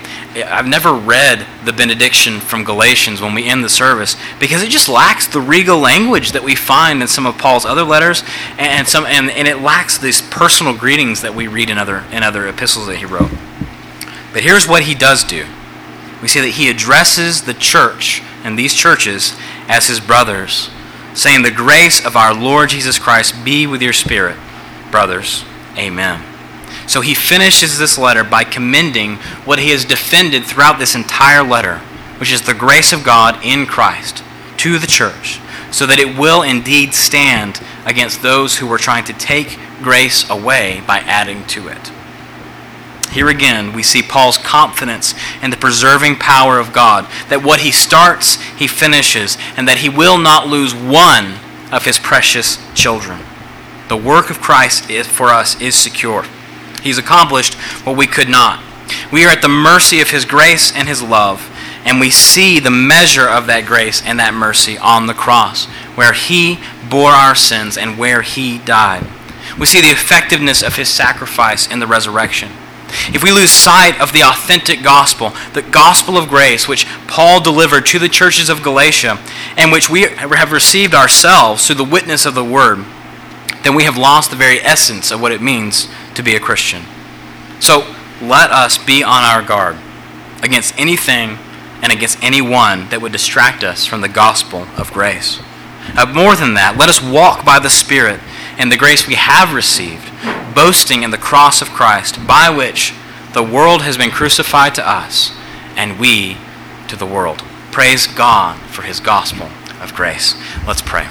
I've 0.43 0.67
never 0.67 0.93
read 0.93 1.45
the 1.65 1.73
benediction 1.73 2.39
from 2.39 2.63
Galatians 2.63 3.21
when 3.21 3.33
we 3.33 3.47
end 3.47 3.63
the 3.63 3.69
service 3.69 4.15
because 4.39 4.61
it 4.61 4.69
just 4.69 4.89
lacks 4.89 5.27
the 5.27 5.41
regal 5.41 5.79
language 5.79 6.31
that 6.31 6.43
we 6.43 6.55
find 6.55 7.01
in 7.01 7.07
some 7.07 7.25
of 7.25 7.37
Paul's 7.37 7.65
other 7.65 7.83
letters, 7.83 8.23
and 8.57 8.87
some 8.87 9.05
and, 9.05 9.29
and 9.29 9.47
it 9.47 9.59
lacks 9.59 9.97
these 9.97 10.21
personal 10.21 10.75
greetings 10.75 11.21
that 11.21 11.35
we 11.35 11.47
read 11.47 11.69
in 11.69 11.77
other 11.77 12.03
in 12.11 12.23
other 12.23 12.47
epistles 12.47 12.87
that 12.87 12.97
he 12.97 13.05
wrote. 13.05 13.31
But 14.33 14.43
here's 14.43 14.67
what 14.67 14.83
he 14.83 14.93
does 14.93 15.23
do. 15.23 15.45
We 16.21 16.27
see 16.27 16.41
that 16.41 16.49
he 16.49 16.69
addresses 16.69 17.43
the 17.43 17.53
church 17.53 18.21
and 18.43 18.57
these 18.57 18.73
churches 18.73 19.35
as 19.67 19.87
his 19.87 19.99
brothers, 19.99 20.69
saying, 21.13 21.43
The 21.43 21.51
grace 21.51 22.03
of 22.03 22.15
our 22.15 22.33
Lord 22.33 22.69
Jesus 22.69 22.97
Christ 22.97 23.43
be 23.43 23.67
with 23.67 23.81
your 23.81 23.93
spirit, 23.93 24.37
brothers. 24.91 25.43
Amen. 25.77 26.26
So 26.87 27.01
he 27.01 27.13
finishes 27.13 27.77
this 27.77 27.97
letter 27.97 28.23
by 28.23 28.45
commending 28.45 29.17
what 29.45 29.59
he 29.59 29.71
has 29.71 29.83
defended 29.83 30.45
throughout 30.45 30.79
this 30.79 30.95
entire 30.95 31.43
letter, 31.43 31.79
which 32.19 32.31
is 32.31 32.41
the 32.41 32.53
grace 32.53 32.93
of 32.93 33.03
God 33.03 33.37
in 33.43 33.65
Christ 33.65 34.23
to 34.57 34.79
the 34.79 34.87
church, 34.87 35.39
so 35.69 35.85
that 35.85 35.99
it 35.99 36.17
will 36.17 36.41
indeed 36.41 36.93
stand 36.93 37.61
against 37.85 38.21
those 38.21 38.57
who 38.57 38.67
were 38.67 38.77
trying 38.77 39.03
to 39.03 39.13
take 39.13 39.59
grace 39.83 40.27
away 40.29 40.81
by 40.87 40.99
adding 40.99 41.45
to 41.47 41.67
it. 41.67 41.91
Here 43.11 43.29
again, 43.29 43.73
we 43.73 43.83
see 43.83 44.01
Paul's 44.01 44.37
confidence 44.37 45.13
in 45.41 45.49
the 45.49 45.57
preserving 45.57 46.17
power 46.17 46.57
of 46.57 46.73
God, 46.73 47.05
that 47.29 47.43
what 47.43 47.61
he 47.61 47.71
starts, 47.71 48.35
he 48.57 48.67
finishes, 48.67 49.37
and 49.55 49.67
that 49.67 49.79
he 49.79 49.89
will 49.89 50.17
not 50.17 50.47
lose 50.47 50.73
one 50.73 51.35
of 51.71 51.85
his 51.85 51.99
precious 51.99 52.57
children. 52.73 53.19
The 53.89 53.97
work 53.97 54.29
of 54.29 54.41
Christ 54.41 54.89
is, 54.89 55.07
for 55.07 55.27
us 55.27 55.59
is 55.61 55.75
secure. 55.75 56.25
He's 56.81 56.97
accomplished 56.97 57.55
what 57.85 57.97
we 57.97 58.07
could 58.07 58.29
not. 58.29 58.63
We 59.11 59.25
are 59.25 59.29
at 59.29 59.41
the 59.41 59.49
mercy 59.49 59.99
of 59.99 60.11
His 60.11 60.25
grace 60.25 60.71
and 60.73 60.87
His 60.87 61.01
love, 61.01 61.49
and 61.85 61.99
we 61.99 62.09
see 62.09 62.59
the 62.59 62.71
measure 62.71 63.27
of 63.27 63.47
that 63.47 63.65
grace 63.65 64.01
and 64.03 64.19
that 64.19 64.33
mercy 64.33 64.77
on 64.77 65.07
the 65.07 65.13
cross, 65.13 65.65
where 65.95 66.13
He 66.13 66.59
bore 66.89 67.11
our 67.11 67.35
sins 67.35 67.77
and 67.77 67.97
where 67.97 68.21
He 68.21 68.59
died. 68.59 69.05
We 69.59 69.65
see 69.65 69.81
the 69.81 69.91
effectiveness 69.91 70.61
of 70.61 70.75
His 70.75 70.89
sacrifice 70.89 71.69
in 71.69 71.79
the 71.79 71.87
resurrection. 71.87 72.51
If 73.13 73.21
we 73.23 73.31
lose 73.31 73.51
sight 73.51 73.99
of 73.99 74.13
the 74.13 74.23
authentic 74.23 74.81
gospel, 74.81 75.33
the 75.53 75.61
gospel 75.61 76.17
of 76.17 76.29
grace, 76.29 76.67
which 76.67 76.85
Paul 77.07 77.41
delivered 77.41 77.85
to 77.87 77.99
the 77.99 78.07
churches 78.07 78.49
of 78.49 78.63
Galatia, 78.63 79.19
and 79.57 79.71
which 79.71 79.89
we 79.89 80.03
have 80.03 80.51
received 80.51 80.95
ourselves 80.95 81.67
through 81.67 81.75
the 81.75 81.83
witness 81.83 82.25
of 82.25 82.35
the 82.35 82.45
word, 82.45 82.85
then 83.67 83.75
we 83.75 83.83
have 83.83 83.97
lost 83.97 84.29
the 84.29 84.37
very 84.37 84.59
essence 84.59 85.11
of 85.11 85.21
what 85.21 85.33
it 85.33 85.41
means 85.41 85.89
to 86.15 86.23
be 86.23 86.37
a 86.37 86.39
Christian. 86.39 86.83
So 87.59 87.93
let 88.21 88.49
us 88.49 88.77
be 88.77 89.03
on 89.03 89.25
our 89.25 89.43
guard 89.43 89.75
against 90.41 90.79
anything 90.79 91.37
and 91.81 91.91
against 91.91 92.23
anyone 92.23 92.87
that 92.87 93.01
would 93.01 93.11
distract 93.11 93.65
us 93.65 93.85
from 93.85 93.99
the 93.99 94.07
gospel 94.07 94.67
of 94.77 94.93
grace. 94.93 95.41
Uh, 95.97 96.05
more 96.05 96.33
than 96.37 96.53
that, 96.53 96.77
let 96.77 96.87
us 96.87 97.03
walk 97.03 97.43
by 97.43 97.59
the 97.59 97.69
Spirit 97.69 98.21
and 98.57 98.71
the 98.71 98.77
grace 98.77 99.05
we 99.05 99.15
have 99.15 99.53
received, 99.53 100.13
boasting 100.55 101.03
in 101.03 101.11
the 101.11 101.17
cross 101.17 101.61
of 101.61 101.67
Christ, 101.67 102.25
by 102.25 102.49
which 102.49 102.93
the 103.33 103.43
world 103.43 103.81
has 103.81 103.97
been 103.97 104.11
crucified 104.11 104.75
to 104.75 104.89
us, 104.89 105.35
and 105.75 105.99
we 105.99 106.37
to 106.87 106.95
the 106.95 107.05
world. 107.05 107.39
Praise 107.73 108.07
God 108.07 108.57
for 108.69 108.83
his 108.83 109.01
gospel 109.01 109.49
of 109.81 109.93
grace. 109.93 110.35
Let's 110.65 110.81
pray. 110.81 111.09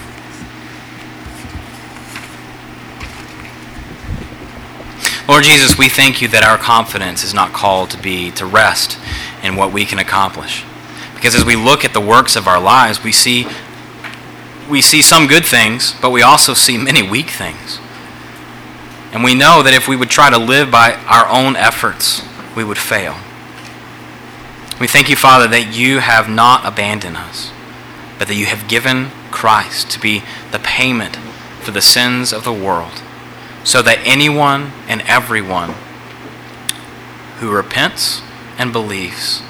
Lord 5.28 5.42
Jesus, 5.42 5.76
we 5.76 5.88
thank 5.88 6.22
you 6.22 6.28
that 6.28 6.44
our 6.44 6.56
confidence 6.56 7.24
is 7.24 7.34
not 7.34 7.52
called 7.52 7.90
to 7.90 7.98
be 8.00 8.30
to 8.32 8.46
rest 8.46 8.96
in 9.42 9.56
what 9.56 9.72
we 9.72 9.84
can 9.84 9.98
accomplish. 9.98 10.64
Because 11.16 11.34
as 11.34 11.44
we 11.44 11.56
look 11.56 11.84
at 11.84 11.92
the 11.92 12.00
works 12.00 12.36
of 12.36 12.46
our 12.46 12.60
lives, 12.60 13.02
we 13.02 13.10
see 13.10 13.46
we 14.70 14.80
see 14.80 15.02
some 15.02 15.26
good 15.26 15.44
things, 15.44 15.94
but 16.00 16.10
we 16.10 16.22
also 16.22 16.54
see 16.54 16.78
many 16.78 17.02
weak 17.02 17.30
things. 17.30 17.78
And 19.12 19.24
we 19.24 19.34
know 19.34 19.62
that 19.62 19.74
if 19.74 19.88
we 19.88 19.96
would 19.96 20.10
try 20.10 20.30
to 20.30 20.38
live 20.38 20.70
by 20.70 20.92
our 21.06 21.28
own 21.28 21.56
efforts, 21.56 22.22
we 22.56 22.64
would 22.64 22.78
fail. 22.78 23.16
We 24.80 24.86
thank 24.86 25.08
you, 25.08 25.16
Father, 25.16 25.48
that 25.48 25.74
you 25.74 26.00
have 26.00 26.28
not 26.28 26.64
abandoned 26.64 27.16
us, 27.16 27.50
but 28.18 28.28
that 28.28 28.34
you 28.34 28.46
have 28.46 28.68
given 28.68 29.10
Christ 29.30 29.90
to 29.92 30.00
be 30.00 30.22
the 30.50 30.58
payment 30.58 31.16
for 31.60 31.70
the 31.70 31.82
sins 31.82 32.32
of 32.32 32.44
the 32.44 32.52
world 32.52 33.02
so 33.66 33.82
that 33.82 33.98
anyone 34.04 34.70
and 34.86 35.02
everyone 35.02 35.74
who 37.40 37.50
repents 37.50 38.22
and 38.58 38.72
believes 38.72 39.42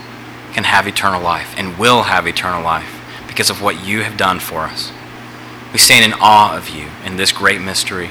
can 0.54 0.64
have 0.64 0.88
eternal 0.88 1.20
life 1.20 1.54
and 1.58 1.78
will 1.78 2.04
have 2.04 2.26
eternal 2.26 2.62
life 2.62 3.24
because 3.26 3.50
of 3.50 3.60
what 3.60 3.84
you 3.84 4.02
have 4.02 4.16
done 4.16 4.40
for 4.40 4.62
us. 4.62 4.90
We 5.70 5.78
stand 5.78 6.10
in 6.10 6.18
awe 6.18 6.56
of 6.56 6.70
you 6.70 6.88
in 7.04 7.18
this 7.18 7.30
great 7.30 7.60
mystery. 7.60 8.08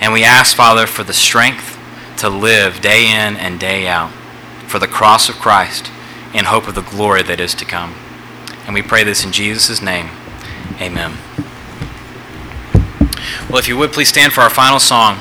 And 0.00 0.14
we 0.14 0.24
ask, 0.24 0.56
Father, 0.56 0.86
for 0.86 1.04
the 1.04 1.12
strength 1.12 1.78
to 2.16 2.30
live 2.30 2.80
day 2.80 3.04
in 3.04 3.36
and 3.36 3.60
day 3.60 3.86
out 3.86 4.12
for 4.66 4.78
the 4.78 4.88
cross 4.88 5.28
of 5.28 5.34
Christ 5.34 5.90
in 6.32 6.46
hope 6.46 6.66
of 6.66 6.74
the 6.74 6.80
glory 6.80 7.22
that 7.24 7.40
is 7.40 7.54
to 7.56 7.66
come. 7.66 7.94
And 8.64 8.72
we 8.72 8.80
pray 8.80 9.04
this 9.04 9.22
in 9.22 9.32
Jesus' 9.32 9.82
name. 9.82 10.08
Amen. 10.80 11.45
Well, 13.48 13.58
if 13.58 13.68
you 13.68 13.76
would 13.76 13.92
please 13.92 14.08
stand 14.08 14.32
for 14.32 14.40
our 14.40 14.50
final 14.50 14.78
song. 14.78 15.18